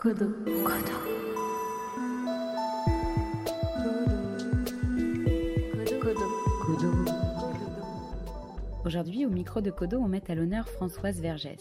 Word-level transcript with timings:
Kodo. 0.00 0.32
Kodo. 0.54 0.96
Kodo. 6.00 6.26
Kodo. 6.62 6.90
Aujourd'hui, 8.86 9.26
au 9.26 9.28
micro 9.28 9.60
de 9.60 9.70
Kodo, 9.70 9.98
on 9.98 10.08
met 10.08 10.22
à 10.30 10.34
l'honneur 10.34 10.66
Françoise 10.70 11.20
Vergès. 11.20 11.60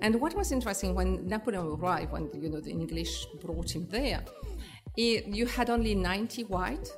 And 0.00 0.14
what 0.14 0.34
was 0.34 0.52
interesting 0.52 0.94
when 0.94 1.28
Napoleon 1.28 1.66
arrived, 1.66 2.12
when 2.12 2.30
you 2.32 2.48
know 2.48 2.62
the 2.62 2.70
English 2.70 3.26
brought 3.42 3.70
him 3.70 3.86
there, 3.90 4.24
he, 4.96 5.22
you 5.26 5.46
had 5.46 5.68
only 5.68 5.94
90 5.94 6.44
white 6.44 6.88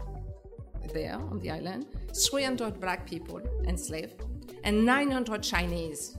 there 0.94 1.16
on 1.16 1.40
the 1.40 1.50
island, 1.50 1.86
300 2.14 2.78
black 2.78 3.04
people 3.04 3.40
enslaved, 3.66 4.22
and 4.62 4.86
900 4.86 5.42
Chinese. 5.42 6.16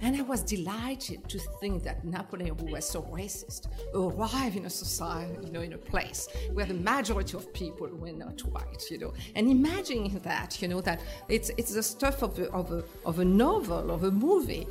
And 0.00 0.16
I 0.16 0.22
was 0.22 0.42
delighted 0.42 1.28
to 1.28 1.38
think 1.60 1.82
that 1.84 2.04
Napoleon, 2.04 2.56
who 2.58 2.72
was 2.72 2.88
so 2.88 3.02
racist, 3.02 3.68
arrived 3.94 4.56
in 4.56 4.64
a 4.66 4.70
society, 4.70 5.46
you 5.46 5.52
know, 5.52 5.60
in 5.60 5.74
a 5.74 5.78
place 5.78 6.28
where 6.52 6.66
the 6.66 6.74
majority 6.74 7.36
of 7.36 7.52
people 7.52 7.88
were 7.88 8.12
not 8.12 8.40
white, 8.40 8.90
you 8.90 8.98
know. 8.98 9.12
And 9.34 9.50
imagining 9.50 10.18
that, 10.20 10.60
you 10.60 10.68
know, 10.68 10.80
that 10.80 11.00
it's, 11.28 11.50
it's 11.56 11.74
the 11.74 11.82
stuff 11.82 12.22
of 12.22 12.38
a, 12.38 12.50
of, 12.50 12.72
a, 12.72 12.84
of 13.04 13.18
a 13.18 13.24
novel, 13.24 13.90
of 13.90 14.04
a 14.04 14.10
movie. 14.10 14.66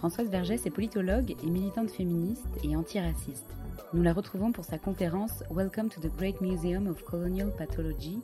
Françoise 0.00 0.28
Vergès 0.28 0.66
est 0.66 0.70
politologue 0.70 1.30
et 1.30 1.46
militante 1.46 1.90
féministe 1.90 2.46
et 2.64 2.74
antiraciste. 2.74 3.46
Nous 3.94 4.02
la 4.02 4.12
retrouvons 4.12 4.52
pour 4.52 4.64
sa 4.64 4.78
conférence 4.78 5.44
Welcome 5.50 5.90
to 5.90 6.00
the 6.00 6.10
Great 6.16 6.40
Museum 6.40 6.86
of 6.86 7.04
Colonial 7.04 7.50
Pathology 7.50 8.20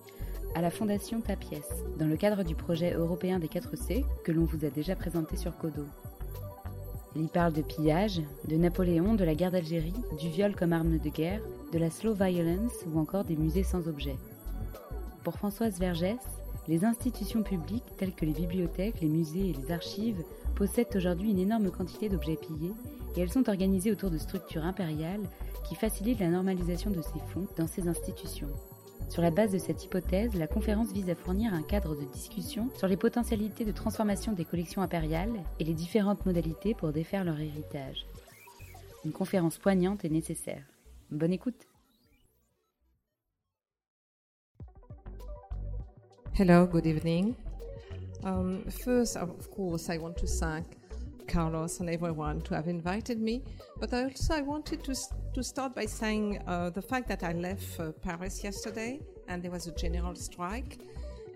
à 0.54 0.60
la 0.60 0.70
Fondation 0.70 1.20
Tapies, 1.20 1.62
dans 1.98 2.06
le 2.06 2.16
cadre 2.16 2.42
du 2.42 2.54
projet 2.54 2.94
européen 2.94 3.38
des 3.38 3.48
4C 3.48 4.04
que 4.24 4.32
l'on 4.32 4.44
vous 4.44 4.64
a 4.64 4.70
déjà 4.70 4.96
présenté 4.96 5.36
sur 5.36 5.56
Codo. 5.56 5.84
Elle 7.14 7.24
y 7.24 7.28
parle 7.28 7.52
de 7.52 7.62
pillage, 7.62 8.20
de 8.46 8.56
Napoléon, 8.56 9.14
de 9.14 9.24
la 9.24 9.34
guerre 9.34 9.50
d'Algérie, 9.50 9.94
du 10.20 10.28
viol 10.28 10.54
comme 10.54 10.72
arme 10.72 10.98
de 10.98 11.08
guerre, 11.08 11.40
de 11.72 11.78
la 11.78 11.90
slow 11.90 12.14
violence 12.14 12.72
ou 12.86 12.98
encore 12.98 13.24
des 13.24 13.36
musées 13.36 13.62
sans 13.62 13.88
objet. 13.88 14.16
Pour 15.24 15.34
Françoise 15.34 15.78
Vergès, 15.78 16.18
les 16.68 16.84
institutions 16.84 17.42
publiques 17.42 17.96
telles 17.96 18.14
que 18.14 18.26
les 18.26 18.32
bibliothèques, 18.32 19.00
les 19.00 19.08
musées 19.08 19.50
et 19.50 19.54
les 19.54 19.72
archives 19.72 20.22
possèdent 20.54 20.94
aujourd'hui 20.94 21.30
une 21.30 21.38
énorme 21.38 21.70
quantité 21.70 22.08
d'objets 22.08 22.36
pillés 22.36 22.72
et 23.16 23.20
elles 23.20 23.32
sont 23.32 23.48
organisées 23.48 23.90
autour 23.90 24.10
de 24.10 24.18
structures 24.18 24.64
impériales 24.64 25.28
qui 25.68 25.74
facilitent 25.74 26.20
la 26.20 26.28
normalisation 26.28 26.90
de 26.90 27.02
ces 27.02 27.18
fonds 27.32 27.46
dans 27.56 27.66
ces 27.66 27.88
institutions. 27.88 28.48
Sur 29.08 29.22
la 29.22 29.30
base 29.30 29.52
de 29.52 29.58
cette 29.58 29.82
hypothèse, 29.84 30.34
la 30.34 30.46
conférence 30.46 30.92
vise 30.92 31.08
à 31.08 31.14
fournir 31.14 31.54
un 31.54 31.62
cadre 31.62 31.96
de 31.96 32.04
discussion 32.04 32.68
sur 32.76 32.86
les 32.88 32.96
potentialités 32.96 33.64
de 33.64 33.72
transformation 33.72 34.32
des 34.32 34.44
collections 34.44 34.82
impériales 34.82 35.42
et 35.58 35.64
les 35.64 35.72
différentes 35.72 36.26
modalités 36.26 36.74
pour 36.74 36.92
défaire 36.92 37.24
leur 37.24 37.40
héritage. 37.40 38.06
Une 39.04 39.12
conférence 39.12 39.58
poignante 39.58 40.04
et 40.04 40.10
nécessaire. 40.10 40.62
Bonne 41.10 41.32
écoute 41.32 41.66
Hello, 46.38 46.66
good 46.66 46.86
evening. 46.86 47.34
Um, 48.22 48.62
first, 48.68 49.16
of 49.16 49.50
course, 49.50 49.88
I 49.88 49.98
want 49.98 50.14
to 50.18 50.26
thank 50.26 50.77
Carlos 51.28 51.80
and 51.80 51.90
everyone 51.90 52.40
to 52.42 52.54
have 52.54 52.66
invited 52.66 53.20
me, 53.20 53.44
but 53.78 53.92
I 53.92 54.04
also 54.04 54.34
I 54.34 54.40
wanted 54.40 54.82
to, 54.84 54.94
to 55.34 55.42
start 55.44 55.74
by 55.74 55.86
saying 55.86 56.42
uh, 56.46 56.70
the 56.70 56.82
fact 56.82 57.06
that 57.08 57.22
I 57.22 57.32
left 57.32 57.78
uh, 57.78 57.92
Paris 57.92 58.42
yesterday 58.42 59.00
and 59.28 59.42
there 59.42 59.50
was 59.50 59.66
a 59.66 59.72
general 59.72 60.14
strike. 60.14 60.80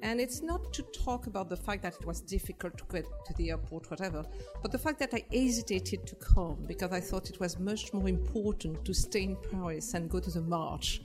And 0.02 0.20
it's 0.20 0.42
not 0.42 0.72
to 0.72 0.82
talk 0.82 1.28
about 1.28 1.48
the 1.48 1.56
fact 1.56 1.84
that 1.84 1.94
it 1.94 2.04
was 2.04 2.20
difficult 2.20 2.76
to 2.78 2.84
get 2.90 3.04
to 3.26 3.34
the 3.34 3.50
airport, 3.50 3.88
whatever, 3.88 4.24
but 4.60 4.72
the 4.72 4.78
fact 4.78 4.98
that 4.98 5.14
I 5.14 5.24
hesitated 5.32 6.06
to 6.06 6.16
come 6.16 6.64
because 6.66 6.90
I 6.90 6.98
thought 6.98 7.30
it 7.30 7.38
was 7.38 7.60
much 7.60 7.92
more 7.92 8.08
important 8.08 8.84
to 8.84 8.92
stay 8.92 9.22
in 9.22 9.36
Paris 9.50 9.94
and 9.94 10.10
go 10.10 10.18
to 10.18 10.30
the 10.30 10.40
march 10.40 11.02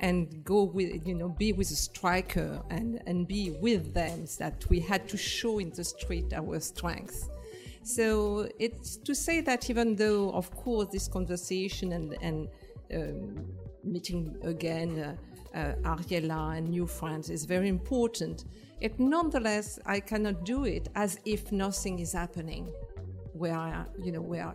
and 0.00 0.44
go 0.44 0.64
with, 0.64 1.06
you 1.06 1.14
know, 1.14 1.30
be 1.30 1.54
with 1.54 1.70
the 1.70 1.76
striker 1.76 2.60
and, 2.68 3.02
and 3.06 3.26
be 3.26 3.52
with 3.62 3.94
them 3.94 4.26
that 4.38 4.68
we 4.68 4.80
had 4.80 5.08
to 5.08 5.16
show 5.16 5.58
in 5.58 5.70
the 5.70 5.84
street 5.84 6.32
our 6.34 6.60
strength. 6.60 7.30
So 7.84 8.48
it's 8.58 8.96
to 8.96 9.14
say 9.14 9.42
that 9.42 9.68
even 9.68 9.94
though, 9.94 10.30
of 10.30 10.50
course, 10.56 10.88
this 10.90 11.06
conversation 11.06 11.92
and, 11.92 12.16
and 12.22 12.48
um, 12.94 13.44
meeting 13.84 14.36
again 14.42 14.98
uh, 15.54 15.56
uh, 15.56 15.74
Ariella 15.94 16.56
and 16.56 16.70
new 16.70 16.86
friends 16.86 17.28
is 17.28 17.44
very 17.44 17.68
important, 17.68 18.46
it 18.80 18.98
nonetheless 18.98 19.78
I 19.84 20.00
cannot 20.00 20.44
do 20.44 20.64
it 20.64 20.88
as 20.94 21.20
if 21.26 21.52
nothing 21.52 21.98
is 21.98 22.14
happening 22.14 22.72
where 23.34 23.54
I, 23.54 23.84
you 24.02 24.12
know 24.12 24.22
where 24.22 24.54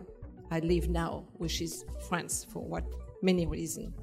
I 0.50 0.58
live 0.58 0.88
now, 0.88 1.24
which 1.38 1.60
is 1.62 1.84
France 2.08 2.44
for 2.50 2.64
what 2.64 2.84
many 3.22 3.46
reasons. 3.46 3.94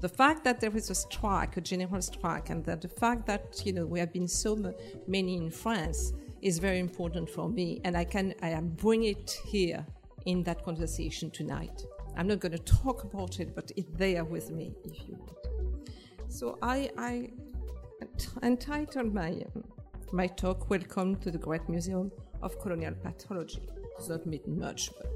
The 0.00 0.08
fact 0.08 0.44
that 0.44 0.60
there 0.60 0.76
is 0.76 0.90
a 0.90 0.94
strike, 0.94 1.56
a 1.56 1.60
general 1.60 2.02
strike, 2.02 2.50
and 2.50 2.64
that 2.66 2.82
the 2.82 2.88
fact 2.88 3.26
that 3.26 3.62
you 3.64 3.72
know 3.72 3.84
we 3.84 3.98
have 3.98 4.12
been 4.12 4.28
so 4.28 4.72
many 5.08 5.36
in 5.36 5.50
France 5.50 6.12
is 6.42 6.58
very 6.58 6.78
important 6.78 7.28
for 7.28 7.48
me, 7.48 7.80
and 7.84 7.96
I 7.96 8.04
can 8.04 8.34
I 8.42 8.54
bring 8.60 9.04
it 9.04 9.38
here 9.46 9.86
in 10.26 10.42
that 10.44 10.64
conversation 10.64 11.30
tonight. 11.30 11.84
I'm 12.16 12.26
not 12.26 12.40
going 12.40 12.52
to 12.52 12.58
talk 12.58 13.04
about 13.04 13.40
it, 13.40 13.54
but 13.54 13.70
it's 13.76 13.90
there 13.96 14.24
with 14.24 14.50
me 14.50 14.74
if 14.84 15.08
you 15.08 15.16
want. 15.16 15.36
So 16.28 16.58
I, 16.62 16.90
I 16.96 17.30
entitled 18.42 19.14
my 19.14 19.42
my 20.12 20.26
talk 20.26 20.70
"Welcome 20.70 21.16
to 21.16 21.30
the 21.30 21.38
Great 21.38 21.68
Museum 21.68 22.10
of 22.42 22.58
Colonial 22.60 22.94
Pathology." 22.94 23.68
Does 23.98 24.08
not 24.08 24.26
mean 24.26 24.40
much, 24.46 24.90
but. 24.98 25.06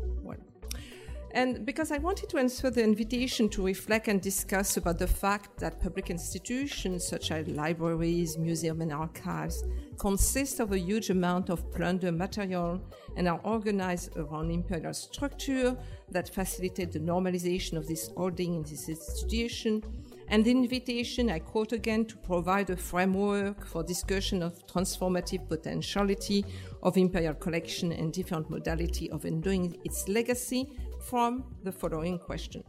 And 1.32 1.64
because 1.64 1.92
I 1.92 1.98
wanted 1.98 2.28
to 2.30 2.38
answer 2.38 2.70
the 2.70 2.82
invitation 2.82 3.48
to 3.50 3.62
reflect 3.62 4.08
and 4.08 4.20
discuss 4.20 4.76
about 4.76 4.98
the 4.98 5.06
fact 5.06 5.58
that 5.58 5.80
public 5.80 6.10
institutions 6.10 7.06
such 7.06 7.30
as 7.30 7.46
libraries, 7.46 8.36
museums, 8.36 8.80
and 8.80 8.92
archives 8.92 9.62
consist 9.96 10.58
of 10.58 10.72
a 10.72 10.78
huge 10.78 11.10
amount 11.10 11.48
of 11.48 11.70
plunder 11.72 12.10
material 12.10 12.80
and 13.16 13.28
are 13.28 13.40
organized 13.44 14.16
around 14.16 14.50
imperial 14.50 14.92
structure 14.92 15.76
that 16.10 16.34
facilitate 16.34 16.90
the 16.90 16.98
normalization 16.98 17.76
of 17.76 17.86
this 17.86 18.10
holding 18.16 18.56
in 18.56 18.62
this 18.62 18.88
institution. 18.88 19.82
And 20.28 20.44
the 20.44 20.50
invitation, 20.50 21.30
I 21.30 21.40
quote 21.40 21.72
again, 21.72 22.04
to 22.06 22.16
provide 22.16 22.70
a 22.70 22.76
framework 22.76 23.66
for 23.66 23.82
discussion 23.82 24.42
of 24.42 24.66
transformative 24.66 25.48
potentiality 25.48 26.44
of 26.82 26.96
imperial 26.96 27.34
collection 27.34 27.92
and 27.92 28.12
different 28.12 28.48
modality 28.48 29.10
of 29.10 29.24
enduring 29.24 29.76
its 29.84 30.08
legacy 30.08 30.68
from 31.00 31.44
the 31.64 31.72
following 31.72 32.18
question. 32.18 32.62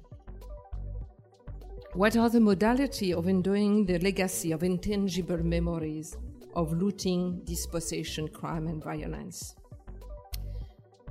What 1.93 2.15
are 2.15 2.29
the 2.29 2.39
modality 2.39 3.13
of 3.13 3.27
enduring 3.27 3.85
the 3.85 3.99
legacy 3.99 4.53
of 4.53 4.63
intangible 4.63 5.43
memories 5.43 6.15
of 6.55 6.71
looting, 6.73 7.41
dispossession, 7.43 8.29
crime, 8.29 8.67
and 8.67 8.81
violence? 8.81 9.55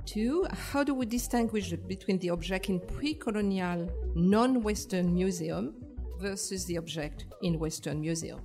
Two, 0.05 0.47
how 0.51 0.83
do 0.83 0.95
we 0.95 1.05
distinguish 1.05 1.71
between 1.71 2.17
the 2.17 2.31
object 2.31 2.69
in 2.69 2.79
pre-colonial 2.79 3.89
non-Western 4.15 5.13
museum 5.13 5.75
versus 6.19 6.65
the 6.65 6.77
object 6.77 7.25
in 7.43 7.59
Western 7.59 8.01
museum? 8.01 8.41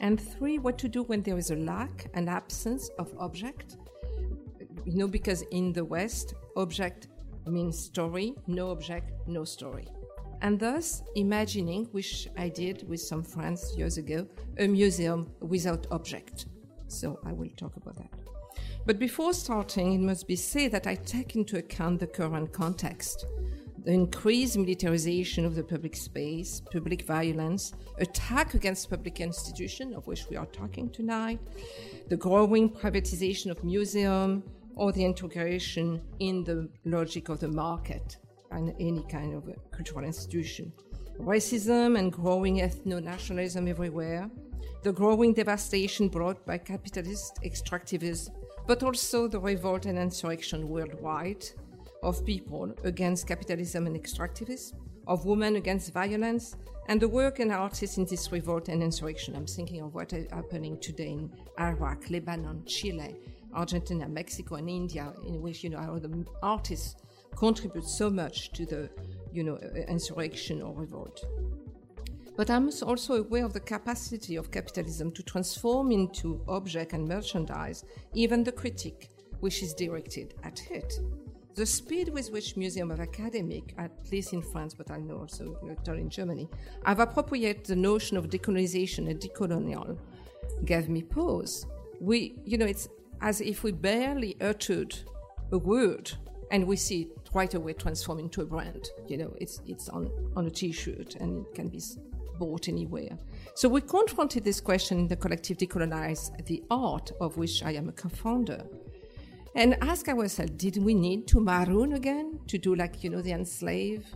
And 0.00 0.18
three, 0.18 0.58
what 0.58 0.78
to 0.78 0.88
do 0.88 1.02
when 1.02 1.22
there 1.22 1.36
is 1.36 1.50
a 1.50 1.56
lack, 1.56 2.10
an 2.14 2.28
absence 2.28 2.88
of 2.98 3.14
object? 3.18 3.76
You 4.86 4.96
know, 4.96 5.08
because 5.08 5.42
in 5.52 5.72
the 5.72 5.84
West, 5.84 6.34
object 6.56 7.08
means 7.46 7.78
story, 7.78 8.34
no 8.46 8.70
object, 8.70 9.12
no 9.26 9.44
story. 9.44 9.88
And 10.42 10.60
thus, 10.60 11.02
imagining, 11.14 11.86
which 11.92 12.28
I 12.36 12.48
did 12.48 12.88
with 12.88 13.00
some 13.00 13.22
friends 13.22 13.74
years 13.76 13.96
ago, 13.96 14.26
a 14.58 14.66
museum 14.66 15.30
without 15.40 15.86
object. 15.90 16.46
So 16.88 17.18
I 17.24 17.32
will 17.32 17.50
talk 17.56 17.76
about 17.76 17.96
that. 17.96 18.10
But 18.84 18.98
before 18.98 19.32
starting, 19.32 19.94
it 19.94 20.00
must 20.00 20.28
be 20.28 20.36
said 20.36 20.70
that 20.72 20.86
I 20.86 20.94
take 20.94 21.34
into 21.34 21.58
account 21.58 22.00
the 22.00 22.06
current 22.06 22.52
context. 22.52 23.26
The 23.84 23.92
increased 23.92 24.56
militarization 24.56 25.44
of 25.44 25.54
the 25.54 25.62
public 25.62 25.96
space, 25.96 26.60
public 26.72 27.02
violence, 27.02 27.72
attack 27.98 28.54
against 28.54 28.90
public 28.90 29.20
institutions, 29.20 29.94
of 29.94 30.06
which 30.06 30.28
we 30.28 30.36
are 30.36 30.46
talking 30.46 30.90
tonight, 30.90 31.40
the 32.08 32.16
growing 32.16 32.68
privatization 32.68 33.50
of 33.50 33.62
museums, 33.64 34.44
or 34.76 34.92
the 34.92 35.04
integration 35.04 36.00
in 36.20 36.44
the 36.44 36.68
logic 36.84 37.28
of 37.28 37.40
the 37.40 37.48
market 37.48 38.18
and 38.52 38.74
any 38.78 39.02
kind 39.10 39.34
of 39.34 39.42
cultural 39.72 40.04
institution. 40.04 40.72
Racism 41.18 41.98
and 41.98 42.12
growing 42.12 42.58
ethno 42.58 43.02
nationalism 43.02 43.66
everywhere, 43.66 44.30
the 44.82 44.92
growing 44.92 45.32
devastation 45.32 46.08
brought 46.08 46.44
by 46.46 46.58
capitalist 46.58 47.40
extractivism, 47.42 48.30
but 48.66 48.82
also 48.82 49.26
the 49.26 49.40
revolt 49.40 49.86
and 49.86 49.98
insurrection 49.98 50.68
worldwide 50.68 51.44
of 52.02 52.24
people 52.24 52.72
against 52.84 53.26
capitalism 53.26 53.86
and 53.86 53.96
extractivism, 53.96 54.74
of 55.06 55.24
women 55.24 55.56
against 55.56 55.92
violence, 55.92 56.56
and 56.88 57.00
the 57.00 57.08
work 57.08 57.40
and 57.40 57.50
artists 57.50 57.96
in 57.96 58.04
this 58.04 58.30
revolt 58.30 58.68
and 58.68 58.82
insurrection. 58.82 59.34
I'm 59.34 59.46
thinking 59.46 59.80
of 59.80 59.94
what 59.94 60.12
is 60.12 60.30
happening 60.30 60.78
today 60.78 61.12
in 61.12 61.32
Iraq, 61.58 62.10
Lebanon, 62.10 62.64
Chile, 62.66 63.16
Argentina, 63.56 64.08
Mexico, 64.08 64.56
and 64.56 64.68
India, 64.68 65.12
in 65.26 65.40
which 65.40 65.64
you 65.64 65.70
know 65.70 65.98
the 65.98 66.24
artists 66.42 66.96
contribute 67.34 67.84
so 67.84 68.08
much 68.08 68.52
to 68.52 68.64
the 68.64 68.88
you 69.32 69.44
know, 69.44 69.56
uh, 69.56 69.80
insurrection 69.88 70.62
or 70.62 70.72
revolt. 70.74 71.24
But 72.36 72.50
I'm 72.50 72.70
also 72.82 73.14
aware 73.14 73.44
of 73.44 73.52
the 73.52 73.60
capacity 73.60 74.36
of 74.36 74.50
capitalism 74.50 75.12
to 75.12 75.22
transform 75.22 75.90
into 75.90 76.42
object 76.48 76.92
and 76.92 77.06
merchandise 77.06 77.84
even 78.14 78.44
the 78.44 78.52
critique 78.52 79.10
which 79.40 79.62
is 79.62 79.74
directed 79.74 80.34
at 80.44 80.62
it. 80.70 81.00
The 81.54 81.64
speed 81.64 82.10
with 82.10 82.30
which 82.30 82.56
Museum 82.56 82.90
of 82.90 83.00
Academic, 83.00 83.74
at 83.78 83.90
least 84.12 84.34
in 84.34 84.42
France, 84.42 84.74
but 84.74 84.90
I 84.90 84.98
know 84.98 85.18
also 85.20 85.56
in 85.86 86.10
Germany, 86.10 86.48
have 86.84 87.00
appropriated 87.00 87.64
the 87.64 87.76
notion 87.76 88.18
of 88.18 88.28
decolonization 88.28 89.08
and 89.10 89.18
decolonial 89.18 89.98
gave 90.66 90.90
me 90.90 91.02
pause. 91.02 91.66
We, 92.00 92.36
you 92.44 92.58
know, 92.58 92.66
it's 92.66 92.88
as 93.20 93.40
if 93.40 93.62
we 93.62 93.72
barely 93.72 94.36
uttered 94.40 94.96
a 95.52 95.58
word 95.58 96.12
and 96.50 96.66
we 96.66 96.76
see 96.76 97.02
it 97.02 97.30
right 97.34 97.54
away 97.54 97.72
transform 97.72 98.18
into 98.18 98.42
a 98.42 98.44
brand. 98.44 98.88
You 99.08 99.18
know, 99.18 99.34
it's, 99.40 99.60
it's 99.66 99.88
on, 99.88 100.10
on 100.36 100.46
a 100.46 100.50
t-shirt 100.50 101.16
and 101.16 101.46
it 101.46 101.54
can 101.54 101.68
be 101.68 101.80
bought 102.38 102.68
anywhere. 102.68 103.18
So 103.54 103.68
we 103.68 103.80
confronted 103.80 104.44
this 104.44 104.60
question 104.60 104.98
in 104.98 105.08
the 105.08 105.16
collective 105.16 105.56
Decolonize 105.56 106.44
the 106.46 106.62
Art, 106.70 107.12
of 107.20 107.36
which 107.36 107.62
I 107.62 107.72
am 107.72 107.88
a 107.88 107.92
co-founder 107.92 108.64
and 109.56 109.74
ask 109.80 110.06
ourselves 110.08 110.52
did 110.52 110.76
we 110.76 110.94
need 110.94 111.26
to 111.26 111.40
maroon 111.40 111.94
again 111.94 112.38
to 112.46 112.58
do 112.58 112.74
like 112.74 113.02
you 113.02 113.10
know 113.10 113.22
the 113.22 113.32
enslaved 113.32 114.14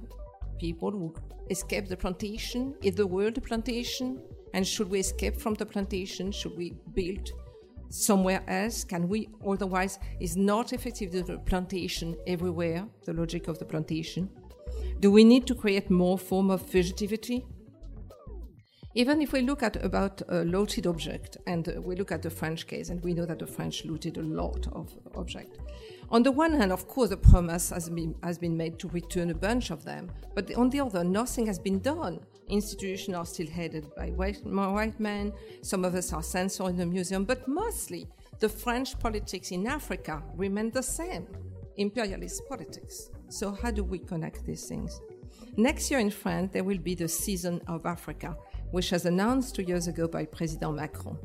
people 0.58 0.91
who 0.91 1.14
escaped 1.49 1.88
the 1.88 1.96
plantation 1.96 2.75
is 2.82 2.94
the 2.94 3.06
world 3.06 3.38
a 3.38 3.41
plantation 3.41 4.20
and 4.53 4.67
should 4.67 4.91
we 4.91 5.00
escape 5.00 5.37
from 5.37 5.55
the 5.55 5.64
plantation 5.64 6.31
should 6.31 6.55
we 6.56 6.75
build 6.94 7.31
somewhere 7.91 8.43
else 8.49 8.85
can 8.85 9.09
we? 9.09 9.29
Otherwise 9.47 9.99
is 10.21 10.37
not 10.37 10.73
effective 10.73 11.13
the 11.13 11.39
plantation 11.39 12.17
everywhere 12.27 12.87
the 13.05 13.13
logic 13.13 13.49
of 13.49 13.59
the 13.59 13.65
plantation. 13.65 14.31
Do 15.01 15.11
we 15.11 15.25
need 15.25 15.47
to 15.47 15.55
create 15.55 15.91
more 15.91 16.19
form 16.19 16.51
of 16.51 16.65
fugitivity 16.65 17.45
even 18.95 19.23
if 19.23 19.33
we 19.33 19.43
look 19.43 19.63
at 19.63 19.83
about 19.85 20.21
a 20.29 20.45
looted 20.45 20.87
object, 20.87 21.37
and 21.47 21.69
uh, 21.69 21.81
we 21.81 21.95
look 21.95 22.11
at 22.11 22.23
the 22.23 22.31
French 22.31 22.67
case, 22.67 22.89
and 22.89 23.03
we 23.05 23.15
know 23.15 23.25
that 23.25 23.39
the 23.39 23.47
French 23.47 23.85
looted 23.85 24.17
a 24.17 24.23
lot 24.23 24.67
of 24.73 24.93
objects. 25.15 25.59
On 26.11 26.25
the 26.25 26.33
one 26.33 26.53
hand, 26.53 26.73
of 26.73 26.89
course, 26.89 27.11
the 27.11 27.17
promise 27.17 27.71
has 27.71 27.89
been, 27.89 28.17
has 28.25 28.37
been 28.37 28.57
made 28.57 28.81
to 28.81 28.89
return 28.89 29.31
a 29.31 29.35
bunch 29.35 29.71
of 29.71 29.85
them, 29.85 30.11
but 30.35 30.53
on 30.57 30.71
the 30.71 30.81
other, 30.81 31.05
nothing 31.05 31.47
has 31.47 31.59
been 31.59 31.79
done. 31.79 32.19
Institutions 32.49 33.17
are 33.17 33.27
still 33.27 33.47
headed 33.47 33.95
by 33.95 34.09
white, 34.11 34.45
white 34.45 34.99
men, 34.99 35.33
some 35.63 35.85
of 35.85 35.95
us 35.95 36.13
are 36.13 36.23
censored 36.23 36.71
in 36.71 36.77
the 36.77 36.87
museum, 36.87 37.25
but 37.25 37.47
mostly 37.47 38.09
the 38.41 38.49
French 38.49 38.99
politics 38.99 39.53
in 39.53 39.69
Africa 39.69 40.21
remain 40.35 40.71
the 40.71 40.83
same 40.83 41.29
imperialist 41.77 42.43
politics. 42.49 43.11
So, 43.29 43.53
how 43.53 43.71
do 43.71 43.85
we 43.85 44.01
connect 44.01 44.45
these 44.45 44.67
things? 44.67 45.01
Next 45.57 45.91
year 45.91 46.01
in 46.01 46.11
France, 46.11 46.51
there 46.53 46.65
will 46.65 46.79
be 46.79 46.95
the 46.95 47.09
Season 47.09 47.61
of 47.67 47.87
Africa, 47.87 48.37
which 48.70 48.93
was 48.93 49.06
announced 49.06 49.55
two 49.55 49.62
years 49.62 49.87
ago 49.87 50.08
by 50.08 50.25
President 50.25 50.76
Macron. 50.76 51.19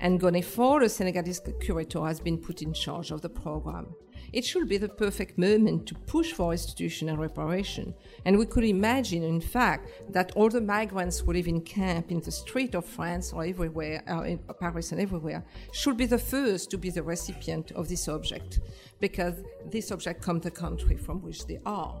And 0.00 0.20
Ngoné 0.20 0.44
Fall, 0.44 0.82
a 0.82 0.88
Senegalese 0.88 1.40
curator, 1.60 2.04
has 2.04 2.20
been 2.20 2.38
put 2.38 2.62
in 2.62 2.72
charge 2.72 3.10
of 3.10 3.22
the 3.22 3.28
program. 3.28 3.94
It 4.32 4.44
should 4.44 4.68
be 4.68 4.76
the 4.76 4.88
perfect 4.88 5.38
moment 5.38 5.86
to 5.86 5.94
push 5.94 6.32
for 6.32 6.50
restitution 6.50 7.08
and 7.08 7.18
reparation. 7.18 7.94
And 8.24 8.38
we 8.38 8.44
could 8.44 8.64
imagine, 8.64 9.22
in 9.22 9.40
fact, 9.40 9.88
that 10.12 10.32
all 10.32 10.50
the 10.50 10.60
migrants 10.60 11.20
who 11.20 11.32
live 11.32 11.46
in 11.46 11.60
camp 11.60 12.10
in 12.10 12.20
the 12.20 12.32
street 12.32 12.74
of 12.74 12.84
France 12.84 13.32
or 13.32 13.44
everywhere, 13.44 14.02
uh, 14.08 14.22
in 14.22 14.38
Paris 14.60 14.92
and 14.92 15.00
everywhere, 15.00 15.44
should 15.72 15.96
be 15.96 16.06
the 16.06 16.18
first 16.18 16.70
to 16.70 16.78
be 16.78 16.90
the 16.90 17.02
recipient 17.02 17.70
of 17.72 17.88
this 17.88 18.08
object, 18.08 18.60
because 19.00 19.34
this 19.64 19.90
object 19.92 20.22
comes 20.22 20.42
the 20.42 20.50
country 20.50 20.96
from 20.96 21.22
which 21.22 21.46
they 21.46 21.60
are. 21.64 22.00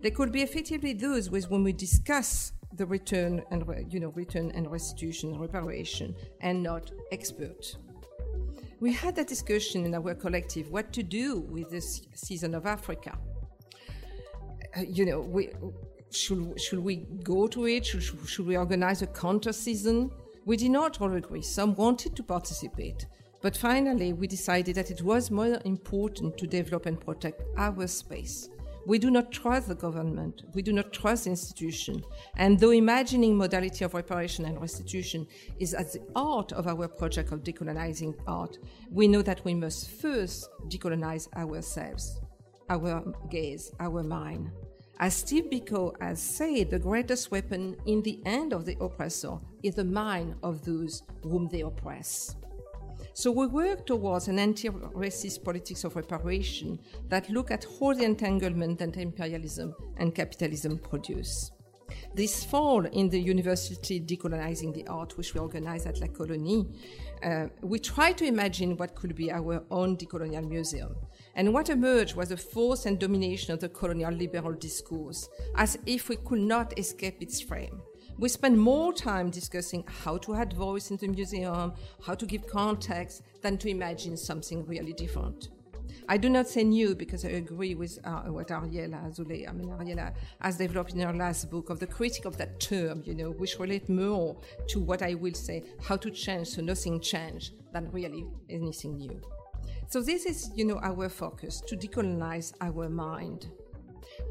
They 0.00 0.10
could 0.10 0.32
be 0.32 0.42
effectively 0.42 0.94
those 0.94 1.30
with 1.30 1.44
whom 1.44 1.64
we 1.64 1.74
discuss 1.74 2.52
the 2.76 2.86
return 2.86 3.42
and 3.50 3.64
you 3.92 4.00
know 4.00 4.10
return 4.10 4.50
and 4.54 4.70
restitution 4.70 5.32
and 5.32 5.40
reparation 5.40 6.14
and 6.40 6.62
not 6.62 6.90
expert. 7.12 7.76
We 8.80 8.92
had 8.92 9.14
that 9.16 9.26
discussion 9.26 9.84
in 9.84 9.94
our 9.94 10.14
collective 10.14 10.70
what 10.70 10.92
to 10.94 11.02
do 11.02 11.40
with 11.40 11.70
this 11.70 12.02
season 12.14 12.54
of 12.54 12.66
Africa. 12.66 13.18
Uh, 14.76 14.82
you 14.82 15.04
know, 15.04 15.20
we, 15.20 15.50
should 16.10 16.58
should 16.60 16.78
we 16.78 16.96
go 17.22 17.46
to 17.48 17.66
it? 17.66 17.86
Should, 17.86 18.04
should 18.26 18.46
we 18.46 18.56
organize 18.56 19.02
a 19.02 19.06
counter 19.06 19.52
season? 19.52 20.10
We 20.46 20.56
did 20.56 20.70
not 20.70 21.00
all 21.00 21.12
agree. 21.12 21.42
Some 21.42 21.74
wanted 21.74 22.16
to 22.16 22.22
participate. 22.22 23.06
But 23.42 23.56
finally, 23.56 24.12
we 24.12 24.26
decided 24.26 24.76
that 24.76 24.90
it 24.90 25.02
was 25.02 25.30
more 25.30 25.58
important 25.64 26.36
to 26.38 26.46
develop 26.46 26.86
and 26.86 27.00
protect 27.00 27.42
our 27.56 27.86
space 27.86 28.48
we 28.90 28.98
do 28.98 29.08
not 29.08 29.30
trust 29.30 29.68
the 29.68 29.74
government. 29.76 30.42
We 30.52 30.62
do 30.62 30.72
not 30.72 30.92
trust 30.92 31.22
the 31.22 31.30
institution. 31.30 32.02
And 32.36 32.58
though 32.58 32.72
imagining 32.72 33.36
modality 33.36 33.84
of 33.84 33.94
reparation 33.94 34.46
and 34.46 34.60
restitution 34.60 35.28
is 35.60 35.74
at 35.74 35.92
the 35.92 36.00
heart 36.16 36.50
of 36.50 36.66
our 36.66 36.88
project 36.88 37.30
of 37.30 37.44
decolonizing 37.44 38.16
art, 38.26 38.58
we 38.90 39.06
know 39.06 39.22
that 39.22 39.44
we 39.44 39.54
must 39.54 39.90
first 39.90 40.48
decolonize 40.66 41.32
ourselves, 41.36 42.20
our 42.68 43.04
gaze, 43.30 43.70
our 43.78 44.02
mind. 44.02 44.50
As 44.98 45.14
Steve 45.14 45.44
Biko 45.52 45.94
has 46.00 46.20
said, 46.20 46.70
the 46.70 46.80
greatest 46.80 47.30
weapon 47.30 47.76
in 47.86 48.02
the 48.02 48.20
hand 48.26 48.52
of 48.52 48.64
the 48.64 48.76
oppressor 48.80 49.38
is 49.62 49.76
the 49.76 49.84
mind 49.84 50.34
of 50.42 50.64
those 50.64 51.04
whom 51.22 51.48
they 51.52 51.60
oppress. 51.60 52.34
So 53.12 53.30
we 53.30 53.46
work 53.46 53.86
towards 53.86 54.28
an 54.28 54.38
anti-racist 54.38 55.44
politics 55.44 55.84
of 55.84 55.96
reparation 55.96 56.78
that 57.08 57.28
look 57.28 57.50
at 57.50 57.66
all 57.80 57.94
the 57.94 58.04
entanglement 58.04 58.78
that 58.78 58.96
imperialism 58.96 59.74
and 59.96 60.14
capitalism 60.14 60.78
produce. 60.78 61.50
This 62.14 62.44
fall 62.44 62.86
in 62.86 63.08
the 63.08 63.20
University 63.20 64.00
Decolonizing 64.00 64.74
the 64.74 64.86
Art, 64.86 65.16
which 65.16 65.34
we 65.34 65.40
organize 65.40 65.86
at 65.86 66.00
La 66.00 66.06
Colonie, 66.06 66.66
uh, 67.22 67.46
we 67.62 67.78
try 67.78 68.12
to 68.12 68.24
imagine 68.24 68.76
what 68.76 68.94
could 68.94 69.14
be 69.14 69.30
our 69.30 69.64
own 69.70 69.96
decolonial 69.96 70.48
museum. 70.48 70.94
And 71.34 71.52
what 71.52 71.68
emerged 71.68 72.16
was 72.16 72.30
the 72.30 72.36
force 72.36 72.86
and 72.86 72.98
domination 72.98 73.52
of 73.52 73.60
the 73.60 73.68
colonial 73.68 74.12
liberal 74.12 74.52
discourse, 74.52 75.28
as 75.56 75.78
if 75.86 76.08
we 76.08 76.16
could 76.16 76.40
not 76.40 76.78
escape 76.78 77.20
its 77.20 77.40
frame. 77.40 77.80
We 78.20 78.28
spend 78.28 78.60
more 78.60 78.92
time 78.92 79.30
discussing 79.30 79.82
how 79.86 80.18
to 80.18 80.34
add 80.34 80.52
voice 80.52 80.90
in 80.90 80.98
the 80.98 81.08
museum, 81.08 81.72
how 82.04 82.14
to 82.14 82.26
give 82.26 82.46
context, 82.46 83.22
than 83.40 83.56
to 83.56 83.70
imagine 83.70 84.14
something 84.14 84.66
really 84.66 84.92
different. 84.92 85.48
I 86.06 86.18
do 86.18 86.28
not 86.28 86.46
say 86.46 86.62
new 86.62 86.94
because 86.94 87.24
I 87.24 87.30
agree 87.30 87.74
with 87.74 87.98
uh, 88.04 88.24
what 88.24 88.48
Ariella 88.48 89.06
Azoulay, 89.06 89.48
I 89.48 89.52
mean, 89.52 89.68
Ariella 89.68 90.12
has 90.42 90.58
developed 90.58 90.92
in 90.92 91.00
her 91.00 91.14
last 91.14 91.50
book 91.50 91.70
of 91.70 91.80
the 91.80 91.86
critique 91.86 92.26
of 92.26 92.36
that 92.36 92.60
term, 92.60 93.02
you 93.06 93.14
know, 93.14 93.30
which 93.30 93.58
relate 93.58 93.88
more 93.88 94.36
to 94.68 94.80
what 94.80 95.00
I 95.00 95.14
will 95.14 95.32
say, 95.32 95.64
how 95.82 95.96
to 95.96 96.10
change 96.10 96.48
so 96.48 96.60
nothing 96.60 97.00
change 97.00 97.52
than 97.72 97.90
really 97.90 98.26
anything 98.50 98.98
new. 98.98 99.18
So 99.88 100.02
this 100.02 100.26
is, 100.26 100.50
you 100.54 100.66
know, 100.66 100.78
our 100.82 101.08
focus, 101.08 101.62
to 101.68 101.74
decolonize 101.74 102.52
our 102.60 102.90
mind. 102.90 103.48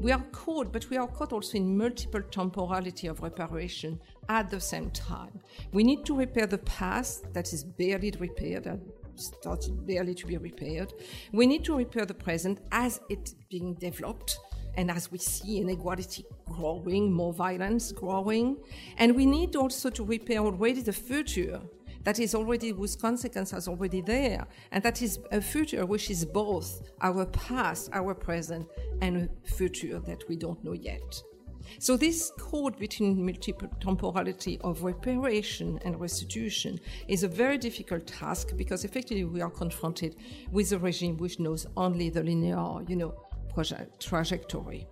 We 0.00 0.12
are 0.12 0.24
caught, 0.32 0.72
but 0.72 0.88
we 0.90 0.96
are 0.96 1.08
caught 1.08 1.32
also 1.32 1.56
in 1.56 1.76
multiple 1.76 2.22
temporality 2.22 3.06
of 3.06 3.20
reparation 3.20 4.00
at 4.28 4.50
the 4.50 4.60
same 4.60 4.90
time. 4.90 5.40
We 5.72 5.84
need 5.84 6.04
to 6.06 6.16
repair 6.16 6.46
the 6.46 6.58
past 6.58 7.32
that 7.34 7.52
is 7.52 7.64
barely 7.64 8.12
repaired, 8.18 8.66
and 8.66 8.80
started 9.14 9.86
barely 9.86 10.14
to 10.14 10.26
be 10.26 10.36
repaired. 10.36 10.92
We 11.32 11.46
need 11.46 11.64
to 11.64 11.76
repair 11.76 12.06
the 12.06 12.14
present 12.14 12.60
as 12.72 13.00
it's 13.08 13.34
being 13.50 13.74
developed 13.74 14.38
and 14.76 14.90
as 14.90 15.10
we 15.10 15.18
see 15.18 15.58
inequality 15.58 16.24
growing, 16.46 17.12
more 17.12 17.32
violence 17.32 17.92
growing. 17.92 18.56
And 18.98 19.16
we 19.16 19.26
need 19.26 19.56
also 19.56 19.90
to 19.90 20.04
repair 20.04 20.38
already 20.38 20.80
the 20.80 20.92
future 20.92 21.60
that 22.04 22.18
is 22.18 22.34
already 22.34 22.70
whose 22.70 22.96
consequence 22.96 23.52
is 23.52 23.68
already 23.68 24.00
there, 24.00 24.46
and 24.72 24.82
that 24.82 25.02
is 25.02 25.18
a 25.32 25.40
future 25.40 25.86
which 25.86 26.10
is 26.10 26.24
both 26.24 26.82
our 27.00 27.26
past, 27.26 27.90
our 27.92 28.14
present, 28.14 28.66
and 29.00 29.28
future 29.44 29.98
that 30.00 30.28
we 30.28 30.36
don't 30.36 30.62
know 30.64 30.72
yet. 30.72 31.22
So 31.78 31.96
this 31.96 32.32
code 32.38 32.78
between 32.78 33.24
multiple 33.24 33.68
temporality 33.80 34.58
of 34.62 34.82
reparation 34.82 35.78
and 35.84 36.00
restitution 36.00 36.80
is 37.06 37.22
a 37.22 37.28
very 37.28 37.58
difficult 37.58 38.06
task 38.06 38.56
because 38.56 38.84
effectively 38.84 39.24
we 39.24 39.40
are 39.40 39.50
confronted 39.50 40.16
with 40.50 40.72
a 40.72 40.78
regime 40.78 41.16
which 41.18 41.38
knows 41.38 41.66
only 41.76 42.10
the 42.10 42.22
linear, 42.22 42.82
you 42.88 42.96
know, 42.96 43.14
project, 43.52 44.00
trajectory. 44.00 44.86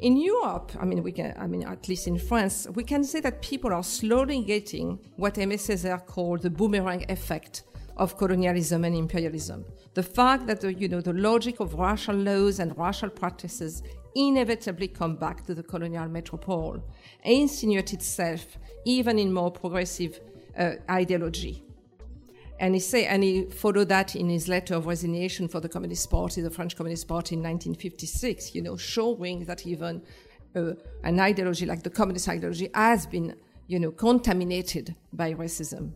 In 0.00 0.16
Europe, 0.16 0.70
I 0.78 0.84
mean, 0.84 1.02
we 1.02 1.10
can, 1.10 1.34
I 1.36 1.48
mean, 1.48 1.64
at 1.64 1.88
least 1.88 2.06
in 2.06 2.18
France, 2.18 2.68
we 2.72 2.84
can 2.84 3.02
say 3.02 3.18
that 3.20 3.42
people 3.42 3.72
are 3.72 3.82
slowly 3.82 4.42
getting 4.44 5.00
what 5.16 5.34
Aimé 5.34 5.54
Césaire 5.54 6.06
called 6.06 6.42
the 6.42 6.50
boomerang 6.50 7.04
effect 7.08 7.64
of 7.96 8.16
colonialism 8.16 8.84
and 8.84 8.94
imperialism. 8.94 9.64
The 9.94 10.04
fact 10.04 10.46
that 10.46 10.60
the, 10.60 10.72
you 10.72 10.86
know, 10.86 11.00
the 11.00 11.12
logic 11.12 11.58
of 11.58 11.74
racial 11.74 12.14
laws 12.14 12.60
and 12.60 12.78
racial 12.78 13.10
practices 13.10 13.82
inevitably 14.14 14.86
come 14.86 15.16
back 15.16 15.44
to 15.46 15.54
the 15.54 15.64
colonial 15.64 16.08
metropole 16.08 16.80
and 17.24 17.34
insinuate 17.34 17.92
itself 17.92 18.56
even 18.84 19.18
in 19.18 19.32
more 19.32 19.50
progressive 19.50 20.20
uh, 20.56 20.74
ideology. 20.88 21.64
And 22.60 22.74
he 22.74 22.80
say, 22.80 23.06
and 23.06 23.22
he 23.22 23.44
followed 23.44 23.88
that 23.88 24.16
in 24.16 24.28
his 24.28 24.48
letter 24.48 24.74
of 24.74 24.86
resignation 24.86 25.48
for 25.48 25.60
the 25.60 25.68
Communist 25.68 26.10
Party, 26.10 26.40
the 26.40 26.50
French 26.50 26.76
Communist 26.76 27.06
Party 27.06 27.36
in 27.36 27.40
1956, 27.40 28.54
you 28.54 28.62
know, 28.62 28.76
showing 28.76 29.44
that 29.44 29.66
even 29.66 30.02
uh, 30.56 30.72
an 31.04 31.20
ideology 31.20 31.66
like 31.66 31.82
the 31.82 31.90
communist 31.90 32.28
ideology 32.28 32.68
has 32.74 33.06
been, 33.06 33.36
you 33.68 33.78
know, 33.78 33.92
contaminated 33.92 34.94
by 35.12 35.34
racism. 35.34 35.92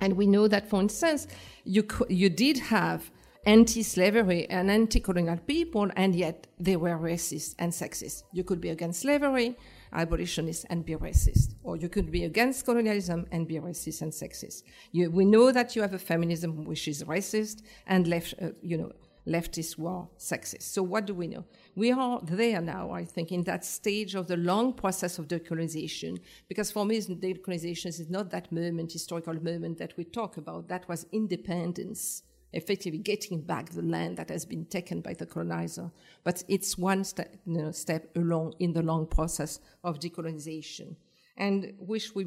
And 0.00 0.14
we 0.14 0.26
know 0.26 0.46
that, 0.46 0.68
for 0.68 0.80
instance, 0.80 1.26
you, 1.64 1.86
you 2.08 2.28
did 2.28 2.58
have 2.58 3.10
anti-slavery 3.46 4.48
and 4.50 4.70
anti-colonial 4.70 5.38
people, 5.46 5.88
and 5.96 6.14
yet 6.14 6.48
they 6.58 6.76
were 6.76 6.98
racist 6.98 7.54
and 7.58 7.72
sexist. 7.72 8.24
You 8.32 8.44
could 8.44 8.60
be 8.60 8.70
against 8.70 9.00
slavery, 9.00 9.56
abolitionist, 9.92 10.66
and 10.70 10.84
be 10.84 10.94
racist, 10.94 11.54
or 11.62 11.76
you 11.76 11.88
could 11.88 12.10
be 12.10 12.24
against 12.24 12.64
colonialism 12.64 13.26
and 13.32 13.46
be 13.46 13.56
racist 13.56 14.02
and 14.02 14.12
sexist. 14.12 14.62
You, 14.92 15.10
we 15.10 15.24
know 15.24 15.52
that 15.52 15.74
you 15.74 15.82
have 15.82 15.94
a 15.94 15.98
feminism 15.98 16.64
which 16.64 16.88
is 16.88 17.02
racist 17.04 17.62
and 17.86 18.06
left, 18.06 18.34
uh, 18.40 18.50
you 18.62 18.76
know, 18.78 18.92
leftist 19.26 19.76
war 19.76 20.08
sexist. 20.18 20.62
So 20.62 20.82
what 20.82 21.06
do 21.06 21.14
we 21.14 21.26
know? 21.26 21.44
We 21.74 21.90
are 21.90 22.20
there 22.22 22.60
now, 22.60 22.92
I 22.92 23.04
think, 23.04 23.32
in 23.32 23.42
that 23.44 23.64
stage 23.64 24.14
of 24.14 24.28
the 24.28 24.36
long 24.36 24.72
process 24.72 25.18
of 25.18 25.26
decolonization, 25.26 26.20
because 26.48 26.70
for 26.70 26.84
me, 26.84 27.00
decolonization 27.00 27.86
is 27.86 28.08
not 28.08 28.30
that 28.30 28.52
moment, 28.52 28.92
historical 28.92 29.34
moment 29.34 29.78
that 29.78 29.96
we 29.96 30.04
talk 30.04 30.36
about. 30.36 30.68
That 30.68 30.88
was 30.88 31.06
independence, 31.12 32.22
effectively 32.56 32.98
getting 32.98 33.40
back 33.40 33.70
the 33.70 33.82
land 33.82 34.16
that 34.16 34.30
has 34.30 34.44
been 34.44 34.64
taken 34.64 35.00
by 35.00 35.14
the 35.14 35.26
colonizer. 35.26 35.90
But 36.24 36.42
it's 36.48 36.76
one 36.78 37.04
step, 37.04 37.36
you 37.44 37.58
know, 37.58 37.70
step 37.70 38.10
along 38.16 38.54
in 38.58 38.72
the 38.72 38.82
long 38.82 39.06
process 39.06 39.60
of 39.84 40.00
decolonization. 40.00 40.96
And 41.36 41.74
which 41.78 42.14
we, 42.14 42.24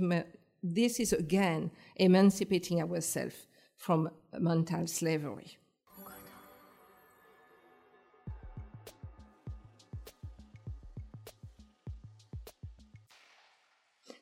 this 0.62 1.00
is 1.00 1.14
again 1.14 1.72
emancipating 1.96 2.82
ourselves 2.82 3.36
from 3.76 4.10
mental 4.38 4.88
slavery. 4.88 5.58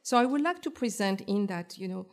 So 0.04 0.18
I 0.18 0.26
would 0.26 0.40
like 0.40 0.62
to 0.62 0.72
present 0.72 1.20
in 1.28 1.48
that, 1.48 1.78
you 1.78 1.90
know, 1.90 2.06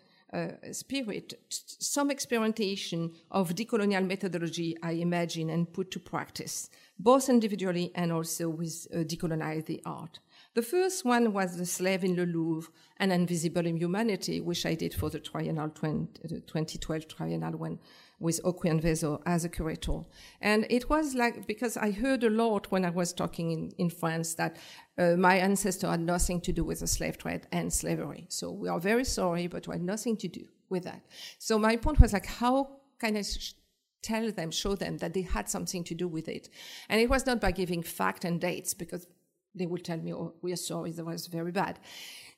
spirit 0.72 1.34
some 1.48 2.10
experimentation 2.10 3.12
of 3.30 3.54
decolonial 3.54 4.06
methodology, 4.06 4.76
I 4.82 4.92
imagine, 4.92 5.50
and 5.50 5.72
put 5.72 5.90
to 5.92 6.00
practice, 6.00 6.70
both 6.98 7.28
individually 7.28 7.92
and 7.94 8.12
also 8.12 8.48
with 8.48 8.86
uh, 8.92 8.98
decolonize 8.98 9.66
the 9.66 9.80
art. 9.84 10.18
The 10.54 10.62
first 10.62 11.04
one 11.04 11.32
was 11.32 11.56
The 11.56 11.66
Slave 11.66 12.04
in 12.04 12.14
the 12.14 12.26
Louvre 12.26 12.70
and 12.98 13.12
Invisible 13.12 13.66
in 13.66 13.76
Humanity, 13.76 14.40
which 14.40 14.64
I 14.64 14.74
did 14.74 14.94
for 14.94 15.10
the 15.10 15.18
Triennial 15.18 15.70
20, 15.70 16.28
2012 16.28 17.08
Triennial 17.08 17.56
when 17.56 17.78
with 18.25 18.43
Okwui 18.43 18.71
Enwezor 18.73 19.21
as 19.26 19.45
a 19.45 19.50
curator. 19.50 20.00
And 20.40 20.66
it 20.71 20.88
was 20.88 21.14
like, 21.14 21.47
because 21.47 21.76
I 21.76 21.90
heard 21.90 22.25
a 22.25 22.31
lot 22.31 22.71
when 22.73 22.85
I 22.85 22.90
was 22.90 23.12
talking 23.12 23.50
in, 23.50 23.71
in 23.76 23.90
France 23.90 24.35
that 24.37 24.57
uh, 24.97 25.16
my 25.28 25.37
ancestor 25.37 25.90
had 25.90 26.00
nothing 26.00 26.40
to 26.40 26.52
do 26.52 26.64
with 26.64 26.81
the 26.81 26.87
slave 26.87 27.19
trade 27.19 27.43
and 27.52 27.71
slavery. 27.71 28.25
So 28.31 28.50
we 28.50 28.71
are 28.71 28.81
very 28.81 29.04
sorry, 29.04 29.47
but 29.47 29.69
we 29.69 29.75
had 29.75 29.83
nothing 29.83 30.16
to 30.16 30.28
do 30.28 30.47
with 30.71 30.85
that. 30.85 31.02
So 31.38 31.59
my 31.59 31.76
point 31.76 32.00
was 32.00 32.14
like, 32.14 32.25
how 32.25 32.78
can 32.99 33.14
I 33.14 33.23
sh- 33.23 33.57
tell 34.02 34.33
them, 34.33 34.50
show 34.50 34.75
them 34.75 34.97
that 34.99 35.12
they 35.12 35.23
had 35.23 35.50
something 35.50 35.85
to 35.85 35.95
do 35.95 36.09
with 36.09 36.26
it? 36.26 36.49
And 36.88 37.02
it 37.02 37.11
was 37.11 37.26
not 37.26 37.43
by 37.43 37.52
giving 37.52 37.83
fact 37.83 38.25
and 38.25 38.40
dates 38.40 38.73
because 38.73 39.07
they 39.54 39.66
would 39.66 39.85
tell 39.85 39.99
me, 39.99 40.14
oh, 40.14 40.35
we 40.40 40.50
are 40.52 40.57
sorry, 40.57 40.93
that 40.93 41.04
was 41.04 41.26
very 41.26 41.52
bad. 41.52 41.78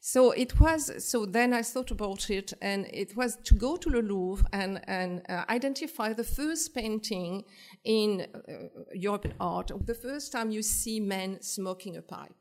So 0.01 0.31
it 0.31 0.61
was, 0.61 1.05
so 1.05 1.27
then 1.27 1.53
I 1.53 1.63
thought 1.63 1.91
about 1.91 2.31
it, 2.31 2.53
and 2.63 2.87
it 2.93 3.17
was 3.17 3.37
to 3.45 3.55
go 3.55 3.77
to 3.77 3.91
the 3.91 4.03
Louvre 4.03 4.47
and, 4.53 4.81
and 4.87 5.23
uh, 5.29 5.45
identify 5.49 6.13
the 6.13 6.23
first 6.25 6.75
painting 6.75 7.45
in 7.85 8.27
uh, 8.33 8.69
European 8.95 9.35
art, 9.41 9.73
the 9.85 9.95
first 9.95 10.31
time 10.33 10.51
you 10.51 10.63
see 10.63 11.01
men 11.01 11.43
smoking 11.43 11.97
a 11.97 12.03
pipe. 12.03 12.35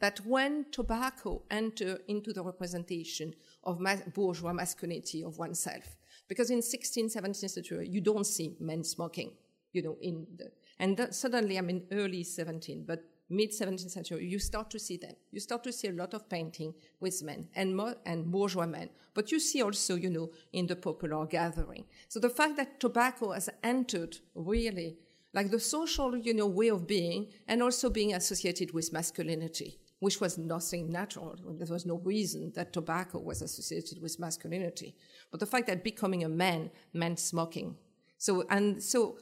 That 0.00 0.18
when 0.26 0.66
tobacco 0.72 1.42
entered 1.48 2.00
into 2.08 2.32
the 2.32 2.42
representation 2.42 3.34
of 3.62 3.78
mas- 3.78 4.02
bourgeois 4.14 4.52
masculinity 4.52 5.22
of 5.22 5.38
oneself, 5.38 5.96
because 6.26 6.50
in 6.50 6.58
16th, 6.58 7.16
17th 7.16 7.50
century, 7.50 7.88
you 7.88 8.00
don't 8.00 8.26
see 8.26 8.56
men 8.58 8.82
smoking, 8.82 9.32
you 9.72 9.82
know, 9.82 9.96
in 10.00 10.26
the, 10.36 10.50
and 10.78 11.08
suddenly, 11.14 11.56
I 11.56 11.60
mean, 11.60 11.86
early 11.92 12.24
17, 12.24 12.84
but 12.84 13.04
mid 13.32 13.50
17th 13.50 13.90
century, 13.90 14.26
you 14.26 14.38
start 14.38 14.70
to 14.70 14.78
see 14.78 14.96
them. 14.96 15.14
You 15.30 15.40
start 15.40 15.64
to 15.64 15.72
see 15.72 15.88
a 15.88 15.92
lot 15.92 16.14
of 16.14 16.28
painting 16.28 16.74
with 17.00 17.22
men 17.22 17.48
and, 17.54 17.76
more, 17.76 17.96
and 18.06 18.30
bourgeois 18.30 18.66
men. 18.66 18.90
But 19.14 19.32
you 19.32 19.40
see 19.40 19.62
also, 19.62 19.96
you 19.96 20.10
know, 20.10 20.30
in 20.52 20.66
the 20.66 20.76
popular 20.76 21.26
gathering. 21.26 21.86
So 22.08 22.20
the 22.20 22.30
fact 22.30 22.56
that 22.56 22.78
tobacco 22.78 23.32
has 23.32 23.48
entered 23.62 24.18
really 24.34 24.98
like 25.34 25.50
the 25.50 25.60
social, 25.60 26.16
you 26.16 26.34
know, 26.34 26.46
way 26.46 26.68
of 26.68 26.86
being 26.86 27.28
and 27.48 27.62
also 27.62 27.88
being 27.88 28.14
associated 28.14 28.72
with 28.72 28.92
masculinity, 28.92 29.78
which 30.00 30.20
was 30.20 30.36
nothing 30.36 30.92
natural. 30.92 31.36
There 31.58 31.72
was 31.72 31.86
no 31.86 31.96
reason 31.96 32.52
that 32.54 32.72
tobacco 32.72 33.18
was 33.18 33.40
associated 33.40 34.02
with 34.02 34.20
masculinity. 34.20 34.94
But 35.30 35.40
the 35.40 35.46
fact 35.46 35.68
that 35.68 35.84
becoming 35.84 36.22
a 36.22 36.28
man 36.28 36.70
meant 36.92 37.18
smoking. 37.18 37.76
So, 38.18 38.44
and 38.50 38.82
so 38.82 39.18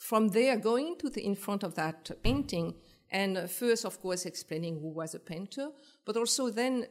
from 0.00 0.28
there, 0.28 0.56
going 0.56 0.96
to 0.98 1.08
the, 1.08 1.24
in 1.24 1.36
front 1.36 1.62
of 1.62 1.76
that 1.76 2.10
painting, 2.22 2.74
and 3.14 3.48
first, 3.48 3.84
of 3.84 4.00
course, 4.02 4.26
explaining 4.26 4.80
who 4.80 4.88
was 4.88 5.14
a 5.14 5.20
painter, 5.20 5.68
but 6.04 6.16
also 6.16 6.50
then, 6.50 6.84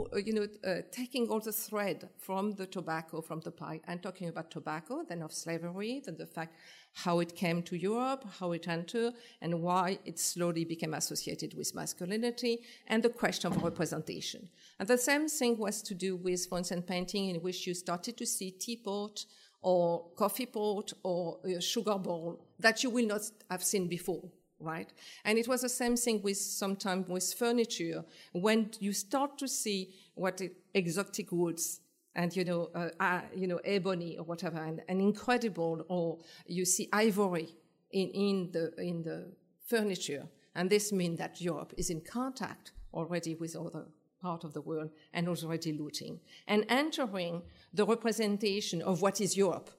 uh, 0.00 0.16
you 0.16 0.32
know, 0.32 0.46
uh, 0.64 0.80
taking 0.90 1.28
all 1.28 1.40
the 1.40 1.52
thread 1.52 2.08
from 2.16 2.52
the 2.52 2.66
tobacco, 2.66 3.20
from 3.20 3.40
the 3.40 3.50
pipe, 3.50 3.82
and 3.86 4.02
talking 4.02 4.28
about 4.28 4.50
tobacco, 4.50 5.04
then 5.06 5.20
of 5.22 5.30
slavery, 5.30 6.00
then 6.06 6.16
the 6.16 6.24
fact 6.26 6.56
how 6.94 7.20
it 7.20 7.36
came 7.36 7.62
to 7.62 7.76
Europe, 7.76 8.24
how 8.40 8.52
it 8.52 8.66
entered, 8.66 9.12
and 9.42 9.60
why 9.60 9.98
it 10.06 10.18
slowly 10.18 10.64
became 10.64 10.94
associated 10.94 11.52
with 11.52 11.74
masculinity, 11.74 12.60
and 12.86 13.02
the 13.02 13.10
question 13.10 13.52
of 13.52 13.62
representation. 13.62 14.48
And 14.78 14.88
the 14.88 14.96
same 14.96 15.28
thing 15.28 15.58
was 15.58 15.82
to 15.82 15.94
do 15.94 16.16
with, 16.16 16.46
instance, 16.50 16.84
painting 16.88 17.28
in 17.28 17.42
which 17.42 17.66
you 17.66 17.74
started 17.74 18.16
to 18.16 18.24
see 18.24 18.52
teapot 18.52 19.26
or 19.60 20.12
coffee 20.16 20.46
pot 20.46 20.94
or 21.02 21.38
sugar 21.60 21.98
bowl 21.98 22.46
that 22.58 22.82
you 22.82 22.88
will 22.88 23.06
not 23.06 23.20
have 23.50 23.62
seen 23.62 23.86
before 23.86 24.30
right? 24.60 24.92
And 25.24 25.38
it 25.38 25.48
was 25.48 25.62
the 25.62 25.68
same 25.68 25.96
thing 25.96 26.22
with 26.22 26.36
sometimes 26.36 27.08
with 27.08 27.32
furniture. 27.34 28.04
When 28.32 28.70
you 28.78 28.92
start 28.92 29.38
to 29.38 29.48
see 29.48 29.94
what 30.14 30.40
exotic 30.74 31.32
woods 31.32 31.80
and 32.14 32.34
you 32.34 32.44
know, 32.44 32.70
uh, 32.74 32.88
uh, 32.98 33.20
you 33.34 33.46
know, 33.46 33.60
ebony 33.64 34.18
or 34.18 34.24
whatever, 34.24 34.58
and, 34.58 34.82
and, 34.88 35.00
incredible, 35.00 35.84
or 35.88 36.18
you 36.46 36.64
see 36.64 36.88
ivory 36.92 37.54
in, 37.92 38.08
in 38.08 38.50
the 38.52 38.72
in 38.82 39.02
the 39.02 39.32
furniture, 39.66 40.26
and 40.54 40.68
this 40.68 40.92
means 40.92 41.18
that 41.18 41.40
Europe 41.40 41.72
is 41.76 41.88
in 41.88 42.00
contact 42.00 42.72
already 42.92 43.36
with 43.36 43.54
other 43.54 43.86
part 44.20 44.44
of 44.44 44.52
the 44.52 44.60
world 44.60 44.90
and 45.14 45.28
already 45.28 45.72
looting 45.72 46.20
and 46.46 46.66
entering 46.68 47.42
the 47.72 47.86
representation 47.86 48.82
of 48.82 49.00
what 49.00 49.20
is 49.20 49.36
Europe 49.36 49.70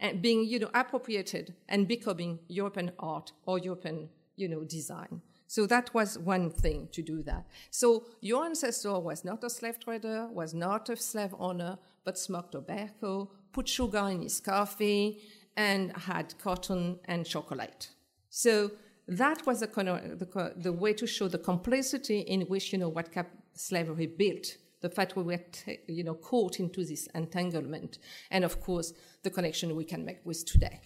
and 0.00 0.20
being 0.20 0.44
you 0.44 0.58
know 0.58 0.70
appropriated 0.74 1.54
and 1.68 1.86
becoming 1.86 2.38
European 2.48 2.90
art 2.98 3.32
or 3.46 3.58
European 3.58 4.08
you 4.36 4.48
know, 4.48 4.64
design. 4.64 5.22
So 5.46 5.66
that 5.66 5.92
was 5.94 6.18
one 6.18 6.50
thing 6.50 6.88
to 6.92 7.02
do 7.02 7.22
that. 7.22 7.46
So 7.70 8.06
your 8.20 8.44
ancestor 8.44 8.98
was 8.98 9.24
not 9.24 9.44
a 9.44 9.50
slave 9.50 9.78
trader, 9.78 10.28
was 10.32 10.54
not 10.54 10.88
a 10.88 10.96
slave 10.96 11.34
owner, 11.38 11.78
but 12.04 12.18
smoked 12.18 12.52
tobacco, 12.52 13.30
put 13.52 13.68
sugar 13.68 14.08
in 14.08 14.22
his 14.22 14.40
coffee, 14.40 15.20
and 15.56 15.96
had 15.96 16.34
cotton 16.38 16.98
and 17.04 17.24
chocolate. 17.24 17.90
So 18.30 18.72
that 19.06 19.46
was 19.46 19.60
the, 19.60 19.66
the, 19.66 20.52
the 20.56 20.72
way 20.72 20.92
to 20.94 21.06
show 21.06 21.28
the 21.28 21.38
complexity 21.38 22.20
in 22.20 22.42
which, 22.42 22.72
you 22.72 22.78
know, 22.78 22.88
what 22.88 23.08
slavery 23.54 24.06
built 24.06 24.56
the 24.84 24.90
fact 24.90 25.16
we 25.16 25.22
were, 25.22 25.40
you 25.88 26.04
know, 26.04 26.12
caught 26.12 26.60
into 26.60 26.84
this 26.84 27.08
entanglement, 27.14 27.98
and 28.30 28.44
of 28.44 28.60
course, 28.60 28.92
the 29.22 29.30
connection 29.30 29.74
we 29.74 29.82
can 29.82 30.04
make 30.04 30.20
with 30.24 30.44
today. 30.44 30.78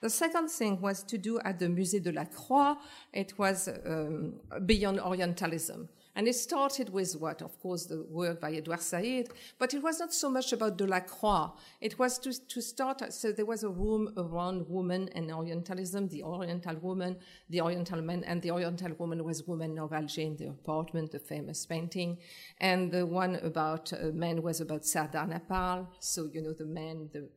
The 0.00 0.10
second 0.10 0.48
thing 0.48 0.80
was 0.80 1.02
to 1.04 1.18
do 1.18 1.38
at 1.40 1.58
the 1.58 1.66
Musée 1.66 2.02
Delacroix. 2.02 2.76
It 3.12 3.38
was 3.38 3.68
um, 3.68 4.40
beyond 4.64 4.98
Orientalism. 5.00 5.88
And 6.16 6.26
it 6.26 6.34
started 6.34 6.90
with 6.90 7.12
what? 7.20 7.40
Of 7.40 7.60
course, 7.60 7.86
the 7.86 8.02
work 8.10 8.40
by 8.40 8.52
Edouard 8.52 8.80
Said, 8.80 9.28
but 9.58 9.74
it 9.74 9.82
was 9.82 10.00
not 10.00 10.12
so 10.12 10.28
much 10.28 10.52
about 10.52 10.76
Delacroix. 10.76 11.50
It 11.80 11.98
was 11.98 12.18
to, 12.20 12.32
to 12.48 12.60
start, 12.60 13.12
so 13.12 13.30
there 13.30 13.46
was 13.46 13.62
a 13.62 13.68
room 13.68 14.12
around 14.16 14.66
women 14.68 15.08
and 15.14 15.30
Orientalism, 15.30 16.08
the 16.08 16.24
Oriental 16.24 16.76
woman, 16.76 17.16
the 17.48 17.60
Oriental 17.60 18.02
man, 18.02 18.24
and 18.24 18.42
the 18.42 18.50
Oriental 18.50 18.92
woman 18.98 19.22
was 19.22 19.46
Woman 19.46 19.78
of 19.78 19.92
in 19.92 20.36
the 20.36 20.48
apartment, 20.48 21.12
the 21.12 21.20
famous 21.20 21.64
painting. 21.64 22.18
And 22.58 22.90
the 22.90 23.06
one 23.06 23.36
about 23.36 23.92
uh, 23.92 24.06
men 24.12 24.42
was 24.42 24.60
about 24.60 24.82
Sardanapale, 24.82 25.86
so, 26.00 26.28
you 26.32 26.42
know, 26.42 26.52
the 26.52 26.66
man, 26.66 27.08
the 27.12 27.28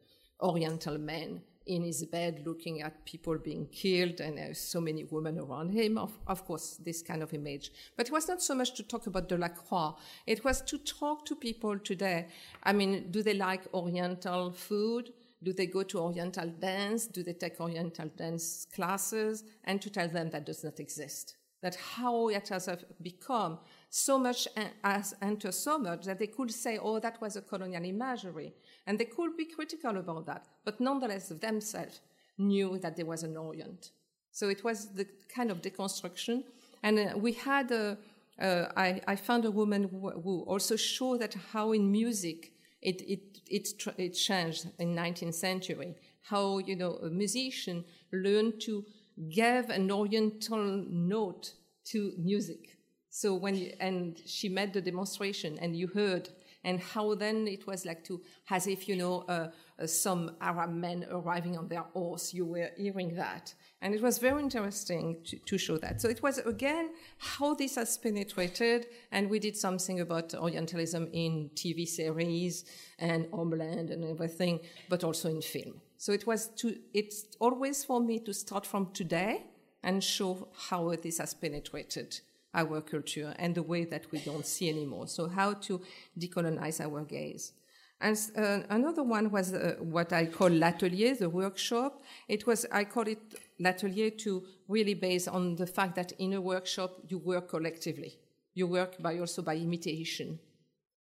Oriental 0.41 0.97
man 0.97 1.41
in 1.65 1.83
his 1.83 2.05
bed 2.05 2.43
looking 2.45 2.81
at 2.81 3.05
people 3.05 3.37
being 3.37 3.67
killed 3.67 4.19
and 4.19 4.37
uh, 4.37 4.53
so 4.53 4.81
many 4.81 5.03
women 5.05 5.39
around 5.39 5.71
him. 5.71 5.97
Of, 5.97 6.17
of 6.27 6.45
course, 6.45 6.77
this 6.83 7.01
kind 7.01 7.23
of 7.23 7.33
image. 7.33 7.71
But 7.95 8.07
it 8.07 8.11
was 8.11 8.27
not 8.27 8.41
so 8.41 8.55
much 8.55 8.73
to 8.75 8.83
talk 8.83 9.07
about 9.07 9.29
Delacroix. 9.29 9.93
It 10.27 10.43
was 10.43 10.61
to 10.61 10.77
talk 10.77 11.25
to 11.25 11.35
people 11.35 11.79
today. 11.79 12.27
I 12.63 12.73
mean, 12.73 13.11
do 13.11 13.23
they 13.23 13.33
like 13.33 13.61
Oriental 13.73 14.51
food? 14.51 15.13
Do 15.41 15.53
they 15.53 15.67
go 15.67 15.83
to 15.83 15.99
Oriental 15.99 16.49
dance? 16.49 17.07
Do 17.07 17.23
they 17.23 17.33
take 17.33 17.59
Oriental 17.59 18.09
dance 18.15 18.67
classes? 18.73 19.43
And 19.63 19.81
to 19.81 19.89
tell 19.89 20.07
them 20.07 20.29
that 20.31 20.45
does 20.45 20.63
not 20.63 20.79
exist. 20.79 21.35
That 21.61 21.75
how 21.75 22.27
it 22.27 22.49
has 22.49 22.67
become 23.01 23.59
so 23.89 24.17
much 24.17 24.47
has 24.83 25.15
entered 25.21 25.53
so 25.53 25.77
much 25.77 26.05
that 26.05 26.19
they 26.19 26.27
could 26.27 26.51
say, 26.51 26.77
oh, 26.77 26.99
that 26.99 27.21
was 27.21 27.37
a 27.37 27.41
colonial 27.41 27.85
imagery. 27.85 28.53
And 28.85 28.99
they 28.99 29.05
could 29.05 29.37
be 29.37 29.45
critical 29.45 29.97
about 29.97 30.25
that, 30.25 30.47
but 30.65 30.81
nonetheless 30.81 31.29
themselves 31.29 32.01
knew 32.37 32.77
that 32.79 32.95
there 32.95 33.05
was 33.05 33.23
an 33.23 33.37
Orient. 33.37 33.91
So 34.31 34.49
it 34.49 34.63
was 34.63 34.93
the 34.93 35.07
kind 35.33 35.51
of 35.51 35.61
deconstruction. 35.61 36.43
And 36.81 36.99
uh, 36.99 37.17
we 37.17 37.33
had, 37.33 37.71
a, 37.71 37.97
uh, 38.41 38.65
I, 38.75 39.01
I, 39.07 39.15
found 39.15 39.45
a 39.45 39.51
woman 39.51 39.83
who, 39.83 40.09
who, 40.09 40.41
also 40.47 40.75
showed 40.75 41.21
that 41.21 41.35
how 41.53 41.71
in 41.71 41.91
music 41.91 42.51
it, 42.81 43.01
it, 43.03 43.39
it, 43.47 43.69
it 43.97 44.09
changed 44.13 44.67
in 44.79 44.95
19th 44.95 45.35
century, 45.35 45.95
how, 46.23 46.57
you 46.57 46.75
know, 46.75 46.95
a 46.95 47.09
musician 47.09 47.85
learned 48.11 48.59
to 48.61 48.83
give 49.29 49.69
an 49.69 49.91
oriental 49.91 50.83
note 50.89 51.53
to 51.85 52.13
music. 52.17 52.77
So 53.09 53.35
when 53.35 53.55
you, 53.55 53.73
and 53.79 54.19
she 54.25 54.49
made 54.49 54.73
the 54.73 54.81
demonstration 54.81 55.59
and 55.59 55.75
you 55.75 55.87
heard 55.87 56.29
and 56.63 56.79
how 56.79 57.15
then 57.15 57.47
it 57.47 57.67
was 57.67 57.85
like 57.85 58.03
to, 58.05 58.21
as 58.49 58.67
if, 58.67 58.87
you 58.87 58.95
know, 58.95 59.21
uh, 59.27 59.49
uh, 59.79 59.87
some 59.87 60.35
Arab 60.39 60.71
men 60.71 61.05
arriving 61.11 61.57
on 61.57 61.67
their 61.67 61.81
horse, 61.81 62.33
you 62.33 62.45
were 62.45 62.69
hearing 62.77 63.15
that. 63.15 63.53
And 63.81 63.93
it 63.93 64.01
was 64.01 64.17
very 64.17 64.41
interesting 64.41 65.17
to, 65.25 65.37
to 65.37 65.57
show 65.57 65.77
that. 65.77 65.99
So 65.99 66.07
it 66.09 66.23
was, 66.23 66.37
again, 66.39 66.91
how 67.17 67.53
this 67.53 67.75
has 67.75 67.97
penetrated, 67.97 68.87
and 69.11 69.29
we 69.29 69.39
did 69.39 69.57
something 69.57 69.99
about 69.99 70.33
Orientalism 70.33 71.09
in 71.11 71.49
TV 71.55 71.87
series 71.87 72.65
and 72.99 73.27
Homeland 73.33 73.89
and 73.89 74.05
everything, 74.05 74.59
but 74.89 75.03
also 75.03 75.29
in 75.29 75.41
film. 75.41 75.81
So 75.97 76.13
it 76.13 76.25
was 76.25 76.47
to, 76.57 76.75
it's 76.93 77.25
always 77.39 77.83
for 77.83 77.99
me 77.99 78.19
to 78.19 78.33
start 78.33 78.65
from 78.65 78.91
today 78.93 79.45
and 79.83 80.03
show 80.03 80.47
how 80.69 80.95
this 80.95 81.17
has 81.17 81.33
penetrated 81.33 82.21
our 82.53 82.81
culture 82.81 83.33
and 83.39 83.55
the 83.55 83.63
way 83.63 83.85
that 83.85 84.11
we 84.11 84.19
don't 84.19 84.45
see 84.45 84.69
anymore. 84.69 85.07
So 85.07 85.27
how 85.27 85.53
to 85.53 85.81
decolonize 86.17 86.79
our 86.81 87.03
gaze. 87.03 87.53
And 88.01 88.17
uh, 88.37 88.59
another 88.69 89.03
one 89.03 89.31
was 89.31 89.53
uh, 89.53 89.75
what 89.79 90.11
I 90.11 90.25
call 90.25 90.49
l'atelier, 90.49 91.15
the 91.15 91.29
workshop. 91.29 92.03
It 92.27 92.45
was, 92.45 92.65
I 92.71 92.83
call 92.83 93.07
it 93.07 93.19
l'atelier 93.59 94.09
to 94.09 94.43
really 94.67 94.93
base 94.93 95.27
on 95.27 95.55
the 95.55 95.65
fact 95.65 95.95
that 95.95 96.11
in 96.19 96.33
a 96.33 96.41
workshop, 96.41 96.99
you 97.07 97.17
work 97.17 97.49
collectively. 97.49 98.19
You 98.53 98.67
work 98.67 99.01
by 99.01 99.19
also 99.19 99.41
by 99.41 99.55
imitation. 99.55 100.39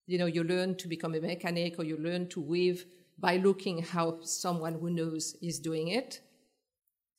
You 0.07 0.17
know, 0.17 0.27
you 0.27 0.43
learn 0.43 0.75
to 0.75 0.87
become 0.87 1.13
a 1.13 1.19
mechanic 1.19 1.77
or 1.77 1.83
you 1.83 1.97
learn 1.97 2.29
to 2.29 2.41
weave 2.41 2.85
by 3.19 3.37
looking 3.37 3.83
how 3.83 4.19
someone 4.21 4.73
who 4.73 4.89
knows 4.89 5.35
is 5.41 5.59
doing 5.59 5.89
it. 5.89 6.21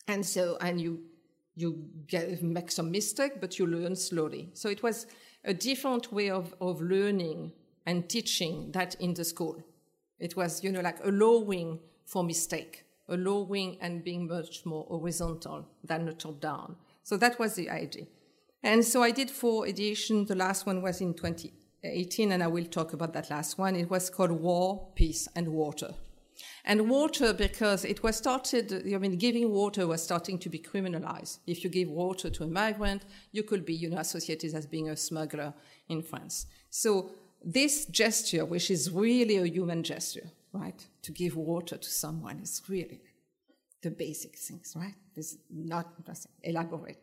And 0.08 0.24
so, 0.24 0.56
and 0.60 0.80
you 0.80 1.02
you 1.56 1.84
get, 2.06 2.42
make 2.42 2.70
some 2.70 2.90
mistake, 2.90 3.40
but 3.40 3.58
you 3.58 3.66
learn 3.66 3.96
slowly. 3.96 4.50
So 4.54 4.68
it 4.68 4.82
was 4.82 5.06
a 5.44 5.54
different 5.54 6.12
way 6.12 6.30
of, 6.30 6.54
of 6.60 6.80
learning 6.80 7.52
and 7.86 8.08
teaching 8.08 8.72
that 8.72 8.94
in 8.96 9.14
the 9.14 9.24
school. 9.24 9.62
It 10.18 10.36
was, 10.36 10.64
you 10.64 10.72
know, 10.72 10.80
like 10.80 11.04
allowing 11.04 11.80
for 12.06 12.24
mistake, 12.24 12.84
allowing 13.08 13.78
and 13.80 14.02
being 14.02 14.26
much 14.26 14.64
more 14.64 14.84
horizontal 14.88 15.66
than 15.82 16.06
the 16.06 16.12
top 16.12 16.40
down. 16.40 16.76
So 17.02 17.16
that 17.18 17.38
was 17.38 17.54
the 17.54 17.70
idea. 17.70 18.06
And 18.62 18.84
so 18.84 19.02
I 19.02 19.10
did 19.10 19.30
four 19.30 19.66
editions. 19.66 20.28
The 20.28 20.34
last 20.34 20.64
one 20.64 20.80
was 20.80 21.02
in 21.02 21.12
2018, 21.12 22.32
and 22.32 22.42
I 22.42 22.46
will 22.46 22.64
talk 22.64 22.94
about 22.94 23.12
that 23.12 23.30
last 23.30 23.58
one. 23.58 23.76
It 23.76 23.90
was 23.90 24.08
called 24.08 24.32
War, 24.32 24.88
Peace, 24.94 25.28
and 25.36 25.48
Water. 25.48 25.94
And 26.66 26.88
water, 26.88 27.34
because 27.34 27.84
it 27.84 28.02
was 28.02 28.16
started, 28.16 28.72
I 28.72 28.96
mean, 28.96 29.16
giving 29.16 29.50
water 29.50 29.86
was 29.86 30.02
starting 30.02 30.38
to 30.38 30.48
be 30.48 30.58
criminalized. 30.58 31.38
If 31.46 31.62
you 31.62 31.68
give 31.68 31.90
water 31.90 32.30
to 32.30 32.44
a 32.44 32.46
migrant, 32.46 33.04
you 33.32 33.42
could 33.42 33.66
be, 33.66 33.74
you 33.74 33.90
know, 33.90 33.98
associated 33.98 34.54
as 34.54 34.66
being 34.66 34.88
a 34.88 34.96
smuggler 34.96 35.52
in 35.88 36.02
France. 36.02 36.46
So 36.70 37.10
this 37.44 37.84
gesture, 37.86 38.46
which 38.46 38.70
is 38.70 38.90
really 38.90 39.36
a 39.36 39.46
human 39.46 39.82
gesture, 39.82 40.30
right, 40.54 40.86
to 41.02 41.12
give 41.12 41.36
water 41.36 41.76
to 41.76 41.90
someone 41.90 42.40
is 42.40 42.62
really 42.66 43.00
the 43.82 43.90
basic 43.90 44.38
things, 44.38 44.74
right? 44.74 44.94
This 45.14 45.36
not 45.50 45.92
elaborate. 46.42 46.98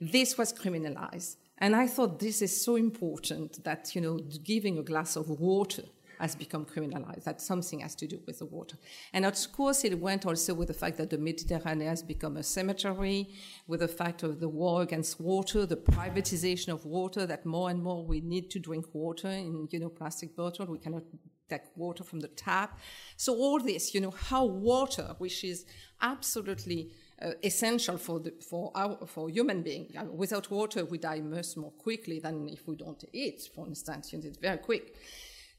This 0.00 0.38
was 0.38 0.54
criminalized. 0.54 1.36
And 1.58 1.76
I 1.76 1.86
thought 1.86 2.18
this 2.18 2.40
is 2.40 2.64
so 2.64 2.76
important 2.76 3.62
that, 3.64 3.94
you 3.94 4.00
know, 4.00 4.18
giving 4.42 4.78
a 4.78 4.82
glass 4.82 5.16
of 5.16 5.28
water 5.28 5.84
has 6.18 6.34
become 6.34 6.64
criminalized, 6.64 7.24
that 7.24 7.40
something 7.40 7.80
has 7.80 7.94
to 7.96 8.06
do 8.06 8.20
with 8.26 8.38
the 8.38 8.46
water. 8.46 8.76
And 9.12 9.24
of 9.24 9.36
course, 9.52 9.84
it 9.84 9.98
went 9.98 10.26
also 10.26 10.54
with 10.54 10.68
the 10.68 10.74
fact 10.74 10.96
that 10.98 11.10
the 11.10 11.18
Mediterranean 11.18 11.88
has 11.88 12.02
become 12.02 12.36
a 12.36 12.42
cemetery, 12.42 13.30
with 13.66 13.80
the 13.80 13.88
fact 13.88 14.22
of 14.22 14.40
the 14.40 14.48
war 14.48 14.82
against 14.82 15.20
water, 15.20 15.66
the 15.66 15.76
privatization 15.76 16.68
of 16.68 16.84
water, 16.84 17.26
that 17.26 17.44
more 17.44 17.70
and 17.70 17.82
more 17.82 18.04
we 18.04 18.20
need 18.20 18.50
to 18.50 18.58
drink 18.58 18.86
water 18.92 19.28
in, 19.28 19.68
you 19.70 19.80
know, 19.80 19.88
plastic 19.88 20.36
bottle. 20.36 20.66
We 20.66 20.78
cannot 20.78 21.02
take 21.48 21.62
water 21.76 22.04
from 22.04 22.20
the 22.20 22.28
tap. 22.28 22.78
So 23.16 23.34
all 23.34 23.60
this, 23.60 23.94
you 23.94 24.00
know, 24.00 24.10
how 24.10 24.44
water, 24.44 25.14
which 25.18 25.44
is 25.44 25.64
absolutely 26.00 26.90
uh, 27.22 27.30
essential 27.42 27.96
for 27.96 28.20
the, 28.20 28.32
for 28.48 28.72
our 28.74 29.06
for 29.06 29.30
human 29.30 29.62
being. 29.62 29.88
Without 30.12 30.50
water, 30.50 30.84
we 30.84 30.98
die 30.98 31.20
much 31.20 31.56
more 31.56 31.70
quickly 31.70 32.20
than 32.20 32.48
if 32.48 32.66
we 32.66 32.76
don't 32.76 33.02
eat. 33.12 33.48
For 33.54 33.66
instance, 33.66 34.12
you 34.12 34.18
know, 34.18 34.26
it's 34.26 34.38
very 34.38 34.58
quick. 34.58 34.96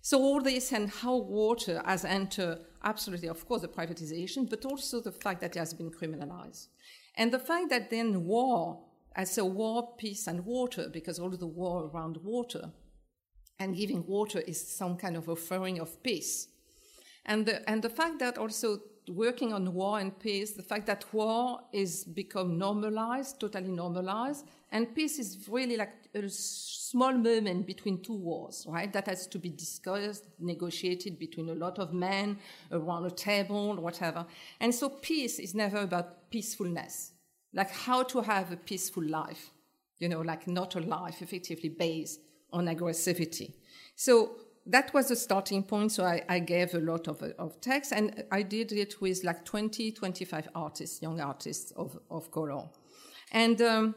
So 0.07 0.21
all 0.21 0.41
this 0.41 0.71
and 0.71 0.89
how 0.89 1.17
water 1.17 1.81
has 1.85 2.05
entered 2.05 2.59
absolutely, 2.81 3.27
of 3.27 3.45
course, 3.45 3.63
the 3.63 3.67
privatization, 3.67 4.49
but 4.49 4.63
also 4.63 5.01
the 5.01 5.11
fact 5.11 5.41
that 5.41 5.57
it 5.57 5.59
has 5.59 5.73
been 5.73 5.91
criminalized. 5.91 6.67
And 7.15 7.29
the 7.29 7.39
fact 7.39 7.69
that 7.71 7.89
then 7.89 8.23
war, 8.23 8.85
as 9.17 9.37
a 9.37 9.43
war, 9.43 9.95
peace, 9.97 10.25
and 10.27 10.45
water, 10.45 10.87
because 10.87 11.19
all 11.19 11.29
the 11.29 11.45
war 11.45 11.91
around 11.93 12.15
water, 12.23 12.71
and 13.59 13.75
giving 13.75 14.07
water 14.07 14.39
is 14.39 14.65
some 14.65 14.95
kind 14.95 15.17
of 15.17 15.27
offering 15.27 15.77
of 15.77 16.01
peace. 16.03 16.47
And 17.25 17.45
the, 17.45 17.69
and 17.69 17.81
the 17.81 17.89
fact 17.89 18.19
that 18.19 18.37
also 18.37 18.79
working 19.09 19.53
on 19.53 19.73
war 19.73 19.99
and 19.99 20.17
peace, 20.19 20.51
the 20.51 20.63
fact 20.63 20.85
that 20.87 21.05
war 21.13 21.59
is 21.71 22.03
become 22.03 22.57
normalized, 22.57 23.39
totally 23.39 23.69
normalized, 23.69 24.45
and 24.71 24.93
peace 24.93 25.17
is 25.19 25.47
really 25.49 25.77
like 25.77 25.93
a 26.13 26.29
small 26.29 27.13
moment 27.13 27.65
between 27.65 28.01
two 28.01 28.15
wars, 28.15 28.65
right? 28.67 28.91
That 28.91 29.07
has 29.07 29.27
to 29.27 29.39
be 29.39 29.49
discussed, 29.49 30.25
negotiated 30.39 31.17
between 31.17 31.49
a 31.49 31.55
lot 31.55 31.79
of 31.79 31.93
men 31.93 32.37
around 32.71 33.05
a 33.05 33.11
table, 33.11 33.75
whatever. 33.75 34.25
And 34.59 34.73
so 34.73 34.89
peace 34.89 35.39
is 35.39 35.55
never 35.55 35.77
about 35.77 36.29
peacefulness, 36.29 37.11
like 37.53 37.71
how 37.71 38.03
to 38.03 38.21
have 38.21 38.51
a 38.51 38.57
peaceful 38.57 39.03
life, 39.03 39.51
you 39.99 40.09
know, 40.09 40.21
like 40.21 40.47
not 40.47 40.75
a 40.75 40.79
life 40.81 41.21
effectively 41.21 41.69
based 41.69 42.19
on 42.51 42.65
aggressivity. 42.65 43.53
So 43.95 44.35
that 44.67 44.93
was 44.93 45.07
the 45.07 45.15
starting 45.15 45.63
point. 45.63 45.91
So 45.91 46.03
I, 46.03 46.23
I 46.27 46.39
gave 46.39 46.73
a 46.73 46.79
lot 46.79 47.07
of, 47.07 47.21
of 47.39 47.59
text 47.61 47.91
and 47.91 48.23
I 48.31 48.41
did 48.41 48.71
it 48.71 49.01
with 49.01 49.23
like 49.23 49.45
20, 49.45 49.91
25 49.91 50.49
artists, 50.55 51.01
young 51.01 51.19
artists 51.19 51.71
of, 51.71 51.97
of 52.09 52.31
color. 52.31 52.63
And 53.31 53.61
um, 53.61 53.95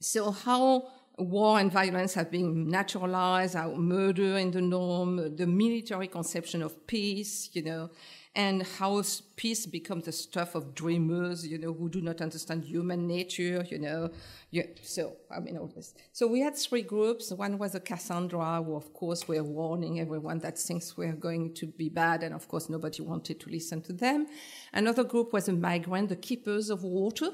so 0.00 0.30
how 0.30 0.88
war 1.18 1.58
and 1.58 1.70
violence 1.70 2.14
have 2.14 2.30
been 2.30 2.68
naturalized, 2.68 3.54
how 3.54 3.74
murder 3.74 4.38
in 4.38 4.50
the 4.50 4.60
norm, 4.60 5.36
the 5.36 5.46
military 5.46 6.08
conception 6.08 6.62
of 6.62 6.86
peace, 6.86 7.50
you 7.52 7.62
know, 7.62 7.90
and 8.36 8.62
how 8.62 9.02
peace 9.34 9.66
becomes 9.66 10.04
the 10.04 10.12
stuff 10.12 10.54
of 10.54 10.72
dreamers, 10.72 11.44
you 11.44 11.58
know, 11.58 11.72
who 11.72 11.88
do 11.88 12.00
not 12.00 12.20
understand 12.20 12.64
human 12.64 13.08
nature, 13.08 13.66
you 13.68 13.78
know. 13.78 14.10
Yeah, 14.50 14.66
so, 14.82 15.16
I 15.34 15.40
mean, 15.40 15.58
all 15.58 15.66
this. 15.66 15.94
So 16.12 16.28
we 16.28 16.40
had 16.40 16.56
three 16.56 16.82
groups. 16.82 17.32
One 17.32 17.58
was 17.58 17.74
a 17.74 17.80
Cassandra, 17.80 18.62
who, 18.62 18.76
of 18.76 18.92
course, 18.94 19.26
were 19.26 19.42
warning 19.42 19.98
everyone 19.98 20.38
that 20.40 20.58
things 20.58 20.96
were 20.96 21.12
going 21.12 21.54
to 21.54 21.66
be 21.66 21.88
bad, 21.88 22.22
and 22.22 22.32
of 22.32 22.46
course, 22.46 22.68
nobody 22.70 23.02
wanted 23.02 23.40
to 23.40 23.50
listen 23.50 23.82
to 23.82 23.92
them. 23.92 24.26
Another 24.72 25.02
group 25.02 25.32
was 25.32 25.48
a 25.48 25.52
migrant, 25.52 26.08
the 26.08 26.16
keepers 26.16 26.70
of 26.70 26.84
water, 26.84 27.30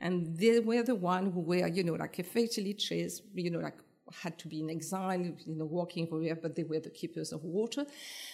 and 0.00 0.38
they 0.38 0.58
were 0.60 0.82
the 0.82 0.94
one 0.94 1.32
who 1.32 1.40
were, 1.40 1.66
you 1.68 1.84
know, 1.84 1.94
like 1.94 2.18
effectively 2.18 2.72
chased, 2.72 3.22
you 3.34 3.50
know, 3.50 3.58
like 3.58 3.76
had 4.22 4.38
to 4.38 4.48
be 4.48 4.60
in 4.60 4.70
exile, 4.70 5.20
you 5.20 5.54
know, 5.54 5.64
walking 5.64 6.06
everywhere, 6.06 6.36
but 6.36 6.56
they 6.56 6.64
were 6.64 6.80
the 6.80 6.90
keepers 6.90 7.32
of 7.32 7.44
water. 7.44 7.86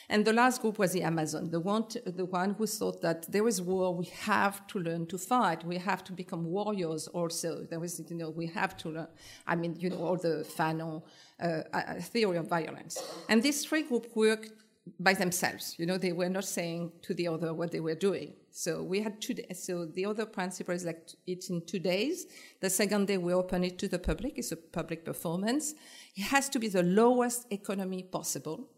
And 0.08 0.24
the 0.24 0.32
last 0.32 0.62
group 0.62 0.78
was 0.78 0.92
the 0.92 1.02
Amazon, 1.02 1.50
the 1.50 1.60
one, 1.60 1.84
the 2.04 2.24
one 2.24 2.54
who 2.54 2.66
thought 2.66 3.02
that 3.02 3.30
there 3.30 3.46
is 3.46 3.60
war, 3.60 3.94
we 3.94 4.06
have 4.06 4.66
to 4.68 4.78
learn 4.78 5.06
to 5.06 5.18
fight, 5.18 5.64
we 5.64 5.78
have 5.78 6.04
to 6.04 6.12
become 6.12 6.44
warriors 6.44 7.08
also. 7.08 7.66
There 7.68 7.80
was, 7.80 8.00
you 8.08 8.16
know, 8.16 8.30
we 8.30 8.46
have 8.48 8.76
to 8.78 8.90
learn, 8.90 9.08
I 9.46 9.56
mean, 9.56 9.76
you 9.78 9.90
know, 9.90 9.98
all 9.98 10.16
the 10.16 10.46
Fanon 10.56 11.02
uh, 11.40 11.62
uh 11.72 11.94
theory 12.00 12.38
of 12.38 12.48
violence. 12.48 13.02
And 13.28 13.42
these 13.42 13.64
three 13.64 13.82
groups 13.82 14.08
worked 14.14 14.52
by 15.00 15.14
themselves. 15.14 15.74
You 15.78 15.86
know, 15.86 15.98
they 15.98 16.12
were 16.12 16.28
not 16.28 16.44
saying 16.44 16.92
to 17.02 17.14
the 17.14 17.28
other 17.28 17.52
what 17.52 17.72
they 17.72 17.80
were 17.80 17.94
doing. 17.94 18.34
So 18.58 18.82
we 18.82 19.02
had 19.02 19.20
two 19.20 19.34
days. 19.34 19.64
So 19.66 19.84
the 19.84 20.06
other 20.06 20.24
principle 20.24 20.74
is 20.74 20.82
like 20.82 21.10
it's 21.26 21.50
in 21.50 21.66
two 21.66 21.78
days. 21.78 22.24
The 22.62 22.70
second 22.70 23.06
day 23.06 23.18
we 23.18 23.34
open 23.34 23.62
it 23.64 23.78
to 23.80 23.86
the 23.86 23.98
public. 23.98 24.38
It's 24.38 24.50
a 24.50 24.56
public 24.56 25.04
performance. 25.04 25.74
It 26.16 26.22
has 26.22 26.48
to 26.48 26.58
be 26.58 26.68
the 26.68 26.82
lowest 26.82 27.52
economy 27.52 28.02
possible. 28.04 28.70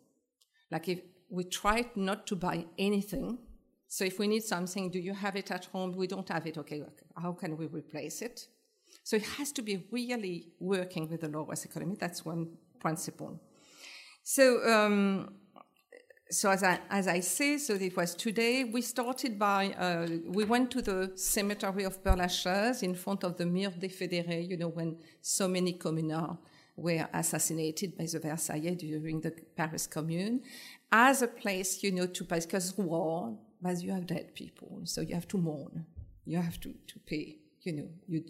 Like 0.72 0.88
if 0.88 0.98
we 1.30 1.44
try 1.44 1.88
not 1.94 2.26
to 2.26 2.34
buy 2.34 2.66
anything. 2.76 3.38
So 3.86 4.04
if 4.04 4.18
we 4.18 4.26
need 4.26 4.42
something, 4.42 4.90
do 4.90 4.98
you 4.98 5.14
have 5.14 5.36
it 5.36 5.52
at 5.52 5.66
home? 5.66 5.92
We 5.96 6.08
don't 6.08 6.28
have 6.28 6.44
it. 6.48 6.58
Okay, 6.58 6.82
how 7.16 7.30
can 7.30 7.56
we 7.56 7.66
replace 7.66 8.20
it? 8.20 8.48
So 9.04 9.14
it 9.14 9.26
has 9.38 9.52
to 9.52 9.62
be 9.62 9.86
really 9.92 10.48
working 10.58 11.08
with 11.08 11.20
the 11.20 11.28
lowest 11.28 11.64
economy. 11.64 11.96
That's 12.00 12.24
one 12.24 12.48
principle. 12.80 13.40
So, 14.24 14.44
um, 14.68 15.34
so 16.30 16.50
as 16.50 16.62
I, 16.62 16.78
as 16.90 17.08
I 17.08 17.20
say, 17.20 17.58
so 17.58 17.74
it 17.74 17.96
was 17.96 18.14
today, 18.14 18.64
we 18.64 18.82
started 18.82 19.38
by, 19.38 19.68
uh, 19.78 20.06
we 20.26 20.44
went 20.44 20.70
to 20.72 20.82
the 20.82 21.12
cemetery 21.14 21.84
of 21.84 22.02
Père 22.02 22.16
Lachaise 22.16 22.82
in 22.82 22.94
front 22.94 23.24
of 23.24 23.36
the 23.36 23.46
Mur 23.46 23.70
des 23.70 23.88
Fédérés, 23.88 24.48
you 24.48 24.56
know, 24.56 24.68
when 24.68 24.98
so 25.22 25.48
many 25.48 25.72
communards 25.72 26.38
were 26.76 27.08
assassinated 27.12 27.96
by 27.96 28.04
the 28.04 28.18
Versailles 28.18 28.74
during 28.74 29.20
the 29.20 29.32
Paris 29.56 29.86
Commune, 29.86 30.42
as 30.92 31.22
a 31.22 31.28
place, 31.28 31.82
you 31.82 31.90
know, 31.92 32.06
to, 32.06 32.24
because 32.24 32.76
war, 32.76 33.36
but 33.60 33.82
you 33.82 33.90
have 33.90 34.06
dead 34.06 34.34
people, 34.34 34.80
so 34.84 35.00
you 35.00 35.14
have 35.14 35.28
to 35.28 35.38
mourn. 35.38 35.84
You 36.24 36.38
have 36.38 36.60
to, 36.60 36.74
to 36.86 36.98
pay, 37.06 37.38
you 37.62 37.72
know, 37.72 37.88
you 38.06 38.24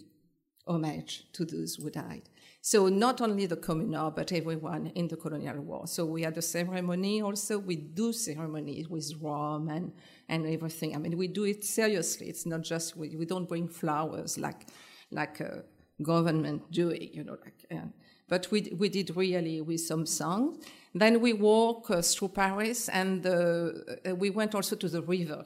homage 0.65 1.25
to 1.33 1.45
those 1.45 1.75
who 1.75 1.89
died. 1.89 2.29
So 2.61 2.89
not 2.89 3.21
only 3.21 3.45
the 3.45 3.55
communal, 3.55 4.11
but 4.11 4.31
everyone 4.33 4.87
in 4.87 5.07
the 5.07 5.15
colonial 5.15 5.61
war. 5.61 5.87
So 5.87 6.05
we 6.05 6.23
had 6.23 6.37
a 6.37 6.41
ceremony 6.41 7.21
also. 7.21 7.57
We 7.57 7.77
do 7.77 8.11
ceremonies 8.11 8.89
with 8.89 9.13
rum 9.21 9.69
and, 9.69 9.93
and 10.27 10.45
everything. 10.45 10.93
I 10.93 10.99
mean, 10.99 11.17
we 11.17 11.27
do 11.27 11.45
it 11.45 11.63
seriously. 11.63 12.27
It's 12.27 12.45
not 12.45 12.61
just, 12.61 12.97
we, 12.97 13.15
we 13.15 13.25
don't 13.25 13.47
bring 13.47 13.69
flowers 13.69 14.37
like, 14.37 14.67
like 15.09 15.39
a 15.39 15.63
government 16.03 16.69
doing, 16.71 17.09
you 17.13 17.23
know, 17.23 17.37
like, 17.43 17.65
uh, 17.71 17.87
but 18.27 18.51
we, 18.51 18.73
we 18.77 18.89
did 18.89 19.15
really 19.15 19.61
with 19.61 19.79
some 19.79 20.05
songs. 20.05 20.63
Then 20.93 21.21
we 21.21 21.33
walk 21.33 21.89
uh, 21.89 22.01
through 22.01 22.29
Paris 22.29 22.89
and 22.89 23.25
uh, 23.25 24.15
we 24.15 24.29
went 24.31 24.53
also 24.53 24.75
to 24.75 24.89
the 24.89 25.01
river 25.01 25.45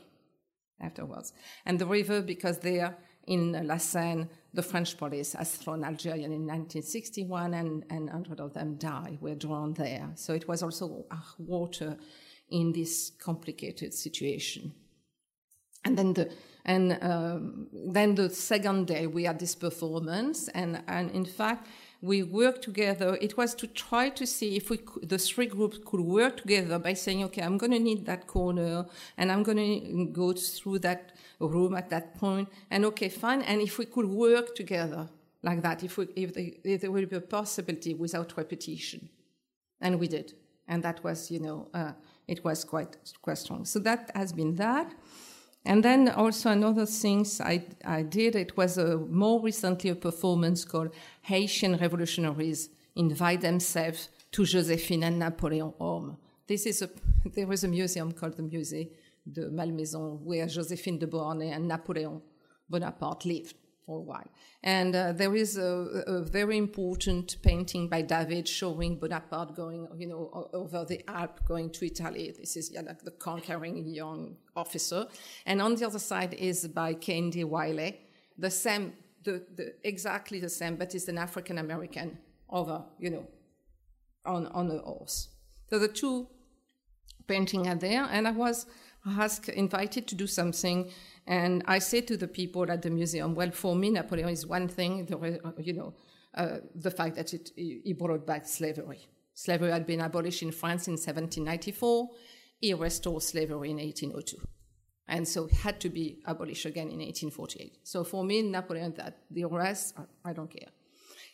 afterwards. 0.81 1.33
And 1.65 1.77
the 1.77 1.85
river, 1.85 2.21
because 2.21 2.59
there 2.59 2.97
in 3.27 3.67
La 3.67 3.77
Seine, 3.77 4.27
the 4.53 4.61
French 4.61 4.97
police 4.97 5.33
has 5.33 5.55
thrown 5.55 5.83
Algerian 5.83 6.31
in 6.31 6.45
1961 6.45 7.53
and, 7.53 7.83
and 7.89 8.05
100 8.05 8.39
of 8.39 8.53
them 8.53 8.75
died, 8.75 9.17
were 9.19 9.35
drawn 9.35 9.73
there. 9.73 10.11
So 10.15 10.33
it 10.33 10.47
was 10.47 10.61
also 10.61 11.05
water 11.39 11.97
in 12.49 12.71
this 12.71 13.11
complicated 13.19 13.93
situation. 13.93 14.73
And 15.85 15.97
then 15.97 16.13
the, 16.13 16.31
and 16.65 16.97
um, 17.01 17.67
then 17.73 18.15
the 18.15 18.29
second 18.29 18.87
day 18.87 19.07
we 19.07 19.23
had 19.23 19.39
this 19.39 19.55
performance 19.55 20.47
and, 20.49 20.83
and 20.87 21.09
in 21.11 21.25
fact 21.25 21.67
we 22.03 22.21
worked 22.21 22.61
together. 22.61 23.17
It 23.21 23.37
was 23.37 23.55
to 23.55 23.65
try 23.65 24.09
to 24.09 24.27
see 24.27 24.57
if 24.57 24.69
we 24.69 24.77
could, 24.77 25.07
the 25.07 25.17
three 25.17 25.45
groups 25.45 25.79
could 25.85 26.01
work 26.01 26.41
together 26.41 26.77
by 26.77 26.95
saying, 26.95 27.23
okay, 27.23 27.41
I'm 27.41 27.57
going 27.57 27.71
to 27.71 27.79
need 27.79 28.05
that 28.07 28.27
corner 28.27 28.85
and 29.17 29.31
I'm 29.31 29.41
going 29.41 29.57
to 29.57 30.05
go 30.11 30.33
through 30.33 30.79
that 30.79 31.13
room 31.39 31.73
at 31.75 31.89
that 31.91 32.15
point. 32.15 32.49
And 32.69 32.83
okay, 32.87 33.07
fine. 33.07 33.41
And 33.43 33.61
if 33.61 33.77
we 33.77 33.85
could 33.85 34.07
work 34.07 34.53
together 34.53 35.07
like 35.43 35.61
that, 35.61 35.81
if, 35.81 35.95
we, 35.95 36.09
if, 36.17 36.31
if 36.35 36.81
there 36.81 36.91
would 36.91 37.09
be 37.09 37.15
a 37.15 37.21
possibility 37.21 37.93
without 37.93 38.35
repetition. 38.35 39.07
And 39.79 39.97
we 39.97 40.09
did. 40.09 40.33
And 40.67 40.83
that 40.83 41.01
was, 41.05 41.31
you 41.31 41.39
know, 41.39 41.69
uh, 41.73 41.93
it 42.27 42.43
was 42.43 42.65
quite, 42.65 42.97
quite 43.21 43.37
strong. 43.37 43.63
So 43.63 43.79
that 43.79 44.11
has 44.13 44.33
been 44.33 44.57
that. 44.57 44.93
And 45.65 45.83
then 45.83 46.09
also 46.09 46.51
another 46.51 46.85
things 46.85 47.39
I, 47.39 47.65
I 47.85 48.01
did, 48.01 48.35
it 48.35 48.57
was 48.57 48.77
a, 48.77 48.97
more 48.97 49.41
recently 49.41 49.89
a 49.91 49.95
performance 49.95 50.65
called 50.65 50.93
Haitian 51.21 51.77
Revolutionaries 51.77 52.69
Invite 52.95 53.41
Themselves 53.41 54.09
to 54.33 54.45
Josephine 54.45 55.03
and 55.03 55.19
Napoleon 55.19 55.73
Home. 55.79 56.17
This 56.47 56.65
is 56.65 56.81
a, 56.81 56.89
there 57.33 57.47
was 57.47 57.63
a 57.63 57.69
museum 57.69 58.11
called 58.11 58.35
the 58.35 58.43
Musée 58.43 58.89
de 59.31 59.49
Malmaison, 59.49 60.19
where 60.23 60.47
Joséphine 60.47 60.99
de 60.99 61.07
Beauharnais 61.07 61.51
and 61.51 61.67
Napoleon 61.67 62.21
Bonaparte 62.69 63.25
lived 63.25 63.55
for 63.85 63.97
a 63.99 64.01
while. 64.01 64.27
And 64.63 64.95
uh, 64.95 65.11
there 65.13 65.35
is 65.35 65.57
a, 65.57 66.03
a, 66.07 66.21
very 66.23 66.57
important 66.57 67.37
painting 67.41 67.89
by 67.89 68.01
David 68.01 68.47
showing 68.47 68.97
Bonaparte 68.97 69.55
going, 69.55 69.87
you 69.97 70.07
know, 70.07 70.49
over 70.53 70.85
the 70.85 71.01
Alps, 71.09 71.41
going 71.45 71.69
to 71.71 71.85
Italy. 71.85 72.33
This 72.37 72.55
is 72.55 72.71
yeah, 72.71 72.81
like 72.81 73.03
the 73.03 73.11
conquering 73.11 73.85
young 73.87 74.37
officer. 74.55 75.07
And 75.45 75.61
on 75.61 75.75
the 75.75 75.85
other 75.85 75.99
side 75.99 76.33
is 76.33 76.67
by 76.67 76.93
Kehinde 76.93 77.43
Wiley, 77.45 77.99
the 78.37 78.49
same, 78.49 78.93
the, 79.23 79.43
the, 79.55 79.73
exactly 79.83 80.39
the 80.39 80.49
same, 80.49 80.75
but 80.75 80.95
it's 80.95 81.07
an 81.07 81.17
African 81.17 81.57
American 81.57 82.17
over, 82.49 82.83
you 82.99 83.09
know, 83.09 83.27
on, 84.25 84.47
on 84.47 84.71
a 84.71 84.77
horse. 84.79 85.29
So 85.69 85.79
the 85.79 85.87
two 85.87 86.27
paintings 87.27 87.67
are 87.67 87.75
there, 87.75 88.03
and 88.03 88.27
I 88.27 88.31
was 88.31 88.65
asked, 89.05 89.49
invited 89.49 90.07
to 90.07 90.15
do 90.15 90.27
something. 90.27 90.91
And 91.25 91.63
I 91.67 91.79
say 91.79 92.01
to 92.01 92.17
the 92.17 92.27
people 92.27 92.69
at 92.69 92.81
the 92.81 92.89
museum, 92.89 93.33
well, 93.33 93.51
for 93.51 93.75
me, 93.75 93.89
Napoleon 93.91 94.29
is 94.29 94.45
one 94.45 94.67
thing, 94.67 95.05
the, 95.05 95.39
you 95.57 95.73
know, 95.73 95.93
uh, 96.35 96.57
the 96.75 96.91
fact 96.91 97.15
that 97.15 97.33
it, 97.33 97.51
he 97.55 97.93
brought 97.93 98.25
back 98.25 98.45
slavery. 98.45 99.07
Slavery 99.33 99.71
had 99.71 99.85
been 99.85 100.01
abolished 100.01 100.43
in 100.43 100.51
France 100.51 100.87
in 100.87 100.93
1794. 100.93 102.09
He 102.59 102.73
restored 102.73 103.23
slavery 103.23 103.71
in 103.71 103.77
1802. 103.77 104.37
And 105.07 105.27
so 105.27 105.45
it 105.45 105.51
had 105.51 105.79
to 105.81 105.89
be 105.89 106.19
abolished 106.25 106.65
again 106.65 106.87
in 106.87 106.99
1848. 106.99 107.79
So 107.83 108.03
for 108.03 108.23
me, 108.23 108.41
Napoleon, 108.41 108.93
that 108.97 109.19
the 109.29 109.45
rest, 109.45 109.95
I 110.23 110.33
don't 110.33 110.49
care. 110.49 110.69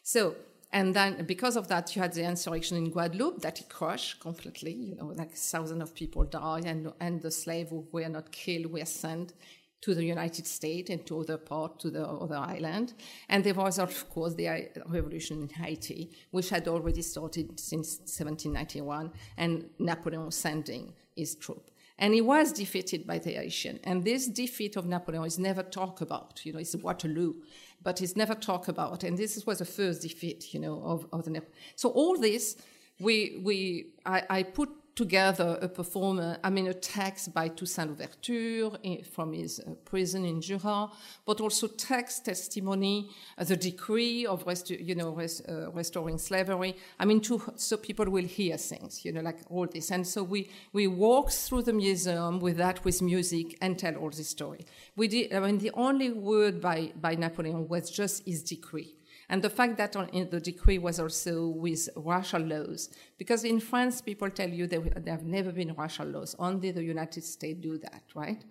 So 0.04 0.36
and 0.72 0.96
then 0.96 1.26
because 1.26 1.58
of 1.58 1.68
that, 1.70 1.96
you 1.96 2.02
had 2.02 2.14
the 2.14 2.24
insurrection 2.24 2.78
in 2.78 2.92
Guadeloupe 2.92 3.42
that 3.42 3.60
it 3.60 3.70
crushed 3.70 4.20
completely. 4.20 4.72
You 4.72 4.96
know, 4.96 5.08
like 5.08 5.34
thousands 5.34 5.82
of 5.82 5.96
people 5.96 6.24
died, 6.26 6.66
and 6.66 6.94
and 7.00 7.22
the 7.22 7.32
slaves 7.32 7.72
who 7.72 7.88
were 7.92 8.08
not 8.08 8.32
killed 8.32 8.72
were 8.72 8.86
sent 8.86 9.34
to 9.82 9.96
the 9.96 10.04
United 10.04 10.46
States 10.46 10.90
and 10.90 11.06
to 11.06 11.20
other 11.20 11.38
part, 11.38 11.80
to 11.80 11.90
the 11.90 12.06
other 12.06 12.36
island. 12.36 12.94
And 13.30 13.44
there 13.44 13.54
was, 13.54 13.80
of 13.80 14.10
course, 14.10 14.36
the 14.36 14.48
uh, 14.48 14.60
revolution 14.88 15.42
in 15.42 15.50
Haiti, 15.50 16.12
which 16.32 16.50
had 16.50 16.68
already 16.68 17.02
started 17.02 17.60
since 17.60 18.00
1791, 18.00 19.12
and 19.38 19.70
Napoleon 19.80 20.32
sending 20.32 20.94
his 21.16 21.36
troops. 21.36 21.72
And 21.98 22.14
he 22.14 22.22
was 22.22 22.54
defeated 22.54 23.06
by 23.06 23.20
the 23.20 23.32
Haitian. 23.32 23.80
And 23.84 24.06
this 24.06 24.28
defeat 24.28 24.78
of 24.78 24.86
Napoleon 24.86 25.26
is 25.26 25.38
never 25.38 25.64
talked 25.64 26.02
about. 26.02 26.46
You 26.46 26.54
know, 26.54 26.60
it's 26.60 26.76
Waterloo 26.76 27.34
but 27.82 28.02
it's 28.02 28.16
never 28.16 28.36
talked 28.36 28.68
about. 28.68 29.04
And 29.04 29.18
this 29.18 29.46
was 29.46 29.60
the 29.60 29.66
first 29.66 30.02
defeat, 30.02 30.54
you 30.54 30.60
know, 30.60 30.82
of, 30.84 31.08
of 31.12 31.26
the. 31.26 31.42
So 31.76 31.90
all 31.90 32.18
this, 32.18 32.58
we 33.00 33.42
we 33.44 33.94
I, 34.06 34.24
I 34.30 34.44
put 34.44 34.70
together 35.00 35.58
a 35.62 35.70
performer, 35.70 36.38
I 36.44 36.50
mean, 36.50 36.68
a 36.68 36.74
text 36.74 37.34
by 37.34 37.48
Toussaint 37.48 37.90
Louverture 37.92 38.72
from 39.16 39.32
his 39.32 39.62
uh, 39.62 39.72
prison 39.86 40.26
in 40.26 40.42
Jura, 40.42 40.90
but 41.26 41.40
also 41.40 41.68
text, 41.68 42.26
testimony, 42.26 43.10
uh, 43.38 43.46
the 43.46 43.56
decree 43.56 44.26
of, 44.26 44.44
you 44.68 44.96
know, 44.96 45.12
res, 45.12 45.42
uh, 45.48 45.72
restoring 45.72 46.18
slavery. 46.18 46.76
I 47.00 47.06
mean, 47.06 47.22
to, 47.22 47.42
so 47.56 47.78
people 47.78 48.10
will 48.10 48.26
hear 48.26 48.58
things, 48.58 49.06
you 49.06 49.14
know, 49.14 49.22
like 49.22 49.40
all 49.50 49.68
this. 49.68 49.90
And 49.90 50.06
so 50.06 50.22
we, 50.22 50.50
we 50.74 50.88
walk 50.88 51.32
through 51.32 51.64
the 51.64 51.74
museum 51.74 52.42
with 52.42 52.58
that, 52.58 52.84
with 52.84 53.02
music, 53.02 53.58
and 53.62 53.80
tell 53.80 53.96
all 53.96 54.10
this 54.10 54.28
story. 54.28 54.66
We 54.98 55.08
did, 55.08 55.34
I 55.34 55.40
mean, 55.40 55.60
the 55.60 55.72
only 55.76 56.10
word 56.12 56.60
by, 56.60 56.92
by 57.00 57.16
Napoleon 57.16 57.70
was 57.70 57.90
just 57.90 58.26
his 58.26 58.44
decree. 58.44 58.99
And 59.30 59.44
the 59.44 59.50
fact 59.50 59.78
that 59.78 59.94
the 59.94 60.40
decree 60.40 60.80
was 60.80 61.00
also 61.00 61.50
with 61.50 61.88
racial 61.96 62.42
laws, 62.42 62.90
because 63.18 63.44
in 63.44 63.60
France, 63.60 64.02
people 64.02 64.30
tell 64.32 64.50
you 64.50 64.66
there, 64.66 64.82
there 64.82 65.14
have 65.14 65.24
never 65.24 65.52
been 65.52 65.74
racial 65.78 66.08
laws. 66.08 66.36
Only 66.40 66.72
the 66.72 66.84
United 66.84 67.24
States 67.24 67.60
do 67.62 67.78
that, 67.78 68.04
right? 68.16 68.44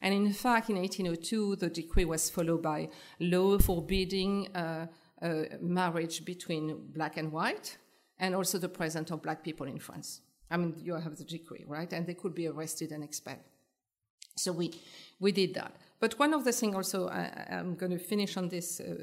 And 0.00 0.14
in 0.14 0.32
fact, 0.32 0.70
in 0.70 0.76
1802, 0.76 1.56
the 1.56 1.68
decree 1.68 2.04
was 2.04 2.30
followed 2.30 2.62
by 2.62 2.88
law 3.18 3.58
forbidding 3.58 4.48
uh, 4.54 4.86
uh, 5.20 5.42
marriage 5.60 6.24
between 6.24 6.92
black 6.94 7.16
and 7.16 7.32
white, 7.32 7.76
and 8.18 8.34
also 8.34 8.58
the 8.58 8.68
presence 8.68 9.10
of 9.10 9.22
black 9.22 9.42
people 9.42 9.66
in 9.66 9.78
France. 9.78 10.20
I 10.50 10.56
mean, 10.56 10.74
you 10.78 10.94
have 10.94 11.16
the 11.16 11.24
decree, 11.24 11.64
right? 11.66 11.92
And 11.92 12.06
they 12.06 12.14
could 12.14 12.34
be 12.34 12.46
arrested 12.46 12.92
and 12.92 13.02
expelled. 13.02 13.38
So 14.36 14.52
we, 14.52 14.72
we 15.18 15.32
did 15.32 15.54
that. 15.54 15.76
But 16.00 16.18
one 16.18 16.32
of 16.32 16.44
the 16.44 16.52
things 16.52 16.74
also, 16.74 17.08
I, 17.08 17.30
am 17.50 17.74
going 17.74 17.92
to 17.92 17.98
finish 17.98 18.38
on 18.38 18.48
this 18.48 18.80
uh, 18.80 18.94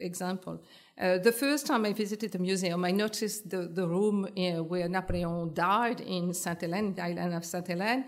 example. 0.00 0.62
Uh, 1.00 1.16
the 1.16 1.32
first 1.32 1.66
time 1.66 1.86
I 1.86 1.94
visited 1.94 2.30
the 2.30 2.38
museum, 2.38 2.84
I 2.84 2.90
noticed 2.90 3.48
the, 3.48 3.68
the 3.72 3.88
room 3.88 4.26
uh, 4.26 4.62
where 4.62 4.86
Napoleon 4.86 5.54
died 5.54 6.02
in 6.02 6.34
Saint 6.34 6.60
Helene, 6.60 6.94
the 6.94 7.04
island 7.04 7.34
of 7.34 7.46
Saint 7.46 7.66
Helene. 7.66 8.04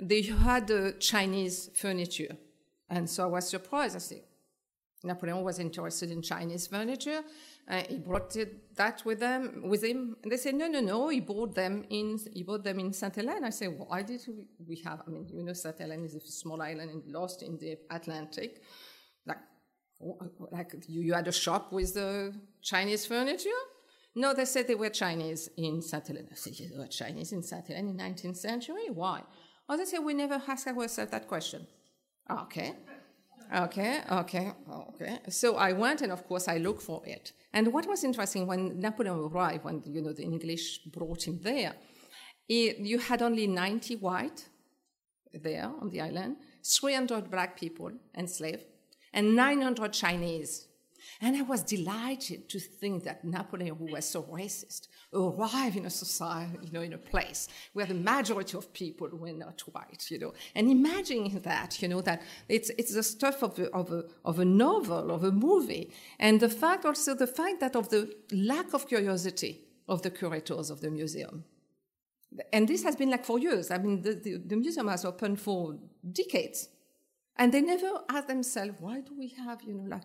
They 0.00 0.22
had 0.22 0.70
uh, 0.70 0.92
Chinese 1.00 1.70
furniture. 1.74 2.36
And 2.88 3.10
so 3.10 3.24
I 3.24 3.26
was 3.26 3.48
surprised. 3.48 3.96
I 3.96 3.98
said, 3.98 4.22
Napoleon 5.04 5.42
was 5.42 5.58
interested 5.58 6.10
in 6.10 6.22
Chinese 6.22 6.66
furniture. 6.66 7.22
Uh, 7.68 7.82
he 7.88 7.98
brought 7.98 8.34
it, 8.36 8.74
that 8.76 9.02
with 9.04 9.20
them 9.20 9.62
with 9.64 9.84
him. 9.84 10.16
And 10.22 10.32
they 10.32 10.36
said, 10.36 10.54
no, 10.54 10.66
no, 10.66 10.80
no. 10.80 11.08
He 11.08 11.20
bought 11.20 11.54
them 11.54 11.84
in 11.88 12.18
he 12.32 12.42
bought 12.42 12.64
them 12.64 12.80
in 12.80 12.92
Saint 12.92 13.14
Helena. 13.14 13.46
I 13.46 13.50
said, 13.50 13.74
why 13.78 14.02
did 14.02 14.22
we, 14.66 14.82
have? 14.84 15.02
I 15.06 15.10
mean, 15.10 15.28
you 15.32 15.44
know, 15.44 15.52
Saint 15.52 15.78
Helena 15.78 16.04
is 16.04 16.14
a 16.14 16.20
small 16.20 16.60
island 16.60 17.02
lost 17.06 17.42
in 17.42 17.58
the 17.58 17.78
Atlantic. 17.90 18.62
Like, 19.24 19.38
like 20.50 20.74
you, 20.88 21.02
you 21.02 21.14
had 21.14 21.28
a 21.28 21.32
shop 21.32 21.72
with 21.72 21.94
the 21.94 22.34
Chinese 22.62 23.06
furniture. 23.06 23.60
No, 24.16 24.34
they 24.34 24.46
said 24.46 24.66
they 24.66 24.74
were 24.74 24.90
Chinese 24.90 25.48
in 25.56 25.80
Saint 25.80 26.08
Helena. 26.08 26.28
I 26.32 26.34
said, 26.34 26.54
they 26.58 26.76
were 26.76 26.88
Chinese 26.88 27.32
in 27.32 27.44
Saint 27.44 27.68
Helena 27.68 27.90
in 27.90 27.96
19th 27.96 28.38
century. 28.38 28.88
Why? 28.92 29.22
Oh, 29.68 29.76
they 29.76 29.84
said 29.84 29.98
we 29.98 30.14
never 30.14 30.42
asked 30.48 30.66
ourselves 30.66 31.12
that 31.12 31.28
question. 31.28 31.66
Okay. 32.28 32.74
Okay, 33.54 34.02
okay, 34.12 34.52
okay. 34.70 35.18
So 35.30 35.56
I 35.56 35.72
went 35.72 36.02
and 36.02 36.12
of 36.12 36.26
course 36.26 36.48
I 36.48 36.58
looked 36.58 36.82
for 36.82 37.02
it. 37.06 37.32
And 37.52 37.72
what 37.72 37.86
was 37.86 38.04
interesting 38.04 38.46
when 38.46 38.78
Napoleon 38.78 39.18
arrived, 39.18 39.64
when 39.64 39.82
you 39.86 40.02
know 40.02 40.12
the 40.12 40.22
English 40.22 40.80
brought 40.84 41.26
him 41.26 41.40
there, 41.42 41.74
it, 42.48 42.78
you 42.78 42.98
had 42.98 43.22
only 43.22 43.46
90 43.46 43.96
white 43.96 44.48
there 45.32 45.70
on 45.80 45.88
the 45.90 46.00
island, 46.00 46.36
300 46.64 47.30
black 47.30 47.58
people 47.58 47.90
enslaved, 48.16 48.64
and 49.12 49.34
900 49.34 49.92
Chinese. 49.92 50.67
And 51.20 51.36
I 51.36 51.42
was 51.42 51.62
delighted 51.62 52.48
to 52.50 52.60
think 52.60 53.02
that 53.04 53.24
Napoleon, 53.24 53.74
who 53.74 53.86
was 53.86 54.08
so 54.08 54.22
racist, 54.22 54.86
arrived 55.12 55.76
in 55.76 55.86
a 55.86 55.90
society, 55.90 56.58
you 56.62 56.70
know, 56.70 56.80
in 56.80 56.92
a 56.92 56.98
place 56.98 57.48
where 57.72 57.86
the 57.86 57.94
majority 57.94 58.56
of 58.56 58.72
people 58.72 59.08
were 59.12 59.32
not 59.32 59.60
white, 59.72 60.08
you 60.10 60.20
know. 60.20 60.32
And 60.54 60.70
imagining 60.70 61.40
that, 61.40 61.82
you 61.82 61.88
know, 61.88 62.00
that 62.02 62.22
it's, 62.48 62.70
it's 62.78 62.94
the 62.94 63.02
stuff 63.02 63.42
of 63.42 63.58
a, 63.58 63.68
of, 63.70 63.92
a, 63.92 64.04
of 64.24 64.38
a 64.38 64.44
novel, 64.44 65.10
of 65.10 65.24
a 65.24 65.32
movie. 65.32 65.92
And 66.20 66.38
the 66.38 66.48
fact 66.48 66.84
also, 66.84 67.14
the 67.14 67.26
fact 67.26 67.58
that 67.60 67.74
of 67.74 67.88
the 67.88 68.14
lack 68.32 68.72
of 68.72 68.86
curiosity 68.86 69.64
of 69.88 70.02
the 70.02 70.10
curators 70.10 70.70
of 70.70 70.80
the 70.80 70.90
museum. 70.90 71.44
And 72.52 72.68
this 72.68 72.84
has 72.84 72.94
been 72.94 73.10
like 73.10 73.24
for 73.24 73.38
years. 73.40 73.70
I 73.72 73.78
mean, 73.78 74.02
the, 74.02 74.14
the, 74.14 74.36
the 74.36 74.56
museum 74.56 74.86
has 74.86 75.04
opened 75.04 75.40
for 75.40 75.76
decades. 76.12 76.68
And 77.36 77.52
they 77.52 77.60
never 77.60 78.02
ask 78.08 78.28
themselves, 78.28 78.74
why 78.78 79.00
do 79.00 79.14
we 79.18 79.28
have, 79.28 79.62
you 79.62 79.74
know, 79.74 79.88
like 79.88 80.02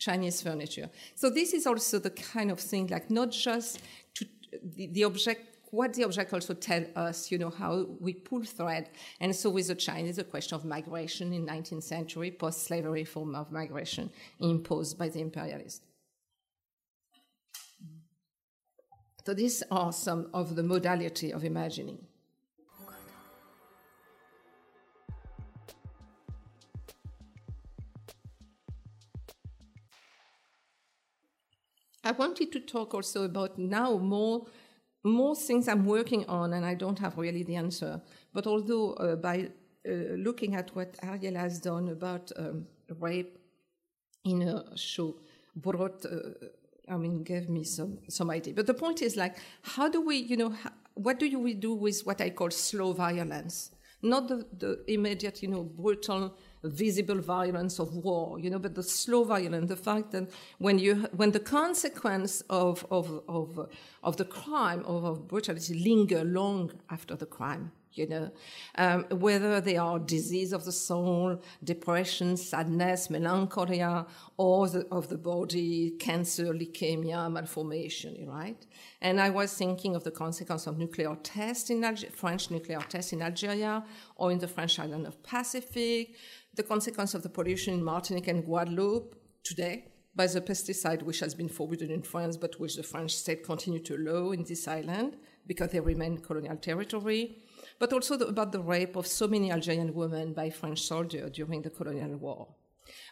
Chinese 0.00 0.42
furniture. 0.42 0.90
So 1.14 1.30
this 1.30 1.52
is 1.52 1.66
also 1.66 2.00
the 2.00 2.10
kind 2.10 2.50
of 2.50 2.58
thing, 2.58 2.88
like 2.88 3.10
not 3.10 3.30
just 3.30 3.80
to 4.14 4.26
the, 4.74 4.86
the 4.88 5.04
object 5.04 5.50
what 5.70 5.94
the 5.94 6.02
object 6.02 6.32
also 6.32 6.52
tell 6.52 6.84
us, 6.96 7.30
you 7.30 7.38
know, 7.38 7.50
how 7.50 7.86
we 8.00 8.12
pull 8.12 8.42
thread. 8.42 8.90
And 9.20 9.34
so 9.34 9.50
with 9.50 9.68
the 9.68 9.76
Chinese, 9.76 10.18
a 10.18 10.24
question 10.24 10.56
of 10.56 10.64
migration 10.64 11.32
in 11.32 11.46
19th 11.46 11.84
century, 11.84 12.32
post-slavery 12.32 13.04
form 13.04 13.36
of 13.36 13.52
migration 13.52 14.10
imposed 14.40 14.98
by 14.98 15.08
the 15.08 15.20
imperialists. 15.20 15.82
So 19.24 19.34
these 19.34 19.62
are 19.70 19.92
some 19.92 20.28
of 20.34 20.56
the 20.56 20.62
modality 20.64 21.32
of 21.32 21.44
imagining. 21.44 21.98
I 32.10 32.12
wanted 32.12 32.50
to 32.52 32.60
talk 32.60 32.92
also 32.92 33.22
about 33.22 33.56
now 33.56 33.96
more 33.98 34.46
more 35.04 35.36
things 35.36 35.68
I'm 35.68 35.86
working 35.86 36.26
on, 36.26 36.52
and 36.52 36.66
I 36.66 36.74
don't 36.74 36.98
have 36.98 37.16
really 37.16 37.44
the 37.44 37.56
answer. 37.56 38.02
But 38.34 38.46
although 38.46 38.94
uh, 38.94 39.16
by 39.16 39.36
uh, 39.88 39.92
looking 40.26 40.56
at 40.56 40.74
what 40.74 40.96
Ariel 41.02 41.36
has 41.36 41.60
done 41.60 41.88
about 41.88 42.32
um, 42.36 42.66
rape 42.98 43.38
in 44.24 44.42
a 44.42 44.76
show, 44.76 45.14
brought, 45.54 46.04
uh, 46.04 46.48
I 46.88 46.96
mean, 46.96 47.22
gave 47.22 47.48
me 47.48 47.62
some 47.64 47.98
some 48.08 48.28
idea. 48.28 48.54
But 48.54 48.66
the 48.66 48.74
point 48.74 49.02
is 49.02 49.16
like, 49.16 49.36
how 49.62 49.88
do 49.88 50.00
we, 50.00 50.16
you 50.16 50.36
know, 50.36 50.52
what 50.94 51.20
do 51.20 51.38
we 51.38 51.54
do 51.54 51.72
with 51.74 52.00
what 52.04 52.20
I 52.20 52.30
call 52.30 52.50
slow 52.50 52.92
violence? 52.92 53.70
Not 54.02 54.26
the, 54.28 54.44
the 54.58 54.84
immediate, 54.88 55.42
you 55.42 55.48
know, 55.48 55.62
brutal 55.62 56.34
visible 56.62 57.20
violence 57.20 57.78
of 57.78 57.94
war, 57.96 58.38
you 58.38 58.50
know, 58.50 58.58
but 58.58 58.74
the 58.74 58.82
slow 58.82 59.24
violence, 59.24 59.68
the 59.68 59.76
fact 59.76 60.12
that 60.12 60.30
when 60.58 60.78
you, 60.78 61.08
when 61.16 61.30
the 61.30 61.40
consequence 61.40 62.42
of, 62.50 62.86
of, 62.90 63.22
of, 63.28 63.68
of 64.02 64.16
the 64.16 64.24
crime, 64.24 64.84
of, 64.84 65.04
of 65.04 65.28
brutality 65.28 65.74
linger 65.74 66.24
long 66.24 66.72
after 66.90 67.16
the 67.16 67.26
crime, 67.26 67.72
you 67.92 68.06
know, 68.06 68.30
um, 68.76 69.04
whether 69.10 69.60
they 69.60 69.76
are 69.76 69.98
disease 69.98 70.52
of 70.52 70.64
the 70.64 70.72
soul, 70.72 71.42
depression, 71.64 72.36
sadness, 72.36 73.10
melancholia, 73.10 74.06
or 74.36 74.68
the, 74.68 74.86
of 74.92 75.08
the 75.08 75.18
body, 75.18 75.90
cancer, 75.98 76.46
leukemia, 76.46 77.30
malformation, 77.30 78.28
right? 78.28 78.64
And 79.00 79.20
I 79.20 79.30
was 79.30 79.52
thinking 79.54 79.96
of 79.96 80.04
the 80.04 80.10
consequence 80.10 80.66
of 80.66 80.78
nuclear 80.78 81.16
tests 81.22 81.70
in 81.70 81.80
Alge- 81.80 82.12
French 82.12 82.50
nuclear 82.50 82.80
tests 82.88 83.12
in 83.12 83.22
Algeria 83.22 83.84
or 84.16 84.30
in 84.30 84.38
the 84.38 84.48
French 84.48 84.78
island 84.78 85.06
of 85.06 85.20
Pacific, 85.22 86.14
the 86.54 86.62
consequence 86.62 87.14
of 87.14 87.22
the 87.22 87.28
pollution 87.28 87.74
in 87.74 87.84
Martinique 87.84 88.28
and 88.28 88.44
Guadeloupe 88.44 89.14
today 89.44 89.86
by 90.14 90.26
the 90.26 90.40
pesticide 90.40 91.02
which 91.02 91.20
has 91.20 91.34
been 91.34 91.48
forbidden 91.48 91.90
in 91.90 92.02
France 92.02 92.36
but 92.36 92.58
which 92.58 92.76
the 92.76 92.82
French 92.82 93.14
state 93.14 93.44
continue 93.44 93.80
to 93.80 93.96
allow 93.96 94.32
in 94.32 94.44
this 94.44 94.66
island 94.66 95.16
because 95.46 95.70
they 95.70 95.80
remain 95.80 96.18
colonial 96.18 96.56
territory, 96.56 97.38
but 97.78 97.92
also 97.92 98.16
the, 98.16 98.26
about 98.26 98.52
the 98.52 98.60
rape 98.60 98.96
of 98.96 99.06
so 99.06 99.26
many 99.26 99.50
Algerian 99.50 99.94
women 99.94 100.32
by 100.32 100.50
French 100.50 100.82
soldiers 100.82 101.30
during 101.32 101.62
the 101.62 101.70
colonial 101.70 102.16
war. 102.16 102.48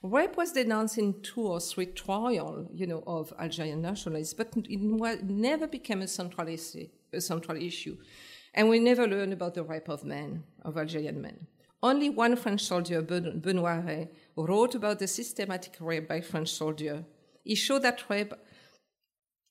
Rape 0.03 0.37
was 0.37 0.53
denounced 0.53 0.98
in 0.98 1.20
two 1.22 1.42
or 1.42 1.61
three 1.61 1.87
trials, 1.87 2.68
you 2.72 2.87
know, 2.87 3.03
of 3.07 3.33
Algerian 3.38 3.83
nationalists, 3.83 4.35
but 4.35 4.53
it 4.57 4.81
never 4.81 5.66
became 5.66 6.03
a 6.03 6.09
central, 6.09 6.48
issue, 6.48 6.88
a 7.12 7.20
central 7.20 7.57
issue. 7.57 7.96
And 8.55 8.68
we 8.68 8.79
never 8.79 9.07
learned 9.07 9.33
about 9.33 9.55
the 9.55 9.62
rape 9.62 9.88
of 9.88 10.05
men, 10.05 10.44
of 10.62 10.77
Algerian 10.77 11.20
men. 11.20 11.46
Only 11.83 12.11
one 12.11 12.35
French 12.37 12.64
soldier, 12.64 13.03
Benoist 13.03 14.09
wrote 14.37 14.75
about 14.75 14.99
the 14.99 15.07
systematic 15.07 15.77
rape 15.81 16.09
by 16.09 16.21
French 16.21 16.51
soldiers. 16.51 17.05
He 17.45 17.55
showed 17.55 17.83
that 17.83 18.03
rape, 18.09 18.35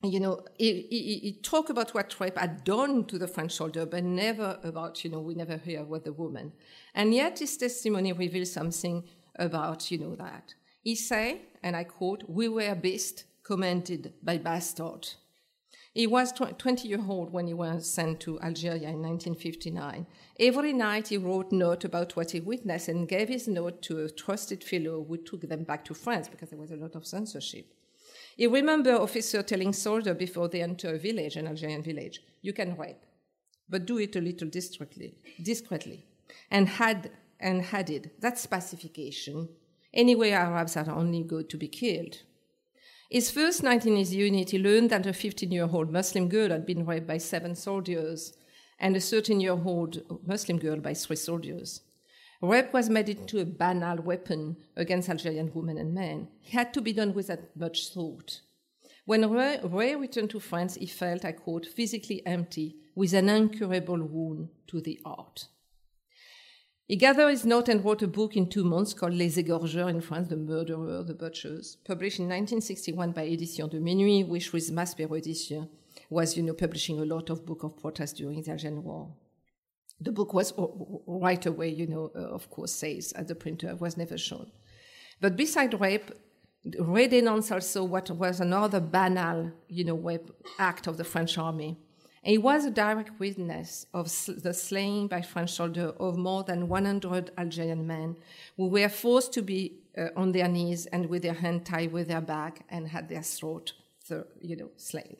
you 0.04 0.20
know, 0.20 0.42
he, 0.58 0.88
he, 0.90 1.20
he 1.20 1.40
talked 1.42 1.70
about 1.70 1.94
what 1.94 2.20
rape 2.20 2.38
had 2.38 2.63
done 2.63 3.06
to 3.06 3.18
the 3.18 3.28
French 3.28 3.54
soldier, 3.54 3.86
but 3.86 4.04
never 4.04 4.60
about, 4.63 5.04
you 5.04 5.10
know, 5.10 5.22
we 5.22 5.36
never 5.36 5.58
hear 5.58 5.82
about 5.82 6.04
the 6.04 6.13
woman. 6.13 6.52
And 6.94 7.13
yet 7.13 7.40
his 7.40 7.56
testimony 7.56 8.12
reveals 8.12 8.52
something 8.52 9.04
about, 9.40 9.90
you 9.90 9.98
know, 9.98 10.16
that. 10.16 10.54
He 10.84 10.96
say, 10.96 11.44
and 11.63 11.76
I 11.76 11.86
quote, 11.86 12.24
we 12.28 12.50
were 12.50 12.76
beasts 12.76 13.24
commanded 13.44 14.13
by 14.22 14.38
bastards. 14.38 15.16
He 15.97 16.05
was 16.05 16.31
20 16.31 16.88
years 16.88 17.01
old 17.10 17.33
when 17.33 17.47
he 17.47 17.55
was 17.55 17.89
sent 17.89 18.19
to 18.19 18.39
Algeria 18.41 18.89
in 18.89 19.01
1959. 19.01 20.05
Every 20.39 20.71
night 20.71 21.07
he 21.07 21.17
wrote 21.17 21.51
note 21.51 21.86
about 21.86 22.15
what 22.15 22.29
he 22.29 22.39
witnessed 22.39 22.88
and 22.88 23.10
gave 23.10 23.29
his 23.29 23.47
note 23.47 23.81
to 23.81 24.01
a 24.01 24.10
trusted 24.12 24.63
fellow 24.63 25.03
who 25.03 25.17
took 25.17 25.49
them 25.49 25.63
back 25.63 25.83
to 25.86 25.95
France 25.95 26.27
because 26.27 26.51
there 26.51 26.60
was 26.60 26.69
a 26.69 26.75
lot 26.75 26.93
of 26.93 27.07
censorship. 27.07 27.73
He 28.36 28.45
remember 28.45 28.91
officer 28.91 29.41
telling 29.41 29.73
soldier 29.73 30.13
before 30.13 30.49
they 30.49 30.62
enter 30.62 30.93
a 30.93 30.99
village, 30.99 31.36
an 31.36 31.47
Algerian 31.47 31.81
village, 31.81 32.21
you 32.43 32.53
can 32.53 32.77
rape, 32.77 33.03
but 33.67 33.88
do 33.88 33.97
it 33.97 34.15
a 34.15 34.21
little 34.21 34.49
discreetly, 34.49 35.15
discreetly. 35.41 36.05
And 36.51 36.69
had 36.69 37.10
and 37.39 37.65
added 37.71 38.12
that 38.19 38.38
specification. 38.38 39.49
Anyway, 39.95 40.29
Arabs 40.29 40.77
are 40.77 40.91
only 40.91 41.23
good 41.23 41.49
to 41.49 41.57
be 41.57 41.67
killed. 41.67 42.21
His 43.10 43.32
first 43.32 43.63
night 43.63 43.86
in 43.86 43.96
his 43.96 44.13
unit, 44.13 44.50
he 44.50 44.60
learned 44.60 44.89
that 44.89 45.06
a 45.06 45.13
15 45.13 45.50
year 45.50 45.70
old 45.72 45.91
Muslim 45.91 46.28
girl 46.28 46.50
had 46.50 46.65
been 46.65 46.86
raped 46.86 47.08
by 47.08 47.17
seven 47.17 47.56
soldiers 47.56 48.34
and 48.80 48.96
a 48.96 49.00
13 49.00 49.39
year 49.39 49.52
old 49.52 50.02
Muslim 50.28 50.60
girl 50.60 50.80
by 50.80 50.93
three 50.93 51.15
soldiers. 51.15 51.82
Rape 52.41 52.74
was 52.74 52.89
made 52.89 53.10
into 53.10 53.39
a 53.39 53.46
banal 53.46 53.98
weapon 53.98 54.58
against 54.76 55.10
Algerian 55.10 55.52
women 55.54 55.78
and 55.78 55.93
men. 55.93 56.28
It 56.46 56.52
had 56.52 56.74
to 56.74 56.82
be 56.82 56.93
done 56.93 57.13
without 57.13 57.39
much 57.56 57.93
thought. 57.93 58.41
When 59.06 59.32
Rey, 59.32 59.60
Rey 59.63 59.96
returned 59.96 60.30
to 60.32 60.39
France, 60.41 60.76
he 60.76 60.86
felt, 60.86 61.24
I 61.24 61.32
quote, 61.32 61.65
physically 61.65 62.22
empty 62.28 62.76
with 62.93 63.13
an 63.13 63.30
incurable 63.30 64.04
wound 64.04 64.50
to 64.67 64.82
the 64.82 65.00
heart. 65.06 65.48
He 66.88 66.95
gathered 66.95 67.32
his 67.32 67.45
note 67.45 67.67
and 67.67 67.84
wrote 67.84 68.02
a 68.02 68.08
book 68.08 68.38
in 68.38 68.47
two 68.47 68.63
months 68.63 68.93
called 68.93 69.13
Les 69.13 69.36
Égorgeurs 69.36 69.89
in 69.89 70.00
France, 70.00 70.30
The 70.30 70.38
Murderer, 70.38 71.04
The 71.04 71.13
Butchers, 71.13 71.76
published 71.84 72.19
in 72.19 72.30
1961 72.30 73.12
by 73.12 73.28
Éditions 73.28 73.71
de 73.71 73.80
Minuit, 73.82 74.26
which 74.26 74.54
with 74.54 74.71
Maspero 74.71 75.17
Edition 75.17 75.67
was, 76.10 76.38
you 76.38 76.43
know, 76.43 76.54
publishing 76.54 76.97
a 77.00 77.04
lot 77.04 77.30
of 77.30 77.45
book 77.45 77.63
of 77.63 77.76
protest 77.76 78.15
during 78.15 78.41
the 78.41 78.52
Algerian 78.52 78.84
War. 78.84 79.13
The 80.00 80.13
book 80.13 80.34
was 80.34 80.54
right 81.06 81.45
away, 81.45 81.69
you 81.69 81.88
know, 81.88 82.10
uh, 82.15 82.19
of 82.19 82.50
course, 82.50 82.71
says 82.71 83.12
at 83.17 83.28
the 83.28 83.36
printer, 83.36 83.76
was 83.76 83.97
never 83.97 84.17
shown. 84.17 84.50
But 85.19 85.36
beside 85.36 85.78
rape, 85.82 86.12
Rey 86.80 87.08
denounced 87.08 87.52
also 87.52 87.84
what 87.84 88.10
was 88.12 88.39
another 88.39 88.80
banal, 88.80 89.52
you 89.67 89.84
know, 89.84 89.95
rape 89.95 90.32
act 90.58 90.88
of 90.88 90.95
the 90.95 91.04
French 91.04 91.38
army 91.38 91.78
he 92.28 92.38
was 92.38 92.66
a 92.66 92.72
direct 92.72 93.20
witness 93.20 93.86
of 93.94 94.06
the 94.44 94.54
slaying 94.54 95.08
by 95.08 95.22
French 95.22 95.54
soldiers 95.54 95.94
of 96.00 96.18
more 96.18 96.44
than 96.44 96.68
100 96.68 97.32
Algerian 97.38 97.88
men 97.88 98.18
who 98.58 98.68
were 98.68 98.90
forced 98.90 99.32
to 99.34 99.42
be 99.42 99.80
uh, 99.98 100.08
on 100.16 100.34
their 100.34 100.48
knees 100.48 100.88
and 100.88 101.06
with 101.08 101.22
their 101.22 101.34
hand 101.34 101.66
tied 101.66 101.92
with 101.92 102.10
their 102.10 102.22
back 102.22 102.66
and 102.70 102.90
had 102.90 103.08
their 103.08 103.22
throat, 103.22 103.72
th- 104.08 104.26
you 104.42 104.56
know, 104.56 104.70
slain. 104.76 105.16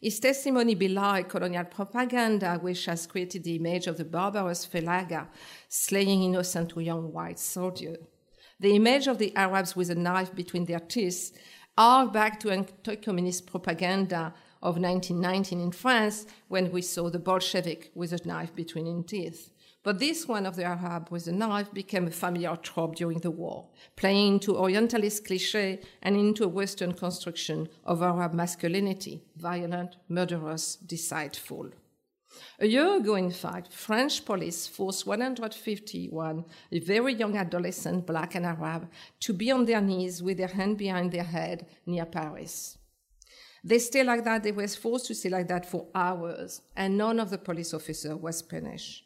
His 0.00 0.18
testimony 0.18 0.74
belied 0.74 1.28
colonial 1.28 1.64
propaganda, 1.64 2.58
which 2.60 2.86
has 2.86 3.06
created 3.06 3.44
the 3.44 3.56
image 3.56 3.86
of 3.86 3.96
the 3.96 4.04
barbarous 4.04 4.66
fellagha 4.66 5.26
slaying 5.68 6.22
innocent 6.22 6.72
young 6.76 7.12
white 7.12 7.38
soldiers. 7.38 7.98
The 8.60 8.74
image 8.74 9.06
of 9.06 9.18
the 9.18 9.34
Arabs 9.36 9.76
with 9.76 9.90
a 9.90 9.94
knife 9.94 10.34
between 10.34 10.64
their 10.64 10.80
teeth 10.80 11.36
are 11.76 12.06
back 12.08 12.40
to 12.40 12.50
anti-communist 12.50 13.46
propaganda 13.46 14.34
of 14.62 14.78
1919 14.78 15.60
in 15.60 15.72
France 15.72 16.26
when 16.48 16.70
we 16.70 16.82
saw 16.82 17.10
the 17.10 17.18
Bolshevik 17.18 17.90
with 17.94 18.12
a 18.12 18.26
knife 18.26 18.54
between 18.54 18.86
his 18.86 19.06
teeth. 19.06 19.50
But 19.84 20.00
this 20.00 20.26
one 20.26 20.44
of 20.44 20.56
the 20.56 20.64
Arab 20.64 21.08
with 21.10 21.28
a 21.28 21.32
knife 21.32 21.72
became 21.72 22.08
a 22.08 22.10
familiar 22.10 22.56
trope 22.56 22.96
during 22.96 23.20
the 23.20 23.30
war, 23.30 23.68
playing 23.96 24.34
into 24.34 24.56
Orientalist 24.56 25.24
cliché 25.24 25.82
and 26.02 26.16
into 26.16 26.44
a 26.44 26.48
Western 26.48 26.92
construction 26.92 27.68
of 27.84 28.02
Arab 28.02 28.34
masculinity, 28.34 29.22
violent, 29.36 29.96
murderous, 30.08 30.76
deceitful. 30.76 31.70
A 32.60 32.66
year 32.66 32.96
ago, 32.96 33.14
in 33.14 33.30
fact, 33.30 33.72
French 33.72 34.24
police 34.24 34.66
forced 34.66 35.06
151 35.06 36.44
very 36.72 37.14
young 37.14 37.36
adolescent, 37.36 38.06
black 38.06 38.34
and 38.34 38.46
Arab, 38.46 38.88
to 39.20 39.32
be 39.32 39.50
on 39.50 39.64
their 39.64 39.80
knees 39.80 40.22
with 40.22 40.38
their 40.38 40.48
hand 40.48 40.76
behind 40.78 41.12
their 41.12 41.24
head 41.24 41.66
near 41.86 42.04
Paris. 42.04 42.77
They 43.64 43.78
stay 43.78 44.04
like 44.04 44.24
that, 44.24 44.42
they 44.42 44.52
were 44.52 44.68
forced 44.68 45.06
to 45.06 45.14
stay 45.14 45.28
like 45.28 45.48
that 45.48 45.66
for 45.66 45.88
hours, 45.94 46.62
and 46.76 46.96
none 46.96 47.18
of 47.18 47.30
the 47.30 47.38
police 47.38 47.74
officer 47.74 48.16
was 48.16 48.42
punished. 48.42 49.04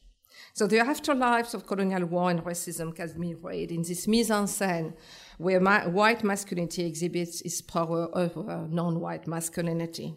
So 0.55 0.67
the 0.67 0.79
afterlives 0.79 1.55
of 1.55 1.67
colonial 1.67 2.05
war 2.07 2.31
and 2.31 2.45
racism 2.45 2.95
can 2.95 3.19
be 3.19 3.35
read 3.35 3.71
in 3.71 3.83
this 3.83 4.07
mise 4.07 4.31
en 4.31 4.45
scène 4.45 4.95
where 5.39 5.61
ma- 5.61 5.89
white 5.89 6.23
masculinity 6.23 6.85
exhibits 6.85 7.41
its 7.43 7.63
power 7.63 8.09
over 8.13 8.67
non-white 8.71 9.27
masculinity. 9.27 10.15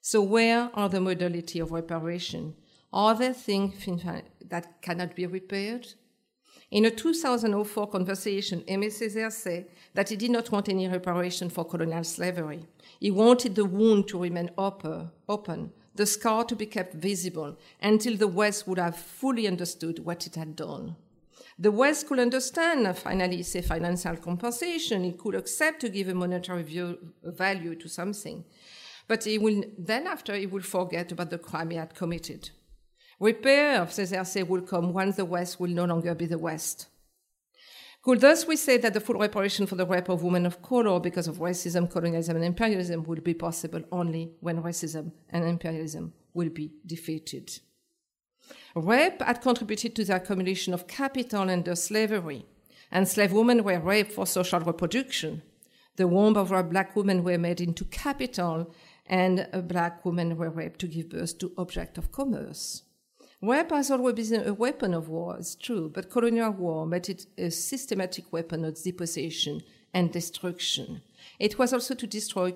So 0.00 0.22
where 0.22 0.70
are 0.72 0.88
the 0.88 1.00
modality 1.00 1.58
of 1.58 1.72
reparation? 1.72 2.54
Are 2.92 3.14
there 3.14 3.34
things 3.34 3.74
that 4.46 4.80
cannot 4.80 5.14
be 5.14 5.26
repaired? 5.26 5.86
In 6.76 6.84
a 6.84 6.90
2004 6.90 7.86
conversation, 7.86 8.60
Aimé 8.68 8.88
Césaire 8.88 9.32
said 9.32 9.64
that 9.94 10.10
he 10.10 10.16
did 10.16 10.30
not 10.30 10.52
want 10.52 10.68
any 10.68 10.86
reparation 10.86 11.48
for 11.48 11.64
colonial 11.64 12.04
slavery. 12.04 12.66
He 13.00 13.10
wanted 13.10 13.54
the 13.54 13.64
wound 13.64 14.08
to 14.08 14.18
remain 14.18 14.50
open, 14.58 15.72
the 15.94 16.04
scar 16.04 16.44
to 16.44 16.54
be 16.54 16.66
kept 16.66 16.92
visible 16.92 17.56
until 17.80 18.18
the 18.18 18.28
West 18.28 18.68
would 18.68 18.78
have 18.78 18.94
fully 18.94 19.48
understood 19.48 20.04
what 20.04 20.26
it 20.26 20.34
had 20.34 20.54
done. 20.54 20.96
The 21.58 21.72
West 21.72 22.08
could 22.08 22.18
understand, 22.18 22.94
finally, 22.98 23.42
say 23.42 23.62
financial 23.62 24.16
compensation. 24.16 25.06
It 25.06 25.16
could 25.16 25.34
accept 25.34 25.80
to 25.80 25.88
give 25.88 26.08
a 26.08 26.14
monetary 26.14 26.62
view, 26.62 26.98
value 27.22 27.74
to 27.76 27.88
something. 27.88 28.44
But 29.08 29.24
he 29.24 29.38
will, 29.38 29.64
then 29.78 30.06
after, 30.06 30.34
he 30.34 30.44
will 30.44 30.60
forget 30.60 31.10
about 31.10 31.30
the 31.30 31.38
crime 31.38 31.70
he 31.70 31.78
had 31.78 31.94
committed. 31.94 32.50
Repair, 33.18 33.86
Césaire 33.86 34.26
say, 34.26 34.42
will 34.42 34.60
come 34.62 34.92
once 34.92 35.16
the 35.16 35.24
West 35.24 35.58
will 35.58 35.70
no 35.70 35.84
longer 35.84 36.14
be 36.14 36.26
the 36.26 36.38
West. 36.38 36.88
Could 38.02 38.20
thus 38.20 38.46
we 38.46 38.56
say 38.56 38.76
that 38.76 38.94
the 38.94 39.00
full 39.00 39.18
reparation 39.18 39.66
for 39.66 39.74
the 39.74 39.86
rape 39.86 40.08
of 40.08 40.22
women 40.22 40.46
of 40.46 40.62
color 40.62 41.00
because 41.00 41.26
of 41.26 41.38
racism, 41.38 41.90
colonialism, 41.90 42.36
and 42.36 42.44
imperialism 42.44 43.02
will 43.02 43.20
be 43.20 43.34
possible 43.34 43.82
only 43.90 44.32
when 44.40 44.62
racism 44.62 45.12
and 45.30 45.44
imperialism 45.44 46.12
will 46.32 46.50
be 46.50 46.74
defeated. 46.86 47.58
Rape 48.76 49.22
had 49.22 49.40
contributed 49.40 49.96
to 49.96 50.04
the 50.04 50.16
accumulation 50.16 50.72
of 50.72 50.86
capital 50.86 51.50
under 51.50 51.74
slavery, 51.74 52.46
and 52.92 53.08
slave 53.08 53.32
women 53.32 53.64
were 53.64 53.80
raped 53.80 54.12
for 54.12 54.26
social 54.26 54.60
reproduction. 54.60 55.42
The 55.96 56.06
womb 56.06 56.36
of 56.36 56.50
black 56.70 56.94
women 56.94 57.24
were 57.24 57.38
made 57.38 57.60
into 57.60 57.86
capital, 57.86 58.72
and 59.06 59.48
black 59.66 60.04
women 60.04 60.36
were 60.36 60.50
raped 60.50 60.78
to 60.80 60.86
give 60.86 61.08
birth 61.08 61.38
to 61.38 61.52
objects 61.56 61.98
of 61.98 62.12
commerce. 62.12 62.82
Rape 63.46 63.70
has 63.70 63.92
always 63.92 64.30
been 64.30 64.44
a 64.44 64.52
weapon 64.52 64.92
of 64.92 65.08
war, 65.08 65.36
it's 65.38 65.54
true, 65.54 65.88
but 65.88 66.10
colonial 66.10 66.50
war 66.50 66.84
made 66.84 67.08
it 67.08 67.26
a 67.38 67.48
systematic 67.48 68.32
weapon 68.32 68.64
of 68.64 68.82
deportation 68.82 69.62
and 69.94 70.10
destruction. 70.10 71.00
It 71.38 71.56
was 71.56 71.72
also 71.72 71.94
to 71.94 72.08
destroy 72.08 72.54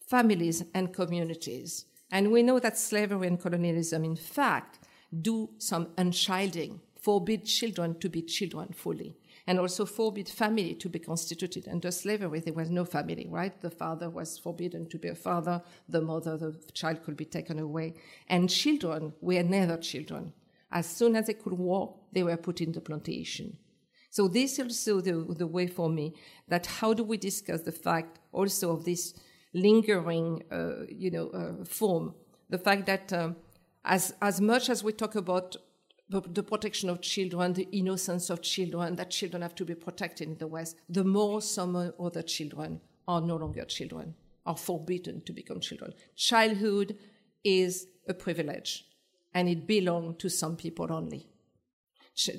families 0.00 0.64
and 0.74 0.92
communities. 0.92 1.84
And 2.10 2.32
we 2.32 2.42
know 2.42 2.58
that 2.58 2.76
slavery 2.76 3.28
and 3.28 3.40
colonialism, 3.40 4.02
in 4.02 4.16
fact, 4.16 4.80
do 5.16 5.50
some 5.58 5.90
unchilding, 5.96 6.80
forbid 7.00 7.44
children 7.44 8.00
to 8.00 8.08
be 8.08 8.22
children 8.22 8.74
fully, 8.74 9.14
and 9.46 9.58
also 9.58 9.84
forbid 9.84 10.28
family 10.28 10.74
to 10.74 10.88
be 10.88 10.98
constituted. 10.98 11.68
Under 11.68 11.90
slavery, 11.90 12.40
there 12.40 12.52
was 12.52 12.70
no 12.70 12.84
family, 12.84 13.26
right? 13.28 13.60
The 13.60 13.70
father 13.70 14.08
was 14.08 14.38
forbidden 14.38 14.88
to 14.90 14.98
be 14.98 15.08
a 15.08 15.14
father, 15.14 15.62
the 15.88 16.00
mother, 16.00 16.36
the 16.36 16.56
child 16.72 17.02
could 17.02 17.16
be 17.16 17.24
taken 17.24 17.58
away, 17.58 17.94
and 18.28 18.48
children 18.48 19.12
were 19.20 19.42
never 19.42 19.76
children. 19.76 20.32
As 20.70 20.86
soon 20.86 21.16
as 21.16 21.26
they 21.26 21.34
could 21.34 21.52
walk, 21.52 21.98
they 22.12 22.22
were 22.22 22.36
put 22.36 22.60
in 22.60 22.72
the 22.72 22.80
plantation. 22.80 23.58
So 24.10 24.28
this 24.28 24.58
is 24.58 24.60
also 24.60 25.00
the, 25.00 25.34
the 25.34 25.46
way 25.46 25.66
for 25.66 25.88
me 25.88 26.14
that 26.48 26.66
how 26.66 26.92
do 26.92 27.02
we 27.02 27.16
discuss 27.16 27.62
the 27.62 27.72
fact 27.72 28.18
also 28.32 28.72
of 28.72 28.84
this 28.84 29.14
lingering, 29.54 30.42
uh, 30.50 30.84
you 30.88 31.10
know, 31.10 31.28
uh, 31.30 31.64
form, 31.64 32.14
the 32.48 32.58
fact 32.58 32.86
that 32.86 33.12
uh, 33.12 33.30
as 33.84 34.14
as 34.20 34.40
much 34.40 34.68
as 34.68 34.84
we 34.84 34.92
talk 34.92 35.14
about 35.14 35.56
the 36.20 36.42
protection 36.42 36.90
of 36.90 37.00
children, 37.00 37.52
the 37.52 37.68
innocence 37.72 38.30
of 38.30 38.42
children, 38.42 38.96
that 38.96 39.10
children 39.10 39.42
have 39.42 39.54
to 39.56 39.64
be 39.64 39.74
protected 39.74 40.28
in 40.28 40.36
the 40.38 40.46
West, 40.46 40.76
the 40.88 41.04
more 41.04 41.40
some 41.40 41.92
other 41.98 42.22
children 42.22 42.80
are 43.08 43.20
no 43.20 43.36
longer 43.36 43.64
children, 43.64 44.14
are 44.46 44.56
forbidden 44.56 45.22
to 45.22 45.32
become 45.32 45.60
children. 45.60 45.92
Childhood 46.16 46.96
is 47.44 47.86
a 48.08 48.14
privilege, 48.14 48.84
and 49.34 49.48
it 49.48 49.66
belongs 49.66 50.16
to 50.18 50.28
some 50.28 50.56
people 50.56 50.92
only. 50.92 51.28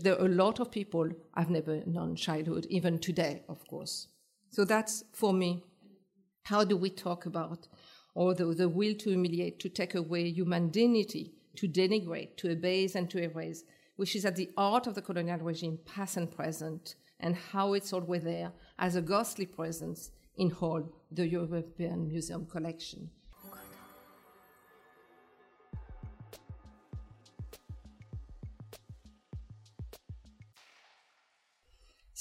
There 0.01 0.19
are 0.19 0.25
a 0.25 0.29
lot 0.29 0.59
of 0.59 0.69
people 0.69 1.09
I've 1.33 1.49
never 1.49 1.81
known 1.85 2.15
childhood, 2.15 2.67
even 2.69 2.99
today, 2.99 3.43
of 3.49 3.67
course. 3.67 4.07
So 4.51 4.65
that's 4.65 5.03
for 5.13 5.33
me. 5.33 5.63
How 6.43 6.63
do 6.63 6.77
we 6.77 6.89
talk 6.89 7.25
about, 7.25 7.67
the, 8.15 8.53
the 8.55 8.69
will 8.69 8.93
to 8.95 9.09
humiliate, 9.09 9.59
to 9.59 9.69
take 9.69 9.95
away 9.95 10.29
human 10.29 10.69
dignity? 10.69 11.33
To 11.55 11.67
denigrate, 11.67 12.35
to 12.37 12.51
abase, 12.51 12.95
and 12.95 13.09
to 13.09 13.21
erase, 13.21 13.63
which 13.95 14.15
is 14.15 14.25
at 14.25 14.35
the 14.35 14.49
heart 14.57 14.87
of 14.87 14.95
the 14.95 15.01
colonial 15.01 15.39
regime, 15.39 15.79
past 15.85 16.17
and 16.17 16.31
present, 16.31 16.95
and 17.19 17.35
how 17.35 17.73
it's 17.73 17.93
always 17.93 18.23
there 18.23 18.51
as 18.79 18.95
a 18.95 19.01
ghostly 19.01 19.45
presence 19.45 20.11
in 20.37 20.51
all 20.59 20.83
the 21.11 21.27
European 21.27 22.07
Museum 22.07 22.45
collection. 22.45 23.09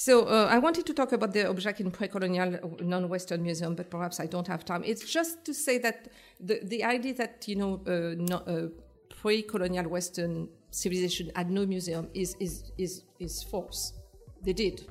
So 0.04 0.26
uh, 0.26 0.48
I 0.50 0.58
wanted 0.58 0.84
to 0.86 0.94
talk 0.94 1.12
about 1.12 1.32
the 1.32 1.48
object 1.48 1.80
in 1.80 1.92
pre-colonial 1.92 2.76
non-Western 2.80 3.40
museum, 3.40 3.76
but 3.76 3.88
perhaps 3.88 4.18
I 4.18 4.26
don't 4.26 4.48
have 4.48 4.64
time. 4.64 4.82
It's 4.84 5.08
just 5.08 5.44
to 5.44 5.54
say 5.54 5.78
that 5.78 6.08
the, 6.40 6.58
the 6.64 6.82
idea 6.82 7.14
that 7.14 7.46
you 7.46 7.54
know 7.54 7.80
uh, 7.86 8.16
no, 8.18 8.38
uh, 8.38 8.66
pre-colonial 9.22 9.88
Western 9.88 10.48
civilization 10.72 11.30
had 11.36 11.48
no 11.48 11.64
museum 11.64 12.08
is, 12.12 12.34
is, 12.40 12.72
is, 12.76 13.04
is 13.20 13.42
false. 13.44 13.92
They 14.42 14.52
did. 14.52 14.84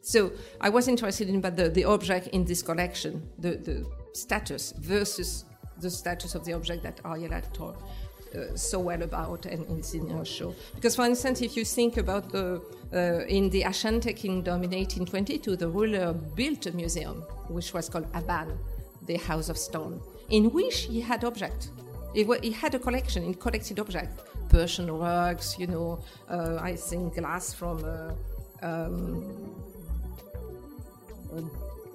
So 0.00 0.32
I 0.58 0.70
was 0.70 0.88
interested 0.88 1.28
in 1.28 1.42
the, 1.42 1.68
the 1.68 1.84
object 1.84 2.28
in 2.28 2.46
this 2.46 2.62
collection, 2.62 3.28
the, 3.38 3.50
the 3.56 3.86
status 4.14 4.72
versus 4.78 5.44
the 5.80 5.90
status 5.90 6.34
of 6.34 6.46
the 6.46 6.54
object 6.54 6.82
that 6.82 6.96
Ariella 7.02 7.42
taught 7.52 7.76
uh, 8.34 8.56
so 8.56 8.78
well 8.78 9.02
about 9.02 9.44
and 9.44 9.66
it's 9.78 9.92
in 9.92 10.08
her 10.08 10.24
show. 10.24 10.54
Because, 10.74 10.96
for 10.96 11.04
instance, 11.04 11.42
if 11.42 11.54
you 11.54 11.64
think 11.66 11.98
about 11.98 12.32
the 12.32 12.62
uh, 12.94 13.26
in 13.26 13.50
the 13.50 13.62
Ashanti 13.64 14.14
Kingdom 14.14 14.64
in 14.64 14.70
1822, 14.70 15.56
the 15.56 15.68
ruler 15.68 16.14
built 16.14 16.64
a 16.64 16.72
museum 16.72 17.20
which 17.48 17.74
was 17.74 17.90
called 17.90 18.10
Aban, 18.12 18.56
the 19.06 19.18
House 19.18 19.50
of 19.50 19.58
Stone, 19.58 20.00
in 20.30 20.50
which 20.52 20.84
he 20.84 21.02
had 21.02 21.22
objects 21.22 21.70
he, 22.14 22.24
he 22.42 22.52
had 22.52 22.74
a 22.74 22.78
collection 22.78 23.22
in 23.22 23.34
collected 23.34 23.78
objects, 23.80 24.22
Persian 24.48 24.90
rugs, 24.90 25.56
you 25.58 25.66
know, 25.66 26.00
uh, 26.28 26.58
I 26.60 26.74
think 26.76 27.14
glass 27.14 27.52
from 27.52 27.84
uh, 27.84 28.12
um, 28.62 29.24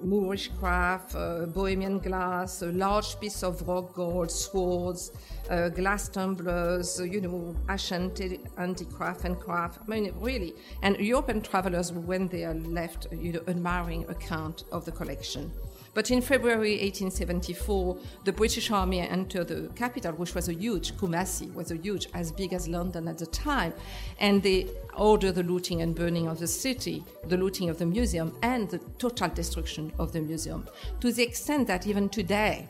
Moorish 0.02 0.50
craft, 0.60 1.14
uh, 1.14 1.46
Bohemian 1.46 1.98
glass, 1.98 2.62
a 2.62 2.66
large 2.72 3.18
piece 3.20 3.42
of 3.42 3.66
rock 3.66 3.94
gold, 3.94 4.30
swords, 4.30 5.12
uh, 5.50 5.68
glass 5.70 6.08
tumblers, 6.08 7.00
you 7.00 7.20
know, 7.20 7.56
Ashanti 7.68 8.40
handicraft 8.56 9.24
and 9.24 9.38
craft. 9.38 9.80
I 9.82 9.90
mean, 9.90 10.12
really. 10.20 10.54
And 10.82 10.96
European 10.98 11.40
travelers, 11.40 11.92
when 11.92 12.28
they 12.28 12.44
are 12.44 12.54
left, 12.54 13.06
you 13.12 13.32
know, 13.32 13.42
admiring 13.48 14.04
account 14.08 14.64
of 14.72 14.84
the 14.84 14.92
collection. 14.92 15.50
But 15.94 16.10
in 16.10 16.20
February 16.20 16.72
1874, 16.72 17.96
the 18.24 18.32
British 18.32 18.70
Army 18.70 19.00
entered 19.00 19.48
the 19.48 19.70
capital, 19.76 20.12
which 20.12 20.34
was 20.34 20.48
a 20.48 20.52
huge, 20.52 20.96
Kumasi 20.96 21.54
was 21.54 21.70
a 21.70 21.76
huge, 21.76 22.08
as 22.12 22.32
big 22.32 22.52
as 22.52 22.68
London 22.68 23.06
at 23.06 23.18
the 23.18 23.26
time, 23.26 23.72
and 24.18 24.42
they 24.42 24.66
ordered 24.96 25.36
the 25.36 25.44
looting 25.44 25.82
and 25.82 25.94
burning 25.94 26.26
of 26.26 26.40
the 26.40 26.48
city, 26.48 27.04
the 27.28 27.36
looting 27.36 27.70
of 27.70 27.78
the 27.78 27.86
museum, 27.86 28.36
and 28.42 28.68
the 28.70 28.78
total 28.98 29.28
destruction 29.28 29.92
of 29.98 30.12
the 30.12 30.20
museum, 30.20 30.66
to 31.00 31.12
the 31.12 31.22
extent 31.22 31.68
that 31.68 31.86
even 31.86 32.08
today, 32.08 32.68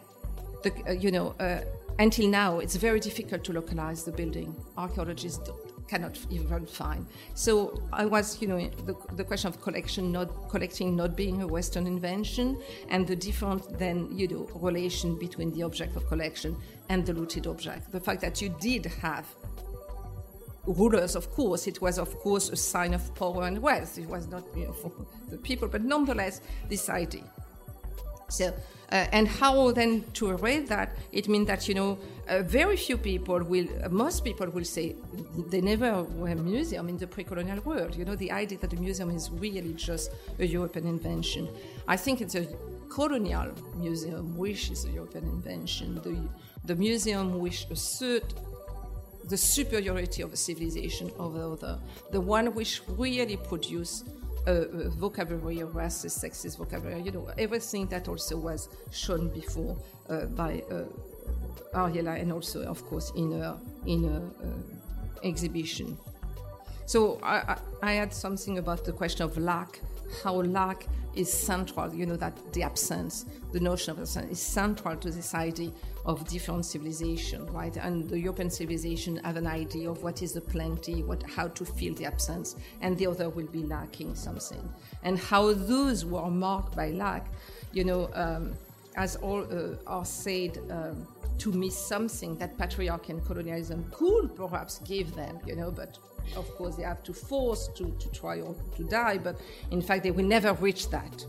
the, 0.63 0.73
uh, 0.87 0.93
you 0.93 1.11
know, 1.11 1.35
uh, 1.41 1.61
until 1.99 2.29
now, 2.29 2.59
it's 2.59 2.77
very 2.77 3.01
difficult 3.01 3.45
to 3.45 3.53
localize 3.53 4.05
the 4.05 4.13
building. 4.13 4.55
Archaeologists 4.77 5.49
cannot 5.89 6.19
even 6.31 6.67
find. 6.67 7.07
So 7.35 7.83
I 7.93 8.07
was, 8.07 8.41
you 8.41 8.49
know, 8.49 8.59
the, 8.87 8.95
the 9.15 9.25
question 9.25 9.49
of 9.49 9.61
collection, 9.61 10.13
not 10.13 10.49
collecting, 10.49 10.97
not 10.97 11.17
being 11.17 11.43
a 11.43 11.47
Western 11.47 11.87
invention, 11.87 12.61
and 12.89 13.07
the 13.07 13.17
different 13.17 13.79
then, 13.79 14.09
you 14.17 14.29
know, 14.29 14.49
relation 14.55 15.19
between 15.19 15.53
the 15.53 15.63
object 15.63 15.97
of 15.97 16.07
collection 16.09 16.57
and 16.89 17.05
the 17.05 17.13
looted 17.13 17.47
object. 17.47 17.93
The 17.93 18.01
fact 18.01 18.21
that 18.23 18.41
you 18.41 18.55
did 18.61 18.87
have 18.87 19.27
rulers, 20.67 21.15
of 21.15 21.31
course, 21.31 21.67
it 21.67 21.81
was, 21.81 21.99
of 21.99 22.17
course, 22.19 22.49
a 22.49 22.57
sign 22.57 22.95
of 22.95 23.15
power 23.15 23.45
and 23.45 23.59
wealth. 23.61 23.99
It 23.99 24.09
was 24.09 24.27
not, 24.29 24.45
you 24.57 24.67
know, 24.67 24.73
for 24.73 24.93
the 25.29 25.39
people, 25.39 25.69
but 25.69 25.83
nonetheless, 25.83 26.41
this 26.69 26.89
idea. 26.89 27.25
So 28.29 28.55
uh, 28.95 29.09
and 29.11 29.27
how 29.27 29.73
then 29.73 30.05
to 30.13 30.31
erase 30.31 30.69
that? 30.69 30.97
It 31.11 31.29
means 31.29 31.49
that 31.49 31.67
you 31.69 31.75
know 31.75 31.99
uh, 32.29 32.43
very 32.43 32.77
few 32.77 32.97
people 32.97 33.41
will, 33.43 33.67
uh, 33.83 33.89
most 33.89 34.25
people 34.25 34.49
will 34.49 34.65
say 34.65 34.95
they 35.51 35.61
never 35.61 36.05
were 36.05 36.29
a 36.29 36.37
museum 36.37 36.89
in 36.89 36.97
the 36.97 37.09
pre-colonial 37.09 37.61
world. 37.63 37.97
You 37.97 38.05
know 38.05 38.15
the 38.15 38.31
idea 38.31 38.59
that 38.59 38.71
the 38.71 38.77
museum 38.77 39.11
is 39.11 39.31
really 39.33 39.75
just 39.75 40.13
a 40.39 40.47
European 40.47 40.87
invention. 40.87 41.49
I 41.89 41.97
think 41.97 42.21
it's 42.21 42.37
a 42.37 42.47
colonial 42.89 43.51
museum 43.77 44.37
which 44.39 44.71
is 44.71 44.85
a 44.85 44.91
European 44.91 45.25
invention. 45.25 45.89
The 46.07 46.17
the 46.65 46.77
museum 46.77 47.41
which 47.41 47.67
assert 47.71 48.33
the 49.25 49.37
superiority 49.37 50.23
of 50.23 50.33
a 50.33 50.37
civilization 50.37 51.11
over 51.19 51.39
the 51.39 51.51
other. 51.51 51.79
the 52.13 52.21
one 52.21 52.55
which 52.55 52.83
really 52.89 53.37
produce 53.37 54.05
uh, 54.47 54.65
vocabulary 54.91 55.61
of 55.61 55.71
racist, 55.71 56.19
sexist 56.25 56.59
vocabulary, 56.59 57.03
you 57.03 57.13
know, 57.13 57.29
everything 57.39 57.87
that 57.87 58.09
also 58.09 58.37
was 58.37 58.69
shown 58.91 59.29
before 59.29 59.77
uh, 60.09 60.27
by 60.27 60.63
uh, 60.71 60.85
Ariella 61.75 62.21
and 62.21 62.33
also, 62.33 62.63
of 62.65 62.85
course, 62.87 63.13
in 63.17 63.33
a, 63.33 63.59
in 63.87 64.05
a 64.05 64.19
uh, 64.19 65.27
exhibition. 65.27 65.97
So 66.87 67.19
I, 67.23 67.37
I, 67.37 67.59
I 67.83 67.93
had 67.93 68.13
something 68.13 68.59
about 68.59 68.85
the 68.85 68.93
question 68.93 69.25
of 69.25 69.39
lack, 69.39 69.81
how 70.23 70.43
lack 70.43 70.87
is 71.15 71.33
central, 71.33 71.95
you 71.95 72.07
know, 72.07 72.17
that 72.17 72.37
the 72.53 72.63
absence, 72.63 73.25
the 73.53 73.61
notion 73.61 73.93
of 73.93 74.01
absence 74.01 74.33
is 74.33 74.41
central 74.41 74.97
to 74.97 75.11
this 75.11 75.35
idea 75.35 75.71
of 76.05 76.27
different 76.29 76.67
civilization, 76.67 77.47
right? 77.53 77.77
And 77.77 78.09
the 78.09 78.19
European 78.19 78.51
civilization 78.51 79.17
have 79.25 79.37
an 79.37 79.47
idea 79.47 79.91
of 79.91 80.03
what 80.03 80.23
is 80.23 80.33
the 80.33 80.41
plenty, 80.41 81.03
what, 81.03 81.23
how 81.23 81.49
to 81.49 81.65
fill 81.65 81.95
the 81.95 82.05
absence, 82.05 82.57
and 82.81 82.99
the 82.99 83.07
other 83.07 83.31
will 83.31 83.47
be 83.47 83.63
lacking 83.63 84.15
something. 84.15 84.69
And 85.03 85.19
how 85.19 85.53
those 85.53 86.03
who 86.03 86.17
are 86.17 86.31
marked 86.31 86.77
by 86.77 86.91
lack, 86.91 87.29
you 87.73 87.85
know, 87.85 88.11
um, 88.15 88.55
as 88.97 89.17
all 89.17 89.45
uh, 89.45 89.77
are 89.87 90.05
said, 90.05 90.59
um, 90.71 91.07
to 91.39 91.51
miss 91.53 91.77
something 91.77 92.37
that 92.37 92.57
patriarchy 92.57 93.09
and 93.09 93.25
colonialism 93.27 93.85
could 93.93 94.37
perhaps 94.37 94.79
give 94.81 95.15
them, 95.15 95.39
you 95.47 95.57
know, 95.57 95.71
but 95.71 95.99
of 96.37 96.49
course 96.57 96.77
they 96.77 96.83
have 96.83 97.03
to 97.05 97.13
force 97.13 97.69
to, 97.69 97.85
to 97.99 98.09
try 98.11 98.41
or 98.41 98.55
to 98.77 98.85
die, 98.85 99.19
but 99.19 99.41
in 99.71 99.83
fact 99.83 100.03
they 100.03 100.11
will 100.11 100.25
never 100.27 100.53
reach 100.55 100.91
that. 100.91 101.25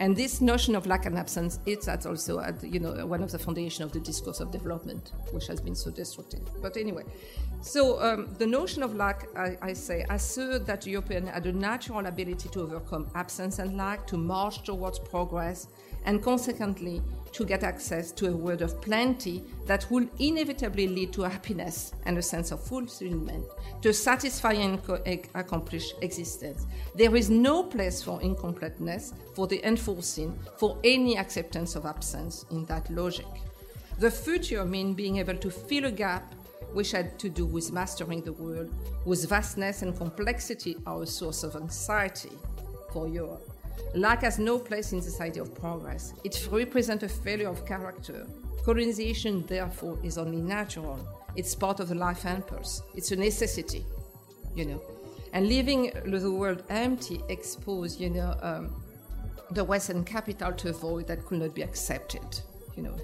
And 0.00 0.14
this 0.14 0.40
notion 0.40 0.76
of 0.76 0.86
lack 0.86 1.06
and 1.06 1.18
absence, 1.18 1.58
it's 1.66 1.88
also 1.88 2.38
at, 2.38 2.62
you 2.62 2.78
know 2.78 3.04
one 3.04 3.20
of 3.20 3.32
the 3.32 3.38
foundation 3.38 3.82
of 3.82 3.90
the 3.90 3.98
discourse 3.98 4.38
of 4.38 4.52
development, 4.52 5.12
which 5.32 5.48
has 5.48 5.60
been 5.60 5.74
so 5.74 5.90
destructive. 5.90 6.48
But 6.62 6.76
anyway, 6.76 7.02
so 7.62 8.00
um, 8.00 8.28
the 8.38 8.46
notion 8.46 8.84
of 8.84 8.94
lack, 8.94 9.26
I, 9.36 9.58
I 9.60 9.72
say, 9.72 10.06
assert 10.08 10.66
that 10.66 10.86
European 10.86 11.26
had 11.26 11.46
a 11.46 11.52
natural 11.52 12.06
ability 12.06 12.48
to 12.50 12.60
overcome 12.60 13.10
absence 13.16 13.58
and 13.58 13.76
lack, 13.76 14.06
to 14.06 14.16
march 14.16 14.62
towards 14.62 15.00
progress, 15.00 15.66
and 16.04 16.22
consequently 16.22 17.02
to 17.32 17.44
get 17.44 17.62
access 17.62 18.10
to 18.12 18.28
a 18.28 18.36
world 18.36 18.62
of 18.62 18.80
plenty 18.80 19.44
that 19.66 19.90
will 19.90 20.06
inevitably 20.18 20.88
lead 20.88 21.12
to 21.12 21.22
happiness 21.22 21.92
and 22.06 22.16
a 22.18 22.22
sense 22.22 22.50
of 22.50 22.62
fulfillment, 22.62 23.44
to 23.82 23.92
satisfy 23.92 24.52
and 24.52 24.80
accomplish 25.34 25.92
existence. 26.02 26.66
There 26.94 27.14
is 27.14 27.30
no 27.30 27.62
place 27.62 28.02
for 28.02 28.20
incompleteness, 28.22 29.12
for 29.34 29.46
the 29.46 29.62
unforeseen, 29.64 30.38
for 30.56 30.78
any 30.82 31.18
acceptance 31.18 31.76
of 31.76 31.86
absence 31.86 32.44
in 32.50 32.64
that 32.66 32.90
logic. 32.90 33.26
The 33.98 34.10
future 34.10 34.64
means 34.64 34.96
being 34.96 35.18
able 35.18 35.36
to 35.36 35.50
fill 35.50 35.84
a 35.84 35.90
gap 35.92 36.34
which 36.72 36.92
had 36.92 37.18
to 37.18 37.28
do 37.28 37.46
with 37.46 37.72
mastering 37.72 38.22
the 38.22 38.32
world, 38.32 38.72
whose 39.04 39.24
vastness 39.24 39.82
and 39.82 39.96
complexity 39.96 40.76
are 40.86 41.02
a 41.02 41.06
source 41.06 41.42
of 41.42 41.56
anxiety 41.56 42.32
for 42.92 43.08
Europe. 43.08 43.48
Lack 43.94 44.22
has 44.22 44.38
no 44.38 44.58
place 44.58 44.92
in 44.92 45.02
idea 45.20 45.42
of 45.42 45.54
progress. 45.54 46.12
It 46.24 46.48
represents 46.50 47.04
a 47.04 47.08
failure 47.08 47.48
of 47.48 47.64
character. 47.66 48.26
Colonization, 48.64 49.44
therefore, 49.46 49.98
is 50.02 50.18
only 50.18 50.40
natural. 50.40 50.98
It's 51.36 51.54
part 51.54 51.80
of 51.80 51.88
the 51.88 51.94
life 51.94 52.26
impulse. 52.26 52.82
It's 52.94 53.12
a 53.12 53.16
necessity, 53.16 53.84
you 54.54 54.66
know. 54.66 54.82
And 55.32 55.46
leaving 55.46 55.92
the 56.04 56.30
world 56.30 56.62
empty 56.68 57.20
exposed, 57.28 58.00
you 58.00 58.10
know, 58.10 58.36
um, 58.42 58.82
the 59.50 59.64
Western 59.64 60.04
capital 60.04 60.52
to 60.52 60.70
a 60.70 60.72
void 60.72 61.06
that 61.06 61.24
could 61.24 61.40
not 61.40 61.54
be 61.54 61.62
accepted, 61.62 62.40
you 62.76 62.82
know. 62.82 62.96